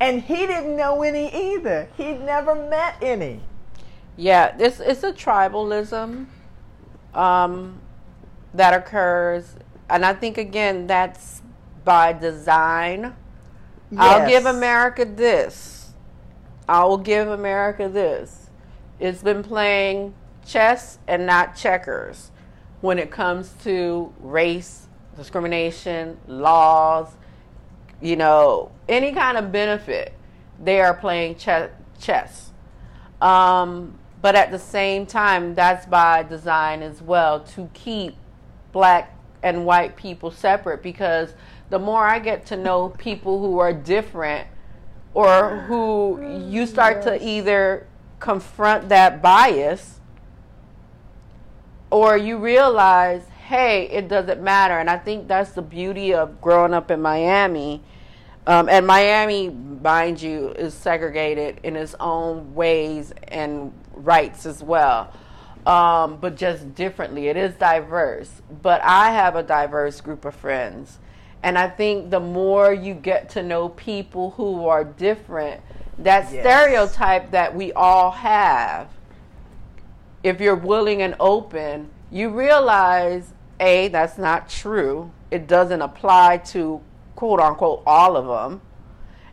and 0.00 0.22
he 0.22 0.46
didn't 0.46 0.76
know 0.76 1.02
any 1.02 1.54
either. 1.54 1.88
He'd 1.96 2.20
never 2.20 2.54
met 2.54 2.96
any. 3.02 3.40
Yeah, 4.16 4.56
this 4.56 4.80
it's 4.80 5.02
a 5.04 5.12
tribalism 5.12 6.26
um, 7.14 7.80
that 8.54 8.74
occurs, 8.74 9.56
and 9.88 10.04
I 10.04 10.12
think 10.14 10.38
again 10.38 10.86
that's 10.86 11.42
by 11.84 12.12
design. 12.12 13.14
I'll 13.96 14.28
give 14.28 14.44
America 14.44 15.04
this. 15.04 15.77
I 16.68 16.84
will 16.84 16.98
give 16.98 17.28
America 17.28 17.88
this. 17.88 18.50
It's 19.00 19.22
been 19.22 19.42
playing 19.42 20.14
chess 20.46 20.98
and 21.08 21.24
not 21.24 21.56
checkers 21.56 22.30
when 22.80 22.98
it 22.98 23.10
comes 23.10 23.54
to 23.64 24.12
race, 24.20 24.86
discrimination, 25.16 26.18
laws, 26.26 27.08
you 28.00 28.16
know, 28.16 28.70
any 28.88 29.12
kind 29.12 29.38
of 29.38 29.50
benefit. 29.50 30.12
They 30.62 30.80
are 30.80 30.94
playing 30.94 31.36
che- 31.36 31.70
chess. 32.00 32.50
Um, 33.20 33.98
but 34.20 34.34
at 34.34 34.50
the 34.50 34.58
same 34.58 35.06
time, 35.06 35.54
that's 35.54 35.86
by 35.86 36.22
design 36.22 36.82
as 36.82 37.00
well 37.00 37.40
to 37.40 37.70
keep 37.72 38.14
black 38.72 39.16
and 39.42 39.64
white 39.64 39.96
people 39.96 40.30
separate 40.30 40.82
because 40.82 41.34
the 41.70 41.78
more 41.78 42.04
I 42.04 42.18
get 42.18 42.46
to 42.46 42.56
know 42.56 42.90
people 42.90 43.40
who 43.40 43.58
are 43.58 43.72
different 43.72 44.48
or 45.18 45.56
who 45.66 46.46
you 46.48 46.64
start 46.64 47.02
to 47.02 47.20
either 47.26 47.84
confront 48.20 48.88
that 48.88 49.20
bias 49.20 49.98
or 51.90 52.16
you 52.16 52.38
realize, 52.38 53.26
hey, 53.48 53.88
it 53.88 54.06
doesn't 54.06 54.40
matter. 54.40 54.78
And 54.78 54.88
I 54.88 54.96
think 54.96 55.26
that's 55.26 55.50
the 55.50 55.62
beauty 55.62 56.14
of 56.14 56.40
growing 56.40 56.72
up 56.72 56.92
in 56.92 57.02
Miami. 57.02 57.82
Um, 58.46 58.68
and 58.68 58.86
Miami, 58.86 59.50
mind 59.50 60.22
you, 60.22 60.50
is 60.50 60.72
segregated 60.72 61.58
in 61.64 61.74
its 61.74 61.96
own 61.98 62.54
ways 62.54 63.12
and 63.26 63.72
rights 63.94 64.46
as 64.46 64.62
well, 64.62 65.12
um, 65.66 66.18
but 66.18 66.36
just 66.36 66.76
differently. 66.76 67.26
It 67.26 67.36
is 67.36 67.54
diverse. 67.54 68.30
But 68.62 68.82
I 68.84 69.10
have 69.10 69.34
a 69.34 69.42
diverse 69.42 70.00
group 70.00 70.24
of 70.24 70.36
friends. 70.36 71.00
And 71.42 71.56
I 71.56 71.68
think 71.68 72.10
the 72.10 72.20
more 72.20 72.72
you 72.72 72.94
get 72.94 73.30
to 73.30 73.42
know 73.42 73.68
people 73.70 74.30
who 74.32 74.66
are 74.66 74.84
different, 74.84 75.60
that 75.98 76.32
Yes. 76.32 76.44
stereotype 76.44 77.30
that 77.30 77.54
we 77.54 77.72
all 77.72 78.10
have, 78.10 78.88
if 80.22 80.40
you're 80.40 80.54
willing 80.56 81.00
and 81.02 81.14
open, 81.20 81.90
you 82.10 82.28
realize 82.28 83.32
A, 83.60 83.88
that's 83.88 84.18
not 84.18 84.48
true. 84.48 85.10
It 85.30 85.46
doesn't 85.46 85.82
apply 85.82 86.38
to 86.38 86.80
quote 87.14 87.40
unquote 87.40 87.82
all 87.86 88.16
of 88.16 88.26
them. 88.26 88.60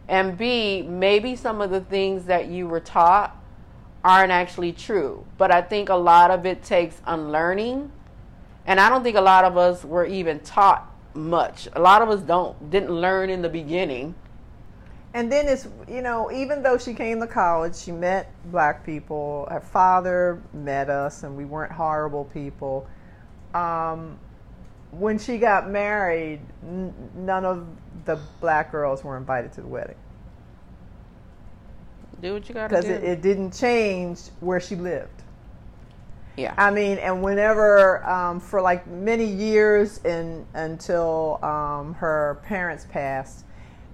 And 0.08 0.38
B, 0.38 0.84
maybe 0.84 1.36
some 1.36 1.62
of 1.62 1.72
the 1.72 1.82
things 1.82 2.26
that 2.26 2.48
you 2.48 2.68
were 2.68 2.80
taught 2.80 3.36
aren't 4.04 4.32
actually 4.32 4.72
true. 4.72 5.26
But 5.38 5.52
I 5.52 5.62
think 5.62 5.90
a 5.90 5.96
lot 5.96 6.30
of 6.30 6.46
it 6.46 6.64
takes 6.64 7.02
unlearning. 7.08 7.92
And 8.68 8.80
I 8.80 8.90
don't 8.90 9.04
think 9.04 9.18
a 9.18 9.22
lot 9.22 9.46
of 9.46 9.58
us 9.58 9.84
were 9.84 10.06
even 10.06 10.40
taught 10.40 10.92
much. 11.16 11.68
A 11.74 11.82
lot 11.82 12.02
of 12.02 12.10
us 12.10 12.22
don't 12.22 12.72
didn't 12.72 12.92
learn 12.92 13.30
in 13.30 13.42
the 13.42 13.50
beginning. 13.50 14.16
And 15.14 15.32
then 15.32 15.48
it's, 15.48 15.68
you 15.88 16.02
know, 16.02 16.32
even 16.32 16.64
though 16.64 16.78
she 16.78 16.94
came 16.94 17.22
to 17.22 17.28
college, 17.28 17.76
she 17.76 17.92
met 17.92 18.32
black 18.46 18.86
people. 18.86 19.48
Her 19.52 19.62
father 19.62 20.42
met 20.54 20.90
us, 20.90 21.24
and 21.24 21.38
we 21.38 21.46
weren't 21.46 21.72
horrible 21.72 22.26
people. 22.26 22.88
Um, 23.54 24.20
when 24.92 25.20
she 25.20 25.38
got 25.38 25.70
married, 25.70 26.42
n- 26.64 26.94
none 27.16 27.46
of 27.46 27.68
the 28.06 28.20
black 28.42 28.72
girls 28.72 29.04
were 29.04 29.18
invited 29.18 29.54
to 29.54 29.62
the 29.62 29.68
wedding 29.68 29.98
Do 32.22 32.34
what 32.34 32.50
you 32.50 32.56
gotta 32.56 32.70
because 32.70 32.90
it, 32.90 33.04
it 33.04 33.22
didn't 33.22 33.54
change 33.54 34.20
where 34.42 34.60
she 34.60 34.76
lived. 34.76 35.15
Yeah. 36.38 36.54
I 36.58 36.72
mean, 36.72 36.98
and 36.98 37.22
whenever 37.22 38.06
um, 38.06 38.40
for 38.40 38.62
like 38.62 38.88
many 38.88 39.26
years 39.26 40.00
and 40.04 40.46
until 40.54 41.40
um, 41.44 41.94
her 41.96 42.42
parents 42.46 42.86
passed, 42.90 43.46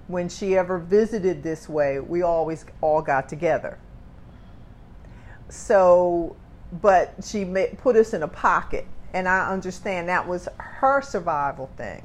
when 0.08 0.28
she 0.28 0.58
ever 0.58 0.78
visited 0.78 1.44
this 1.44 1.70
way, 1.70 2.00
we 2.00 2.22
always 2.22 2.66
all 2.82 3.02
got 3.02 3.30
together. 3.30 3.78
So, 5.50 6.36
but 6.82 7.14
she 7.24 7.46
put 7.78 7.96
us 7.96 8.14
in 8.14 8.24
a 8.24 8.28
pocket, 8.28 8.86
and 9.14 9.28
I 9.28 9.50
understand 9.50 10.10
that 10.10 10.28
was 10.28 10.48
her 10.58 11.02
survival 11.02 11.70
thing. 11.78 12.04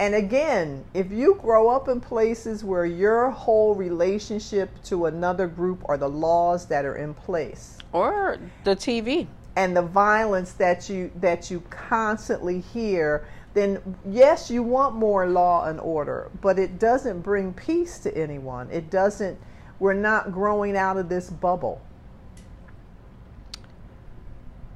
And 0.00 0.14
again, 0.14 0.84
if 0.94 1.10
you 1.10 1.38
grow 1.40 1.68
up 1.68 1.88
in 1.88 2.00
places 2.00 2.62
where 2.62 2.86
your 2.86 3.30
whole 3.30 3.74
relationship 3.74 4.70
to 4.84 5.06
another 5.06 5.48
group 5.48 5.82
are 5.86 5.96
the 5.96 6.08
laws 6.08 6.66
that 6.66 6.84
are 6.84 6.96
in 6.96 7.14
place, 7.14 7.77
or 7.92 8.38
the 8.64 8.76
TV. 8.76 9.26
and 9.56 9.76
the 9.76 9.82
violence 9.82 10.52
that 10.52 10.88
you 10.88 11.10
that 11.16 11.50
you 11.50 11.60
constantly 11.70 12.60
hear, 12.60 13.26
then 13.54 13.96
yes, 14.08 14.50
you 14.50 14.62
want 14.62 14.94
more 14.94 15.26
law 15.26 15.66
and 15.66 15.80
order, 15.80 16.30
but 16.40 16.58
it 16.58 16.78
doesn't 16.78 17.20
bring 17.20 17.52
peace 17.52 17.98
to 17.98 18.16
anyone. 18.16 18.70
It 18.70 18.90
doesn't. 18.90 19.38
We're 19.80 19.94
not 19.94 20.32
growing 20.32 20.76
out 20.76 20.96
of 20.96 21.08
this 21.08 21.30
bubble. 21.30 21.80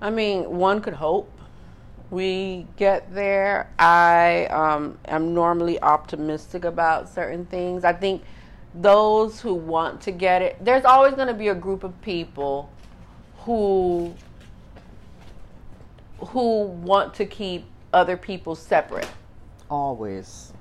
I 0.01 0.11
mean, 0.11 0.59
one 0.59 0.81
could 0.81 0.95
hope 0.95 1.31
we 2.11 2.67
get 2.77 3.15
there. 3.15 3.71
I 3.79 4.47
um, 4.47 4.99
am 5.07 5.33
normally 5.33 5.81
optimistic 5.81 6.65
about 6.65 7.09
certain 7.09 7.47
things. 7.47 7.85
I 7.85 7.93
think 7.93 8.23
those 8.75 9.41
who 9.41 9.55
want 9.55 10.01
to 10.03 10.11
get 10.11 10.43
it, 10.43 10.57
there's 10.63 10.85
always 10.85 11.15
going 11.15 11.29
to 11.29 11.35
be 11.35 11.49
a 11.49 11.55
group 11.55 11.85
of 11.85 12.01
people 12.03 12.71
who 13.45 14.15
who 16.19 16.63
want 16.65 17.15
to 17.15 17.27
keep 17.27 17.65
other 17.93 18.17
people 18.17 18.55
separate. 18.55 19.09
Always. 19.69 20.53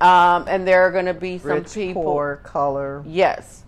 Um, 0.00 0.44
and 0.46 0.68
there 0.68 0.82
are 0.82 0.90
going 0.90 1.06
to 1.06 1.14
be 1.14 1.38
some 1.38 1.50
Rich, 1.50 1.72
people. 1.72 2.02
poor, 2.02 2.40
color. 2.44 3.02
Yes. 3.06 3.64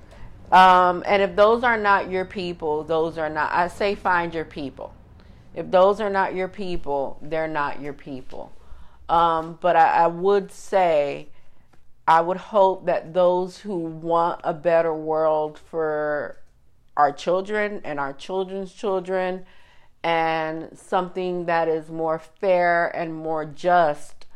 Um, 0.52 1.02
and 1.06 1.22
if 1.22 1.34
those 1.34 1.64
are 1.64 1.78
not 1.78 2.10
your 2.10 2.24
people, 2.24 2.84
those 2.84 3.16
are 3.16 3.30
not. 3.30 3.52
I 3.52 3.68
say 3.68 3.94
find 3.94 4.34
your 4.34 4.44
people. 4.44 4.92
If 5.54 5.70
those 5.70 6.00
are 6.00 6.10
not 6.10 6.34
your 6.34 6.48
people, 6.48 7.18
they're 7.22 7.48
not 7.48 7.80
your 7.80 7.94
people. 7.94 8.52
Um, 9.08 9.58
but 9.60 9.74
I, 9.74 10.04
I 10.04 10.06
would 10.06 10.52
say, 10.52 11.28
I 12.06 12.20
would 12.20 12.36
hope 12.36 12.86
that 12.86 13.14
those 13.14 13.58
who 13.58 13.78
want 13.78 14.40
a 14.44 14.52
better 14.52 14.94
world 14.94 15.58
for 15.70 16.36
our 16.98 17.10
children 17.10 17.80
and 17.84 17.98
our 17.98 18.12
children's 18.12 18.74
children 18.74 19.46
and 20.02 20.68
something 20.76 21.46
that 21.46 21.66
is 21.68 21.88
more 21.88 22.18
fair 22.18 22.88
and 22.94 23.14
more 23.14 23.46
just 23.46 24.26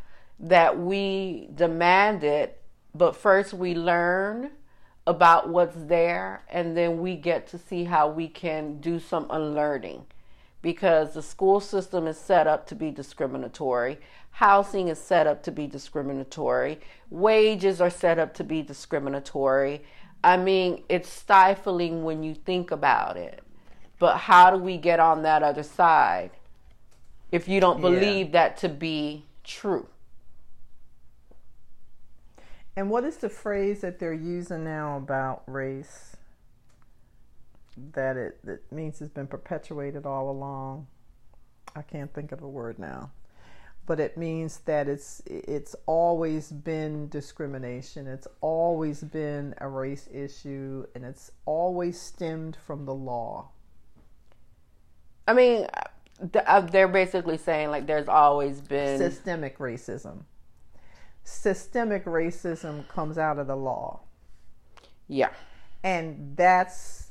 that 0.40 0.78
we 0.78 1.48
demand 1.54 2.24
it 2.24 2.62
but 2.94 3.14
first 3.14 3.52
we 3.52 3.74
learn 3.74 4.50
about 5.06 5.48
what's 5.48 5.76
there 5.76 6.42
and 6.48 6.76
then 6.76 7.00
we 7.00 7.16
get 7.16 7.46
to 7.48 7.58
see 7.58 7.84
how 7.84 8.08
we 8.08 8.28
can 8.28 8.80
do 8.80 8.98
some 8.98 9.26
unlearning. 9.30 10.06
Because 10.60 11.14
the 11.14 11.22
school 11.22 11.58
system 11.58 12.06
is 12.06 12.16
set 12.16 12.46
up 12.46 12.68
to 12.68 12.76
be 12.76 12.92
discriminatory. 12.92 13.98
Housing 14.30 14.86
is 14.88 14.98
set 14.98 15.26
up 15.26 15.42
to 15.42 15.50
be 15.50 15.66
discriminatory. 15.66 16.78
Wages 17.10 17.80
are 17.80 17.90
set 17.90 18.20
up 18.20 18.32
to 18.34 18.44
be 18.44 18.62
discriminatory 18.62 19.82
i 20.24 20.36
mean 20.36 20.82
it's 20.88 21.08
stifling 21.08 22.04
when 22.04 22.22
you 22.22 22.34
think 22.34 22.70
about 22.70 23.16
it 23.16 23.42
but 23.98 24.16
how 24.16 24.50
do 24.50 24.56
we 24.56 24.76
get 24.76 25.00
on 25.00 25.22
that 25.22 25.42
other 25.42 25.62
side 25.62 26.30
if 27.32 27.48
you 27.48 27.60
don't 27.60 27.78
Yeah. 27.78 27.90
believe 27.90 28.32
that 28.32 28.56
to 28.58 28.68
be 28.68 29.24
true? 29.42 29.88
And 32.76 32.90
what 32.90 33.04
is 33.04 33.16
the 33.18 33.28
phrase 33.28 33.80
that 33.82 33.98
they're 33.98 34.12
using 34.12 34.64
now 34.64 34.96
about 34.96 35.42
race? 35.46 36.16
That 37.94 38.16
it 38.16 38.38
that 38.44 38.70
means 38.72 39.00
it's 39.00 39.12
been 39.12 39.26
perpetuated 39.26 40.06
all 40.06 40.30
along. 40.30 40.86
I 41.74 41.82
can't 41.82 42.12
think 42.12 42.32
of 42.32 42.42
a 42.42 42.48
word 42.48 42.78
now. 42.78 43.10
But 43.84 43.98
it 43.98 44.16
means 44.16 44.58
that 44.60 44.88
it's 44.88 45.22
it's 45.26 45.74
always 45.86 46.52
been 46.52 47.08
discrimination. 47.08 48.06
It's 48.06 48.28
always 48.40 49.02
been 49.02 49.54
a 49.58 49.68
race 49.68 50.08
issue 50.12 50.86
and 50.94 51.04
it's 51.04 51.32
always 51.46 52.00
stemmed 52.00 52.56
from 52.64 52.86
the 52.86 52.94
law. 52.94 53.48
I 55.26 55.32
mean, 55.34 55.66
uh, 56.46 56.60
they're 56.60 56.88
basically 56.88 57.38
saying 57.38 57.70
like 57.70 57.86
there's 57.86 58.08
always 58.08 58.60
been 58.60 58.98
Systemic 58.98 59.58
racism. 59.58 60.24
Systemic 61.24 62.04
racism 62.04 62.86
comes 62.88 63.18
out 63.18 63.38
of 63.38 63.46
the 63.46 63.56
law. 63.56 64.00
yeah. 65.08 65.30
And 65.84 66.36
that's 66.36 67.10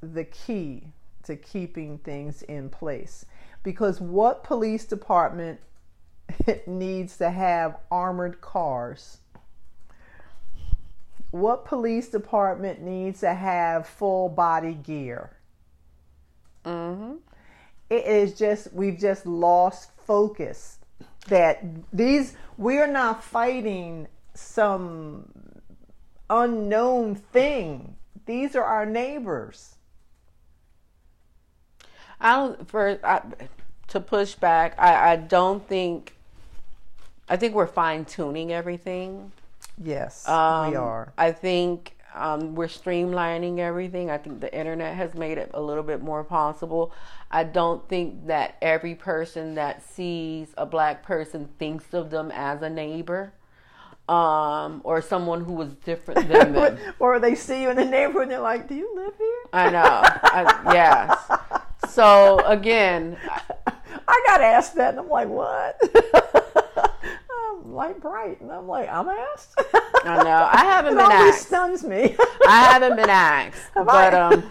the 0.00 0.24
key 0.24 0.84
to 1.24 1.36
keeping 1.36 1.98
things 1.98 2.42
in 2.42 2.70
place. 2.70 3.26
Because 3.62 4.00
what 4.00 4.44
police 4.44 4.84
department 4.86 5.60
needs 6.66 7.16
to 7.18 7.30
have 7.30 7.76
armored 7.90 8.40
cars? 8.40 9.18
What 11.30 11.64
police 11.64 12.08
department 12.08 12.80
needs 12.80 13.20
to 13.20 13.34
have 13.34 13.86
full 13.86 14.28
body 14.28 14.74
gear? 14.74 15.30
hmm 16.64 17.16
It 17.90 18.04
is 18.06 18.34
just, 18.34 18.72
we've 18.72 18.98
just 18.98 19.26
lost 19.26 19.90
focus 20.06 20.78
that 21.28 21.62
these, 21.92 22.34
we're 22.56 22.86
not 22.86 23.22
fighting 23.22 24.08
some 24.34 25.30
unknown 26.30 27.14
thing. 27.14 27.96
These 28.26 28.56
are 28.56 28.64
our 28.64 28.86
neighbors. 28.86 29.76
I 32.20 32.36
don't 32.36 32.68
for 32.68 32.98
I, 33.04 33.22
to 33.88 34.00
push 34.00 34.34
back. 34.34 34.74
I 34.78 35.12
I 35.12 35.16
don't 35.16 35.66
think. 35.66 36.14
I 37.28 37.36
think 37.36 37.54
we're 37.54 37.66
fine 37.66 38.04
tuning 38.04 38.52
everything. 38.52 39.32
Yes, 39.82 40.26
Um, 40.28 40.70
we 40.70 40.76
are. 40.76 41.12
I 41.18 41.30
think 41.32 41.96
um, 42.14 42.54
we're 42.54 42.66
streamlining 42.66 43.58
everything. 43.58 44.10
I 44.10 44.18
think 44.18 44.40
the 44.40 44.52
internet 44.56 44.96
has 44.96 45.14
made 45.14 45.38
it 45.38 45.50
a 45.54 45.60
little 45.60 45.82
bit 45.84 46.02
more 46.02 46.24
possible. 46.24 46.92
I 47.30 47.44
don't 47.44 47.86
think 47.88 48.26
that 48.26 48.56
every 48.62 48.94
person 48.94 49.54
that 49.54 49.82
sees 49.82 50.48
a 50.56 50.66
black 50.66 51.02
person 51.04 51.48
thinks 51.58 51.92
of 51.94 52.10
them 52.10 52.30
as 52.32 52.62
a 52.62 52.70
neighbor 52.70 53.32
um, 54.08 54.80
or 54.84 55.02
someone 55.02 55.44
who 55.44 55.52
was 55.52 55.74
different 55.84 56.28
than 56.28 56.52
them. 56.54 56.78
or 56.98 57.20
they 57.20 57.34
see 57.34 57.62
you 57.62 57.70
in 57.70 57.76
the 57.76 57.84
neighborhood 57.84 58.22
and 58.22 58.30
they're 58.32 58.40
like, 58.40 58.66
"Do 58.66 58.74
you 58.74 58.90
live 58.96 59.12
here?" 59.18 59.42
I 59.52 59.70
know. 59.70 59.82
I, 59.84 60.72
yes. 60.72 61.92
So 61.92 62.40
again, 62.46 63.18
I 64.08 64.22
got 64.26 64.40
asked 64.40 64.74
that, 64.76 64.90
and 64.94 65.00
I'm 65.00 65.08
like, 65.10 65.28
"What?" 65.28 65.78
I'm 67.48 67.72
like 67.74 68.00
bright, 68.00 68.40
and 68.40 68.50
I'm 68.52 68.66
like, 68.68 68.88
"I'm 68.88 69.08
asked." 69.08 69.54
I 70.04 70.22
know. 70.22 70.48
I 70.52 70.58
haven't 70.64 70.96
been 70.96 71.10
asked. 71.10 71.46
stuns 71.46 71.84
me. 71.84 72.16
I 72.46 72.60
haven't 72.72 72.96
been 72.96 73.10
asked, 73.10 73.70
Have 73.74 73.86
but 73.86 74.14
I? 74.14 74.20
um, 74.20 74.48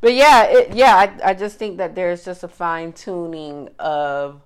but 0.00 0.14
yeah, 0.14 0.44
it, 0.44 0.74
yeah. 0.74 0.96
I 0.96 1.30
I 1.30 1.34
just 1.34 1.58
think 1.58 1.78
that 1.78 1.94
there's 1.94 2.24
just 2.24 2.44
a 2.44 2.48
fine 2.48 2.92
tuning 2.92 3.68
of 3.78 4.42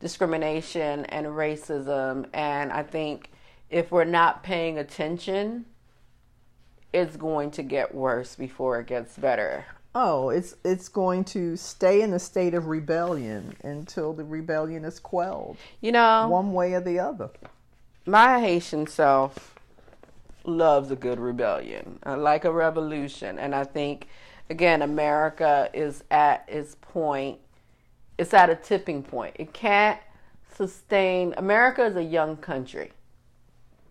discrimination 0.00 1.04
and 1.06 1.26
racism, 1.26 2.26
and 2.32 2.72
I 2.72 2.82
think 2.82 3.30
if 3.68 3.90
we're 3.92 4.04
not 4.04 4.42
paying 4.42 4.78
attention, 4.78 5.66
it's 6.92 7.16
going 7.16 7.50
to 7.52 7.62
get 7.62 7.94
worse 7.94 8.34
before 8.34 8.80
it 8.80 8.86
gets 8.86 9.16
better. 9.16 9.64
Oh, 9.94 10.28
it's 10.30 10.54
it's 10.64 10.88
going 10.88 11.24
to 11.24 11.56
stay 11.56 12.02
in 12.02 12.12
a 12.12 12.18
state 12.18 12.54
of 12.54 12.66
rebellion 12.66 13.54
until 13.64 14.12
the 14.12 14.24
rebellion 14.24 14.84
is 14.84 14.98
quelled, 15.00 15.56
You 15.80 15.92
know, 15.92 16.28
one 16.28 16.52
way 16.52 16.74
or 16.74 16.80
the 16.80 16.98
other. 16.98 17.30
my 18.06 18.40
Haitian 18.40 18.86
self 18.86 19.54
loves 20.44 20.90
a 20.90 20.96
good 20.96 21.18
rebellion. 21.20 21.98
I 22.04 22.14
like 22.14 22.44
a 22.44 22.52
revolution, 22.52 23.38
and 23.38 23.54
I 23.54 23.64
think 23.64 24.08
again, 24.48 24.82
America 24.82 25.70
is 25.72 26.02
at 26.10 26.44
its 26.48 26.76
point. 26.80 27.38
It's 28.18 28.34
at 28.34 28.50
a 28.50 28.54
tipping 28.56 29.02
point. 29.02 29.36
It 29.38 29.52
can't 29.52 29.98
sustain. 30.56 31.34
America 31.36 31.84
is 31.84 31.96
a 31.96 32.02
young 32.02 32.36
country, 32.36 32.92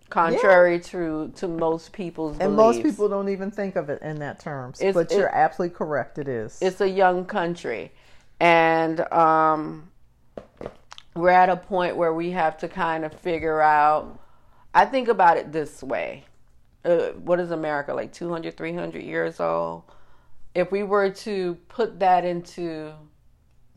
contrary 0.10 0.80
to 0.80 1.32
to 1.36 1.48
most 1.48 1.92
people's 1.94 2.38
And 2.40 2.56
beliefs. 2.56 2.78
most 2.78 2.84
people 2.84 3.10
don't 3.10 3.30
even 3.30 3.52
think 3.52 3.76
of 3.76 3.90
it 3.90 4.02
in 4.02 4.20
that 4.20 4.40
terms. 4.40 4.80
It's- 4.82 4.94
but 4.94 5.12
it- 5.12 5.18
you're 5.18 5.34
absolutely 5.34 5.76
correct. 5.76 6.18
It 6.18 6.28
is. 6.28 6.58
it's 6.62 6.82
a 6.82 6.90
young 6.90 7.26
country 7.26 7.92
and 8.40 9.02
um, 9.12 9.90
we're 11.16 11.30
at 11.30 11.50
a 11.50 11.56
point 11.58 11.98
where 11.98 12.14
we 12.14 12.32
have 12.32 12.58
to 12.60 12.68
kind 12.68 13.04
of 13.04 13.14
figure 13.14 13.62
out 13.62 14.18
i 14.74 14.86
think 14.86 15.08
about 15.10 15.36
it 15.38 15.52
this 15.52 15.84
way 15.84 16.24
uh, 16.86 17.10
what 17.26 17.40
is 17.40 17.52
america 17.52 17.94
like 17.94 18.14
200 18.14 18.56
300 18.56 19.02
years 19.04 19.40
old 19.40 19.84
if 20.56 20.72
we 20.72 20.84
were 20.84 21.10
to 21.10 21.56
put 21.68 22.00
that 22.00 22.24
into 22.24 22.94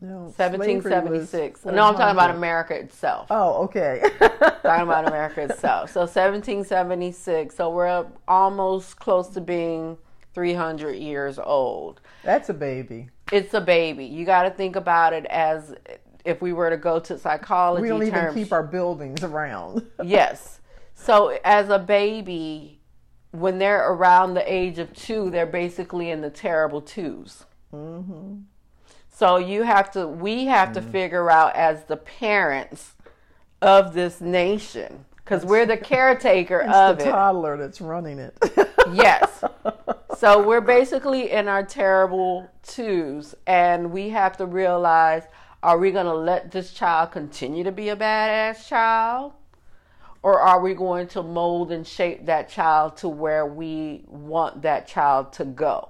no, 0.03 0.31
slavery 0.35 0.57
was 0.75 0.83
1776 0.85 1.65
no 1.65 1.71
i'm 1.85 1.95
talking 1.95 2.11
about 2.11 2.29
america 2.29 2.75
itself 2.75 3.27
Oh, 3.31 3.63
okay. 3.63 4.01
talking 4.19 4.83
about 4.83 5.07
america 5.07 5.41
itself 5.41 5.91
so 5.91 6.01
1776 6.01 7.55
so 7.55 7.69
we're 7.69 8.05
almost 8.27 8.99
close 8.99 9.29
to 9.29 9.41
being 9.41 9.97
300 10.33 10.93
years 10.95 11.39
old 11.39 12.01
That's 12.23 12.49
a 12.49 12.53
baby. 12.53 13.09
it's 13.31 13.53
a 13.53 13.61
baby. 13.61 14.05
You 14.05 14.25
got 14.25 14.43
to 14.43 14.49
think 14.49 14.75
about 14.75 15.13
it 15.13 15.25
as 15.27 15.75
if 16.25 16.41
we 16.41 16.53
were 16.53 16.69
to 16.71 16.77
go 16.77 16.99
to 17.01 17.17
psychology 17.19 17.83
We 17.83 17.89
don't 17.89 18.01
even 18.01 18.13
terms. 18.13 18.33
keep 18.35 18.51
our 18.51 18.63
buildings 18.63 19.23
around. 19.23 19.85
yes. 20.03 20.59
So 20.95 21.37
as 21.45 21.69
a 21.69 21.77
baby, 21.77 22.79
when 23.31 23.59
they're 23.59 23.91
around 23.91 24.33
the 24.33 24.51
age 24.51 24.79
of 24.79 24.91
two, 24.93 25.29
they're 25.29 25.45
basically 25.45 26.09
in 26.09 26.21
the 26.21 26.29
terrible 26.31 26.81
2s 26.81 27.45
hmm 27.71 28.37
So 29.15 29.37
you 29.37 29.61
have 29.61 29.91
to, 29.91 30.07
we 30.07 30.45
have 30.45 30.69
Mm. 30.69 30.73
to 30.73 30.81
figure 30.81 31.29
out 31.29 31.55
as 31.55 31.83
the 31.85 31.97
parents 31.97 32.93
of 33.61 33.93
this 33.93 34.19
nation, 34.19 35.05
because 35.17 35.45
we're 35.45 35.65
the 35.75 35.77
caretaker 35.77 36.61
It's 36.61 36.73
of 36.75 36.97
the 36.97 37.07
it. 37.07 37.11
toddler 37.11 37.55
that's 37.57 37.79
running 37.79 38.19
it. 38.19 38.35
Yes. 38.91 39.41
So 40.17 40.43
we're 40.47 40.59
basically 40.59 41.31
in 41.31 41.47
our 41.47 41.63
terrible 41.63 42.49
twos, 42.63 43.33
and 43.47 43.91
we 43.93 44.09
have 44.09 44.35
to 44.37 44.45
realize 44.45 45.23
are 45.61 45.77
we 45.77 45.91
going 45.91 46.05
to 46.07 46.13
let 46.13 46.51
this 46.51 46.73
child 46.73 47.11
continue 47.11 47.63
to 47.63 47.71
be 47.71 47.87
a 47.87 47.95
badass 47.95 48.67
child? 48.67 49.31
Or 50.21 50.41
are 50.41 50.59
we 50.59 50.73
going 50.73 51.07
to 51.09 51.23
mold 51.23 51.71
and 51.71 51.87
shape 51.87 52.25
that 52.25 52.49
child 52.49 52.97
to 52.97 53.07
where 53.07 53.45
we 53.45 54.03
want 54.07 54.63
that 54.63 54.85
child 54.85 55.31
to 55.33 55.45
go? 55.45 55.89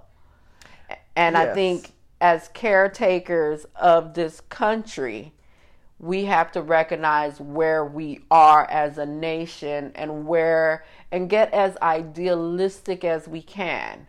And 1.16 1.36
I 1.36 1.54
think 1.56 1.93
as 2.24 2.48
caretakers 2.54 3.66
of 3.76 4.14
this 4.14 4.40
country, 4.40 5.34
we 6.00 6.24
have 6.24 6.54
to 6.54 6.62
recognize 6.62 7.38
where 7.42 7.84
we 7.84 8.22
are 8.32 8.66
as 8.72 8.98
a 8.98 9.06
nation 9.06 9.92
and 9.94 10.26
where 10.26 10.86
and 11.12 11.30
get 11.30 11.54
as 11.54 11.76
idealistic 11.82 13.04
as 13.04 13.28
we 13.28 13.42
can 13.42 14.08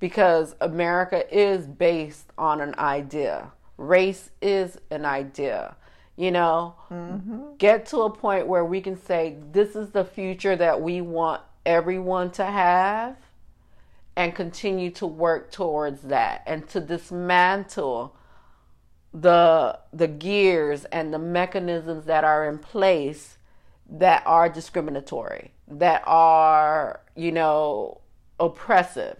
because 0.00 0.56
America 0.60 1.24
is 1.32 1.68
based 1.68 2.32
on 2.36 2.60
an 2.60 2.74
idea. 2.78 3.52
Race 3.76 4.30
is 4.42 4.78
an 4.90 5.04
idea. 5.04 5.76
You 6.16 6.32
know, 6.32 6.74
mm-hmm. 6.90 7.54
get 7.58 7.86
to 7.86 7.98
a 8.02 8.10
point 8.10 8.48
where 8.48 8.64
we 8.64 8.80
can 8.80 9.00
say, 9.00 9.36
this 9.52 9.76
is 9.76 9.90
the 9.90 10.04
future 10.04 10.56
that 10.56 10.82
we 10.82 11.00
want 11.00 11.42
everyone 11.64 12.32
to 12.32 12.44
have, 12.44 13.16
and 14.20 14.34
continue 14.34 14.90
to 14.90 15.06
work 15.06 15.50
towards 15.50 16.02
that 16.02 16.42
and 16.46 16.68
to 16.68 16.78
dismantle 16.78 18.14
the 19.14 19.78
the 19.94 20.06
gears 20.06 20.84
and 20.86 21.12
the 21.12 21.18
mechanisms 21.18 22.04
that 22.04 22.22
are 22.22 22.46
in 22.46 22.58
place 22.58 23.38
that 23.88 24.22
are 24.26 24.48
discriminatory, 24.48 25.52
that 25.66 26.02
are, 26.06 27.00
you 27.16 27.32
know, 27.32 28.02
oppressive. 28.38 29.16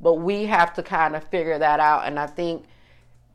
But 0.00 0.14
we 0.14 0.44
have 0.44 0.72
to 0.74 0.84
kind 0.84 1.16
of 1.16 1.24
figure 1.24 1.58
that 1.58 1.80
out. 1.80 2.06
And 2.06 2.18
I 2.18 2.28
think, 2.28 2.64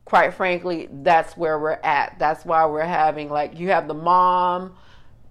quite 0.06 0.32
frankly, 0.32 0.88
that's 0.90 1.36
where 1.36 1.58
we're 1.58 1.78
at. 1.84 2.18
That's 2.18 2.46
why 2.46 2.64
we're 2.64 2.80
having, 2.80 3.28
like, 3.28 3.58
you 3.58 3.68
have 3.68 3.86
the 3.86 3.94
mom, 3.94 4.74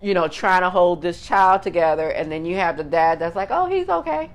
you 0.01 0.13
know, 0.13 0.27
trying 0.27 0.61
to 0.61 0.69
hold 0.69 1.01
this 1.01 1.25
child 1.25 1.63
together. 1.63 2.09
And 2.09 2.31
then 2.31 2.45
you 2.45 2.55
have 2.57 2.77
the 2.77 2.83
dad 2.83 3.17
that's 3.19 3.35
like, 3.35 3.49
oh, 3.51 3.65
he's 3.65 3.89
okay. 3.89 4.29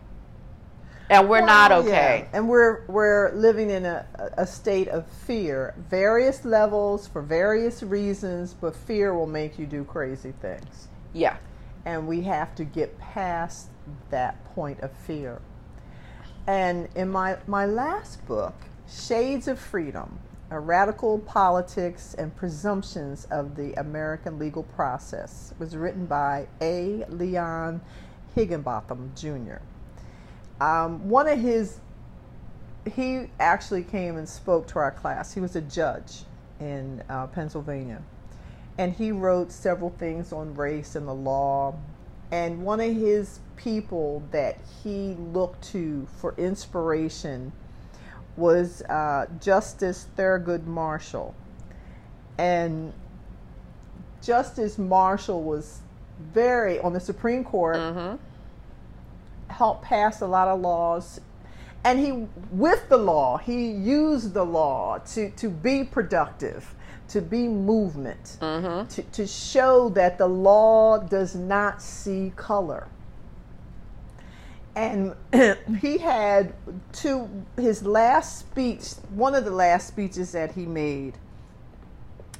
And 1.11 1.29
we're 1.29 1.45
not 1.45 1.73
okay. 1.73 2.27
yeah. 2.31 2.37
And 2.37 2.49
we're 2.49 2.85
we're 2.87 3.33
living 3.35 3.71
in 3.71 3.87
a, 3.87 4.07
a 4.37 4.47
state 4.47 4.89
of 4.89 5.07
fear, 5.07 5.75
various 5.89 6.45
levels 6.45 7.07
for 7.07 7.23
various 7.23 7.83
reasons, 7.83 8.55
but 8.55 8.77
fear 8.77 9.15
will 9.15 9.27
make 9.27 9.59
you 9.59 9.67
do 9.67 9.85
crazy 9.85 10.33
things. 10.43 10.89
Yeah. 11.15 11.37
And 11.87 12.07
we 12.07 12.23
have 12.23 12.55
to 12.57 12.65
get 12.65 12.99
past 12.99 13.69
that 14.11 14.45
point 14.55 14.81
of 14.81 14.93
fear. 14.93 15.41
And 16.47 16.89
in 16.95 17.11
my, 17.11 17.37
my 17.47 17.67
last 17.67 18.27
book, 18.27 18.55
Shades 18.89 19.49
of 19.49 19.59
Freedom, 19.59 20.19
a 20.51 20.59
radical 20.59 21.19
politics 21.21 22.15
and 22.15 22.35
presumptions 22.35 23.27
of 23.31 23.55
the 23.55 23.75
American 23.75 24.39
legal 24.39 24.63
process, 24.63 25.53
was 25.59 25.77
written 25.77 26.07
by 26.07 26.49
A. 26.63 27.05
Leon 27.11 27.83
Higginbotham 28.35 29.13
Jr. 29.15 29.59
Um, 30.61 31.09
one 31.09 31.29
of 31.29 31.39
his, 31.39 31.79
he 32.93 33.27
actually 33.39 33.85
came 33.85 34.17
and 34.17 34.29
spoke 34.29 34.67
to 34.69 34.79
our 34.79 34.91
class. 34.91 35.33
He 35.33 35.41
was 35.41 35.57
a 35.57 35.61
judge 35.61 36.23
in 36.61 37.03
uh, 37.09 37.27
Pennsylvania. 37.29 38.03
And 38.79 38.93
he 38.93 39.13
wrote 39.13 39.51
several 39.53 39.91
things 39.91 40.33
on 40.33 40.55
race 40.55 40.95
and 40.97 41.07
the 41.07 41.15
law. 41.15 41.75
And 42.31 42.63
one 42.63 42.81
of 42.81 42.95
his 42.95 43.41
people 43.57 44.23
that 44.31 44.59
he 44.83 45.15
looked 45.15 45.63
to 45.73 46.07
for 46.21 46.35
inspiration 46.37 47.53
was 48.37 48.83
uh, 48.83 49.27
Justice 49.41 50.07
Thurgood 50.17 50.65
Marshall. 50.67 51.35
And 52.39 52.93
Justice 54.23 54.79
Marshall 54.79 55.43
was 55.43 55.81
very, 56.33 56.79
on 56.81 56.93
the 56.93 57.01
Supreme 57.01 57.45
Court, 57.45 57.77
helped 59.49 59.83
pass 59.83 60.21
a 60.21 60.27
lot 60.27 60.49
of 60.49 60.61
laws. 60.61 61.21
And 61.85 61.99
he, 61.99 62.27
with 62.51 62.89
the 62.89 62.97
law, 62.97 63.39
he 63.39 63.71
used 63.71 64.35
the 64.35 64.45
law 64.45 64.99
to, 64.99 65.31
to 65.31 65.49
be 65.49 65.85
productive, 65.85 66.75
to 67.09 67.23
be 67.23 67.49
movement, 67.49 68.39
mm-hmm. 68.41 68.89
to, 68.89 69.03
to 69.03 69.27
show 69.27 69.89
that 69.91 70.19
the 70.19 70.27
law 70.27 70.99
does 70.99 71.35
not 71.35 71.81
see 71.81 72.33
color. 72.37 72.89
And 74.75 75.15
he 75.81 75.99
had 75.99 76.55
two, 76.93 77.29
his 77.57 77.83
last 77.85 78.39
speech, 78.39 78.91
one 79.11 79.35
of 79.35 79.45
the 79.45 79.51
last 79.51 79.89
speeches 79.89 80.33
that 80.33 80.53
he 80.53 80.67
made 80.67 81.15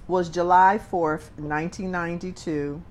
was 0.07 0.29
July 0.29 0.79
4th, 0.79 1.31
1992 1.37 2.83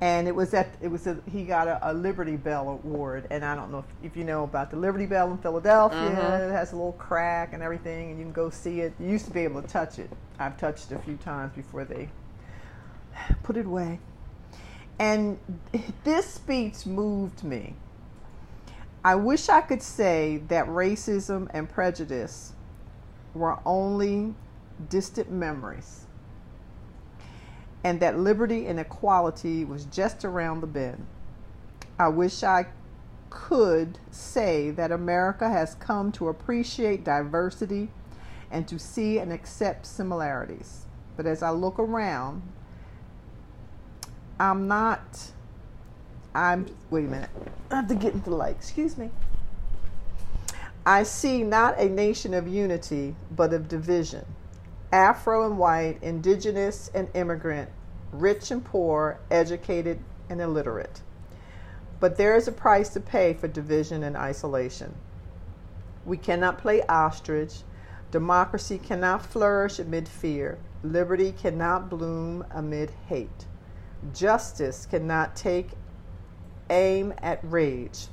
and 0.00 0.26
it 0.26 0.34
was 0.34 0.52
at 0.54 0.74
it 0.80 0.88
was 0.88 1.06
a, 1.06 1.18
he 1.30 1.44
got 1.44 1.68
a, 1.68 1.90
a 1.90 1.92
Liberty 1.92 2.36
Bell 2.36 2.68
award, 2.68 3.26
and 3.30 3.44
I 3.44 3.54
don't 3.54 3.70
know 3.70 3.78
if, 3.78 4.12
if 4.12 4.16
you 4.16 4.24
know 4.24 4.44
about 4.44 4.70
the 4.70 4.76
Liberty 4.76 5.06
Bell 5.06 5.30
in 5.30 5.38
Philadelphia. 5.38 5.98
Mm-hmm. 5.98 6.50
It 6.50 6.52
has 6.52 6.72
a 6.72 6.76
little 6.76 6.92
crack 6.92 7.52
and 7.52 7.62
everything, 7.62 8.10
and 8.10 8.18
you 8.18 8.24
can 8.24 8.32
go 8.32 8.50
see 8.50 8.80
it. 8.80 8.92
You 8.98 9.08
used 9.08 9.26
to 9.26 9.30
be 9.30 9.40
able 9.40 9.62
to 9.62 9.68
touch 9.68 9.98
it. 9.98 10.10
I've 10.38 10.58
touched 10.58 10.90
it 10.90 10.96
a 10.96 10.98
few 10.98 11.16
times 11.16 11.54
before 11.54 11.84
they 11.84 12.08
put 13.42 13.56
it 13.56 13.66
away. 13.66 14.00
And 14.98 15.38
this 16.04 16.26
speech 16.26 16.86
moved 16.86 17.42
me. 17.42 17.74
I 19.04 19.16
wish 19.16 19.48
I 19.48 19.60
could 19.60 19.82
say 19.82 20.42
that 20.48 20.66
racism 20.66 21.48
and 21.52 21.68
prejudice 21.68 22.52
were 23.34 23.58
only 23.66 24.34
distant 24.88 25.30
memories 25.30 26.03
and 27.84 28.00
that 28.00 28.18
liberty 28.18 28.66
and 28.66 28.80
equality 28.80 29.64
was 29.64 29.84
just 29.84 30.24
around 30.24 30.62
the 30.62 30.66
bend. 30.66 31.06
I 31.98 32.08
wish 32.08 32.42
I 32.42 32.66
could 33.28 33.98
say 34.10 34.70
that 34.70 34.90
America 34.90 35.48
has 35.50 35.74
come 35.74 36.10
to 36.12 36.28
appreciate 36.28 37.04
diversity 37.04 37.90
and 38.50 38.66
to 38.68 38.78
see 38.78 39.18
and 39.18 39.32
accept 39.32 39.84
similarities. 39.84 40.86
But 41.16 41.26
as 41.26 41.42
I 41.42 41.50
look 41.50 41.78
around, 41.78 42.42
I'm 44.40 44.66
not, 44.66 45.32
I'm, 46.34 46.66
wait 46.90 47.04
a 47.04 47.08
minute, 47.08 47.30
I 47.70 47.76
have 47.76 47.88
to 47.88 47.94
get 47.94 48.14
into 48.14 48.30
the 48.30 48.36
light, 48.36 48.56
excuse 48.56 48.96
me. 48.96 49.10
I 50.86 51.02
see 51.02 51.42
not 51.42 51.78
a 51.78 51.88
nation 51.88 52.34
of 52.34 52.48
unity, 52.48 53.14
but 53.30 53.52
of 53.52 53.68
division. 53.68 54.24
Afro 54.94 55.44
and 55.44 55.58
white, 55.58 55.98
indigenous 56.02 56.88
and 56.94 57.08
immigrant, 57.14 57.68
rich 58.12 58.52
and 58.52 58.64
poor, 58.64 59.18
educated 59.28 59.98
and 60.30 60.40
illiterate. 60.40 61.00
But 61.98 62.16
there 62.16 62.36
is 62.36 62.46
a 62.46 62.52
price 62.52 62.90
to 62.90 63.00
pay 63.00 63.34
for 63.34 63.48
division 63.48 64.04
and 64.04 64.16
isolation. 64.16 64.94
We 66.04 66.16
cannot 66.16 66.58
play 66.58 66.80
ostrich. 66.82 67.62
Democracy 68.12 68.78
cannot 68.78 69.26
flourish 69.26 69.80
amid 69.80 70.06
fear. 70.06 70.58
Liberty 70.84 71.32
cannot 71.32 71.90
bloom 71.90 72.44
amid 72.52 72.92
hate. 73.08 73.46
Justice 74.12 74.86
cannot 74.86 75.34
take 75.34 75.70
aim 76.70 77.12
at 77.18 77.40
rage. 77.42 78.06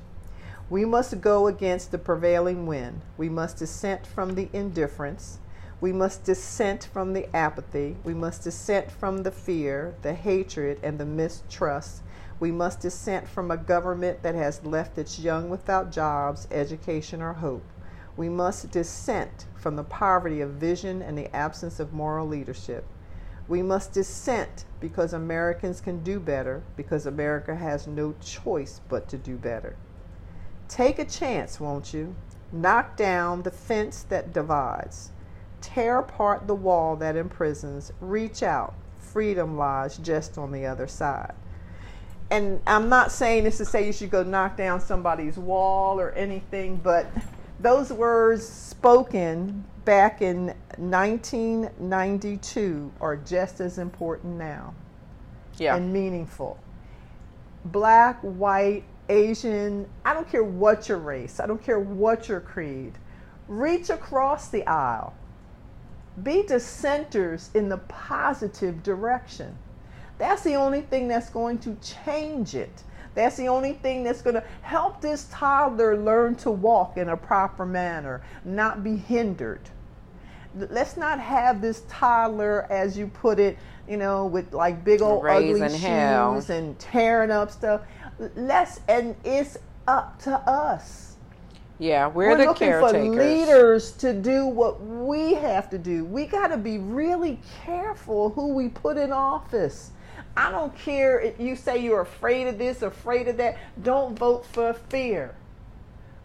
We 0.67 0.85
must 0.85 1.21
go 1.21 1.45
against 1.45 1.91
the 1.91 1.99
prevailing 1.99 2.65
wind. 2.65 3.01
We 3.17 3.29
must 3.29 3.57
dissent 3.57 4.07
from 4.07 4.33
the 4.33 4.49
indifference. 4.51 5.37
We 5.81 5.91
must 5.91 6.23
dissent 6.23 6.87
from 6.93 7.13
the 7.13 7.35
apathy. 7.35 7.97
We 8.03 8.13
must 8.13 8.43
dissent 8.43 8.91
from 8.91 9.23
the 9.23 9.31
fear, 9.31 9.95
the 10.03 10.13
hatred, 10.13 10.79
and 10.83 10.99
the 10.99 11.07
mistrust. 11.07 12.03
We 12.39 12.51
must 12.51 12.81
dissent 12.81 13.27
from 13.27 13.49
a 13.49 13.57
government 13.57 14.21
that 14.21 14.35
has 14.35 14.63
left 14.63 14.99
its 14.99 15.17
young 15.17 15.49
without 15.49 15.91
jobs, 15.91 16.47
education, 16.51 17.19
or 17.19 17.33
hope. 17.33 17.65
We 18.15 18.29
must 18.29 18.69
dissent 18.69 19.47
from 19.55 19.75
the 19.75 19.83
poverty 19.83 20.39
of 20.39 20.51
vision 20.51 21.01
and 21.01 21.17
the 21.17 21.35
absence 21.35 21.79
of 21.79 21.93
moral 21.93 22.27
leadership. 22.27 22.85
We 23.47 23.63
must 23.63 23.91
dissent 23.91 24.65
because 24.79 25.13
Americans 25.13 25.81
can 25.81 26.03
do 26.03 26.19
better, 26.19 26.61
because 26.75 27.07
America 27.07 27.55
has 27.55 27.87
no 27.87 28.13
choice 28.21 28.81
but 28.87 29.07
to 29.09 29.17
do 29.17 29.35
better. 29.35 29.75
Take 30.67 30.99
a 30.99 31.05
chance, 31.05 31.59
won't 31.59 31.91
you? 31.91 32.15
Knock 32.51 32.95
down 32.95 33.41
the 33.41 33.51
fence 33.51 34.03
that 34.09 34.31
divides. 34.31 35.11
Tear 35.61 35.99
apart 35.99 36.47
the 36.47 36.55
wall 36.55 36.95
that 36.97 37.15
imprisons. 37.15 37.93
Reach 38.01 38.43
out. 38.43 38.73
Freedom 38.99 39.57
lies 39.57 39.97
just 39.97 40.37
on 40.37 40.51
the 40.51 40.65
other 40.65 40.87
side. 40.87 41.33
And 42.29 42.61
I'm 42.65 42.89
not 42.89 43.11
saying 43.11 43.43
this 43.43 43.57
to 43.57 43.65
say 43.65 43.85
you 43.85 43.93
should 43.93 44.09
go 44.09 44.23
knock 44.23 44.55
down 44.57 44.79
somebody's 44.79 45.37
wall 45.37 45.99
or 45.99 46.11
anything, 46.11 46.77
but 46.77 47.05
those 47.59 47.91
words 47.91 48.47
spoken 48.47 49.65
back 49.83 50.21
in 50.21 50.53
1992 50.77 52.91
are 53.01 53.17
just 53.17 53.59
as 53.59 53.77
important 53.77 54.37
now 54.37 54.73
Yeah. 55.57 55.75
and 55.75 55.91
meaningful. 55.91 56.57
Black, 57.65 58.19
white, 58.21 58.83
Asian, 59.09 59.87
I 60.05 60.13
don't 60.13 60.29
care 60.29 60.43
what 60.43 60.87
your 60.87 60.99
race, 60.99 61.39
I 61.39 61.47
don't 61.47 61.61
care 61.61 61.79
what 61.79 62.29
your 62.29 62.39
creed. 62.39 62.93
Reach 63.47 63.89
across 63.89 64.47
the 64.47 64.65
aisle. 64.65 65.13
Be 66.23 66.43
dissenters 66.43 67.49
in 67.53 67.69
the 67.69 67.77
positive 67.77 68.83
direction. 68.83 69.57
That's 70.17 70.43
the 70.43 70.55
only 70.55 70.81
thing 70.81 71.07
that's 71.07 71.29
going 71.29 71.59
to 71.59 71.75
change 71.81 72.53
it. 72.53 72.83
That's 73.15 73.35
the 73.35 73.47
only 73.47 73.73
thing 73.73 74.03
that's 74.03 74.21
going 74.21 74.35
to 74.35 74.43
help 74.61 75.01
this 75.01 75.27
toddler 75.31 75.97
learn 75.97 76.35
to 76.35 76.51
walk 76.51 76.97
in 76.97 77.09
a 77.09 77.17
proper 77.17 77.65
manner, 77.65 78.21
not 78.45 78.83
be 78.83 78.95
hindered. 78.95 79.69
Let's 80.55 80.97
not 80.97 81.19
have 81.19 81.61
this 81.61 81.83
toddler, 81.89 82.67
as 82.69 82.97
you 82.97 83.07
put 83.07 83.39
it, 83.39 83.57
you 83.87 83.97
know, 83.97 84.25
with 84.25 84.53
like 84.53 84.83
big 84.83 85.01
old 85.01 85.23
Raising 85.23 85.63
ugly 85.63 85.77
hell. 85.77 86.35
shoes 86.35 86.49
and 86.49 86.77
tearing 86.77 87.31
up 87.31 87.51
stuff. 87.51 87.81
Let's, 88.35 88.81
and 88.87 89.15
it's 89.23 89.57
up 89.87 90.21
to 90.23 90.31
us. 90.31 91.10
Yeah, 91.81 92.05
we're, 92.05 92.37
the 92.37 92.45
looking 92.45 92.67
caretakers. 92.67 93.15
for 93.15 93.23
leaders 93.23 93.91
to 93.93 94.13
do 94.13 94.45
what 94.45 94.79
we 94.85 95.33
have 95.33 95.67
to 95.71 95.79
do. 95.79 96.05
We 96.05 96.27
got 96.27 96.49
to 96.49 96.57
be 96.57 96.77
really 96.77 97.39
careful 97.65 98.29
who 98.29 98.53
we 98.53 98.69
put 98.69 98.97
in 98.97 99.11
office. 99.11 99.89
I 100.37 100.51
don't 100.51 100.77
care 100.77 101.19
if 101.19 101.39
you 101.39 101.55
say 101.55 101.79
you're 101.79 102.01
afraid 102.01 102.45
of 102.45 102.59
this, 102.59 102.83
afraid 102.83 103.27
of 103.27 103.37
that. 103.37 103.57
Don't 103.81 104.15
vote 104.15 104.45
for 104.45 104.73
fear. 104.73 105.33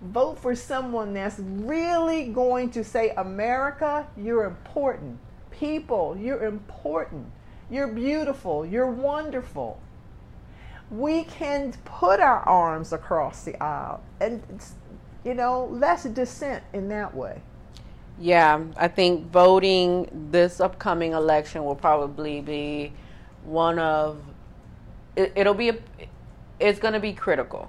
Vote 0.02 0.38
for 0.38 0.54
someone 0.54 1.14
that's 1.14 1.38
really 1.38 2.28
going 2.28 2.70
to 2.72 2.84
say, 2.84 3.14
America, 3.16 4.06
you're 4.14 4.44
important. 4.44 5.18
People, 5.50 6.18
you're 6.20 6.44
important. 6.44 7.32
You're 7.70 7.88
beautiful. 7.88 8.66
You're 8.66 8.90
wonderful. 8.90 9.80
We 10.90 11.24
can 11.24 11.72
put 11.86 12.20
our 12.20 12.40
arms 12.40 12.92
across 12.92 13.44
the 13.44 13.60
aisle 13.60 14.02
and, 14.20 14.42
you 15.26 15.34
know, 15.34 15.66
less 15.66 16.04
dissent 16.04 16.62
in 16.72 16.88
that 16.88 17.12
way. 17.12 17.42
Yeah, 18.18 18.62
I 18.76 18.86
think 18.86 19.30
voting 19.32 20.28
this 20.30 20.60
upcoming 20.60 21.12
election 21.12 21.64
will 21.64 21.74
probably 21.74 22.40
be 22.40 22.92
one 23.44 23.78
of 23.80 24.22
it, 25.16 25.32
it'll 25.34 25.54
be 25.54 25.70
a, 25.70 25.78
it's 26.60 26.78
going 26.78 26.94
to 26.94 27.00
be 27.00 27.12
critical 27.12 27.68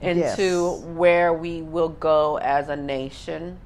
into 0.00 0.20
Yes. 0.20 0.82
where 0.84 1.34
we 1.34 1.60
will 1.60 1.90
go 1.90 2.38
as 2.38 2.70
a 2.70 2.76
nation. 2.76 3.58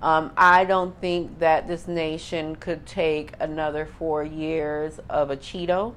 Um, 0.00 0.32
I 0.36 0.64
don't 0.64 0.98
think 1.00 1.38
that 1.40 1.68
this 1.68 1.86
nation 1.86 2.56
could 2.56 2.86
take 2.86 3.32
another 3.38 3.86
four 3.86 4.24
years 4.24 4.98
of 5.10 5.30
a 5.30 5.36
Cheeto. 5.36 5.94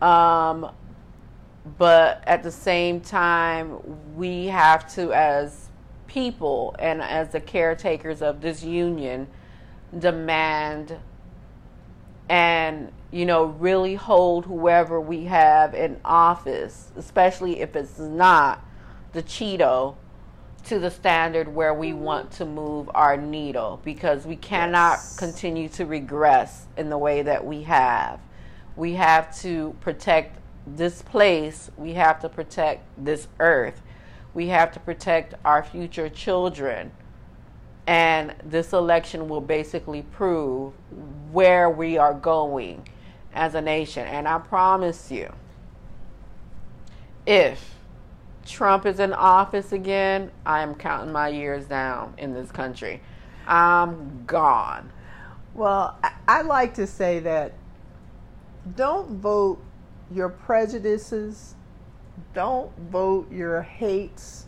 Um, 0.00 0.70
but 1.78 2.22
at 2.26 2.42
the 2.42 2.50
same 2.50 3.00
time, 3.00 3.78
we 4.16 4.46
have 4.46 4.92
to, 4.94 5.12
as 5.12 5.68
people 6.06 6.74
and 6.78 7.00
as 7.00 7.30
the 7.30 7.40
caretakers 7.40 8.20
of 8.20 8.40
this 8.40 8.62
union, 8.62 9.28
demand 9.98 10.96
and 12.28 12.90
you 13.10 13.26
know 13.26 13.44
really 13.44 13.94
hold 13.94 14.46
whoever 14.46 15.00
we 15.00 15.24
have 15.24 15.74
in 15.74 16.00
office, 16.04 16.90
especially 16.96 17.60
if 17.60 17.76
it's 17.76 17.98
not 17.98 18.64
the 19.12 19.22
Cheeto, 19.22 19.96
to 20.64 20.78
the 20.78 20.90
standard 20.90 21.48
where 21.48 21.74
we 21.74 21.90
mm-hmm. 21.90 22.00
want 22.00 22.30
to 22.32 22.44
move 22.44 22.90
our 22.94 23.16
needle 23.16 23.80
because 23.84 24.26
we 24.26 24.36
cannot 24.36 24.92
Yes. 24.92 25.18
continue 25.18 25.68
to 25.70 25.86
regress 25.86 26.66
in 26.76 26.88
the 26.88 26.98
way 26.98 27.22
that 27.22 27.44
we 27.44 27.62
have. 27.62 28.20
We 28.76 28.94
have 28.94 29.36
to 29.40 29.76
protect 29.80 30.38
this 30.66 31.02
place, 31.02 31.70
we 31.76 31.94
have 31.94 32.20
to 32.20 32.28
protect 32.28 32.84
this 32.96 33.28
earth, 33.40 33.82
we 34.34 34.48
have 34.48 34.72
to 34.72 34.80
protect 34.80 35.34
our 35.44 35.62
future 35.62 36.08
children. 36.08 36.92
And 37.86 38.34
this 38.44 38.72
election 38.72 39.28
will 39.28 39.40
basically 39.40 40.02
prove 40.02 40.72
where 41.32 41.68
we 41.68 41.98
are 41.98 42.14
going 42.14 42.88
as 43.34 43.54
a 43.54 43.60
nation. 43.60 44.06
And 44.06 44.28
I 44.28 44.38
promise 44.38 45.10
you, 45.10 45.32
if 47.26 47.74
Trump 48.46 48.86
is 48.86 49.00
in 49.00 49.12
office 49.12 49.72
again, 49.72 50.30
I 50.44 50.62
am 50.62 50.74
counting 50.74 51.12
my 51.12 51.28
years 51.28 51.66
down 51.66 52.14
in 52.18 52.34
this 52.34 52.50
country. 52.50 53.00
I'm 53.46 54.24
gone. 54.26 54.90
Well, 55.54 55.98
I, 56.26 56.42
like 56.42 56.74
to 56.74 56.86
say 56.86 57.18
that 57.20 57.52
don't 58.76 59.20
vote 59.20 59.62
your 60.14 60.28
prejudices, 60.28 61.54
don't 62.34 62.70
vote 62.90 63.30
your 63.30 63.62
hates, 63.62 64.46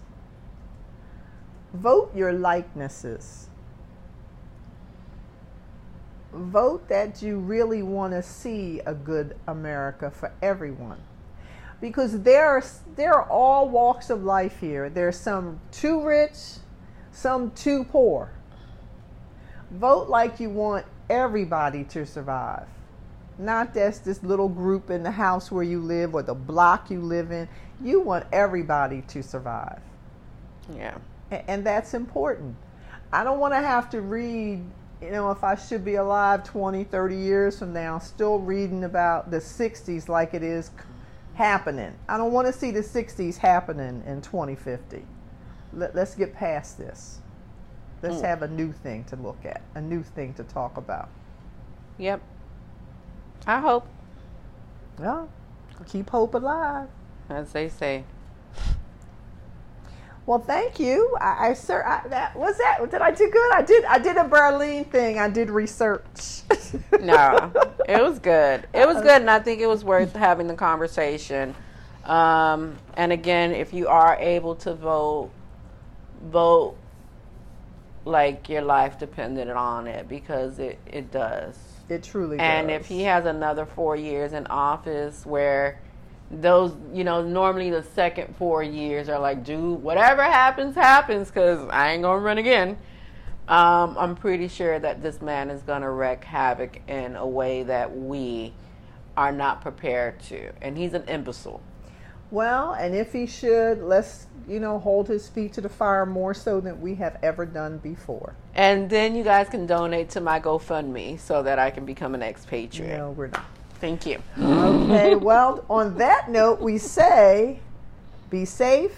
vote 1.73 2.15
your 2.15 2.33
likenesses. 2.33 3.49
Vote 6.33 6.89
that 6.89 7.23
you 7.23 7.39
really 7.39 7.83
want 7.83 8.12
to 8.12 8.23
see 8.23 8.81
a 8.87 8.95
good 8.95 9.37
America 9.47 10.11
for 10.11 10.33
everyone. 10.43 11.01
Because 11.81 12.23
there 12.23 12.47
are, 12.47 12.65
there 12.97 13.15
are 13.15 13.29
all 13.31 13.69
walks 13.69 14.11
of 14.11 14.25
life 14.25 14.59
here. 14.59 14.91
There's 14.91 15.17
some 15.17 15.61
too 15.71 16.03
rich, 16.03 16.35
some 17.12 17.53
too 17.53 17.85
poor. 17.85 18.33
Vote 19.71 20.09
like 20.09 20.41
you 20.41 20.51
want 20.51 20.87
everybody 21.09 21.85
to 21.85 22.05
survive. 22.05 22.67
Not 23.39 23.74
just 23.74 24.05
this 24.05 24.22
little 24.22 24.49
group 24.49 24.91
in 24.91 25.03
the 25.03 25.11
house 25.11 25.51
where 25.51 25.64
you 25.64 25.80
live 25.80 26.14
or 26.14 26.22
the 26.22 26.35
block 26.35 26.91
you 26.91 27.01
live 27.01 27.32
in. 27.32 27.49
You 27.82 28.01
want 28.01 28.26
everybody 28.32 29.03
to 29.09 29.22
survive. 29.22 29.80
Yeah. 30.74 30.97
And 31.30 31.66
that's 31.66 31.95
important. 31.95 32.57
I 33.12 33.24
don't 33.24 33.39
want 33.39 33.55
to 33.55 33.61
have 33.61 33.91
to 33.91 34.01
read, 34.01 34.64
you 35.01 35.11
know, 35.11 35.30
if 35.30 35.43
I 35.45 35.57
should 35.57 35.85
be 35.85 35.97
alive 35.97 36.45
20, 36.45 36.85
30 36.85 37.16
years 37.16 37.59
from 37.59 37.72
now, 37.72 37.99
still 37.99 38.39
reading 38.39 38.85
about 38.85 39.30
the 39.30 39.39
60s 39.39 40.09
like 40.09 40.35
it 40.35 40.43
is 40.43 40.70
happening. 41.35 41.93
I 42.09 42.16
don't 42.16 42.32
want 42.32 42.47
to 42.47 42.53
see 42.53 42.70
the 42.70 42.80
60s 42.80 43.37
happening 43.37 44.03
in 44.07 44.22
2050. 44.22 45.05
Let, 45.72 45.95
let's 45.95 46.14
get 46.14 46.35
past 46.35 46.78
this. 46.78 47.20
Let's 48.03 48.16
mm. 48.16 48.24
have 48.24 48.43
a 48.43 48.49
new 48.49 48.72
thing 48.72 49.05
to 49.05 49.16
look 49.16 49.45
at, 49.45 49.62
a 49.74 49.80
new 49.80 50.03
thing 50.03 50.35
to 50.35 50.45
talk 50.45 50.76
about. 50.76 51.09
Yep. 51.99 52.20
I 53.47 53.61
hope, 53.61 53.86
Yeah, 55.01 55.26
keep 55.86 56.11
hope 56.11 56.34
alive. 56.34 56.88
as 57.28 57.53
they 57.53 57.68
say. 57.68 58.05
Well, 60.26 60.38
thank 60.38 60.80
you. 60.80 61.14
I, 61.20 61.49
I 61.49 61.53
sir, 61.53 61.82
I, 61.84 62.09
that 62.09 62.34
was 62.34 62.57
that. 62.57 62.78
Did 62.90 63.03
I 63.03 63.11
do 63.11 63.30
good? 63.30 63.53
I 63.53 63.61
did. 63.61 63.84
I 63.84 63.99
did 63.99 64.16
a 64.16 64.24
Berlin 64.24 64.84
thing. 64.86 65.18
I 65.18 65.28
did 65.28 65.51
research. 65.51 66.42
No, 67.01 67.53
it 67.88 68.03
was 68.03 68.18
good. 68.18 68.66
It 68.72 68.86
was 68.86 68.97
good, 68.97 69.20
and 69.20 69.30
I 69.30 69.38
think 69.38 69.61
it 69.61 69.66
was 69.66 69.84
worth 69.84 70.14
having 70.16 70.47
the 70.49 70.55
conversation. 70.55 71.55
Um, 72.05 72.76
and 72.95 73.12
again, 73.12 73.53
if 73.53 73.72
you 73.72 73.86
are 73.86 74.16
able 74.18 74.55
to 74.57 74.74
vote, 74.74 75.30
vote 76.24 76.76
like 78.05 78.49
your 78.49 78.62
life 78.62 78.99
depended 78.99 79.51
on 79.51 79.86
it 79.86 80.09
because 80.09 80.59
it, 80.59 80.78
it 80.86 81.12
does. 81.12 81.57
It 81.89 82.03
truly 82.03 82.37
does. 82.37 82.45
And 82.45 82.68
does. 82.68 82.80
if 82.80 82.87
he 82.87 83.03
has 83.03 83.26
another 83.26 83.66
four 83.66 83.97
years 83.97 84.32
in 84.32 84.47
office 84.47 85.24
where 85.26 85.80
those, 86.30 86.74
you 86.93 87.05
know, 87.05 87.22
normally 87.22 87.70
the 87.70 87.82
second 87.82 88.35
four 88.37 88.62
years 88.62 89.09
are 89.09 89.18
like, 89.18 89.45
dude, 89.45 89.82
whatever 89.82 90.22
happens, 90.22 90.74
happens 90.74 91.28
because 91.28 91.66
I 91.70 91.93
ain't 91.93 92.03
going 92.03 92.18
to 92.18 92.24
run 92.24 92.39
again. 92.39 92.78
Um, 93.47 93.97
I'm 93.99 94.16
pretty 94.16 94.49
sure 94.49 94.78
that 94.78 95.03
this 95.03 95.20
man 95.20 95.51
is 95.51 95.62
going 95.62 95.82
to 95.82 95.91
wreak 95.91 96.24
havoc 96.24 96.80
in 96.89 97.16
a 97.16 97.26
way 97.26 97.62
that 97.64 97.95
we 97.95 98.55
are 99.16 99.32
not 99.32 99.61
prepared 99.61 100.20
to. 100.24 100.51
And 100.62 100.78
he's 100.78 100.95
an 100.95 101.05
imbecile. 101.05 101.62
Well, 102.30 102.72
and 102.72 102.95
if 102.95 103.12
he 103.12 103.26
should, 103.26 103.82
let's, 103.82 104.26
you 104.49 104.61
know, 104.61 104.78
hold 104.78 105.09
his 105.09 105.28
feet 105.28 105.53
to 105.55 105.61
the 105.61 105.68
fire 105.68 106.07
more 106.07 106.34
so 106.34 106.61
than 106.61 106.80
we 106.80 106.95
have 106.97 107.18
ever 107.22 107.47
done 107.47 107.78
before. 107.78 108.34
And 108.55 108.88
then 108.90 109.14
you 109.14 109.24
guys 109.24 109.49
can 109.49 109.66
donate 109.66 110.11
to 110.11 110.20
my 110.20 110.40
GoFundMe 110.40 111.18
so 111.18 111.42
that 111.42 111.59
I 111.59 111.70
can 111.70 111.84
become 111.84 112.14
an 112.14 112.22
expatriate. 112.22 112.99
No, 112.99 113.11
we're 113.12 113.28
not. 113.28 113.45
Thank 113.80 114.07
you. 114.07 114.22
Okay, 114.38 115.14
well, 115.16 115.64
on 115.68 115.97
that 115.99 116.30
note, 116.30 116.61
we 116.61 116.78
say 116.78 117.61
be 118.30 118.45
safe, 118.45 118.97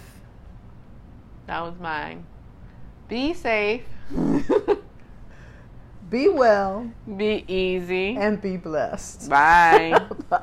That 1.47 1.61
was 1.61 1.73
mine. 1.79 2.25
Be 3.07 3.33
safe. 3.33 3.83
be 6.09 6.29
well, 6.29 6.89
Be 7.17 7.43
easy. 7.47 8.15
and 8.15 8.41
be 8.41 8.57
blessed. 8.57 9.29
Bye. 9.29 9.99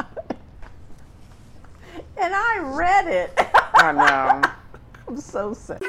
And 2.16 2.32
I 2.34 2.58
read 2.60 3.06
it. 3.08 3.32
I 3.74 3.92
know. 3.92 4.50
I'm 5.16 5.20
so 5.20 5.54
sad. 5.54 5.80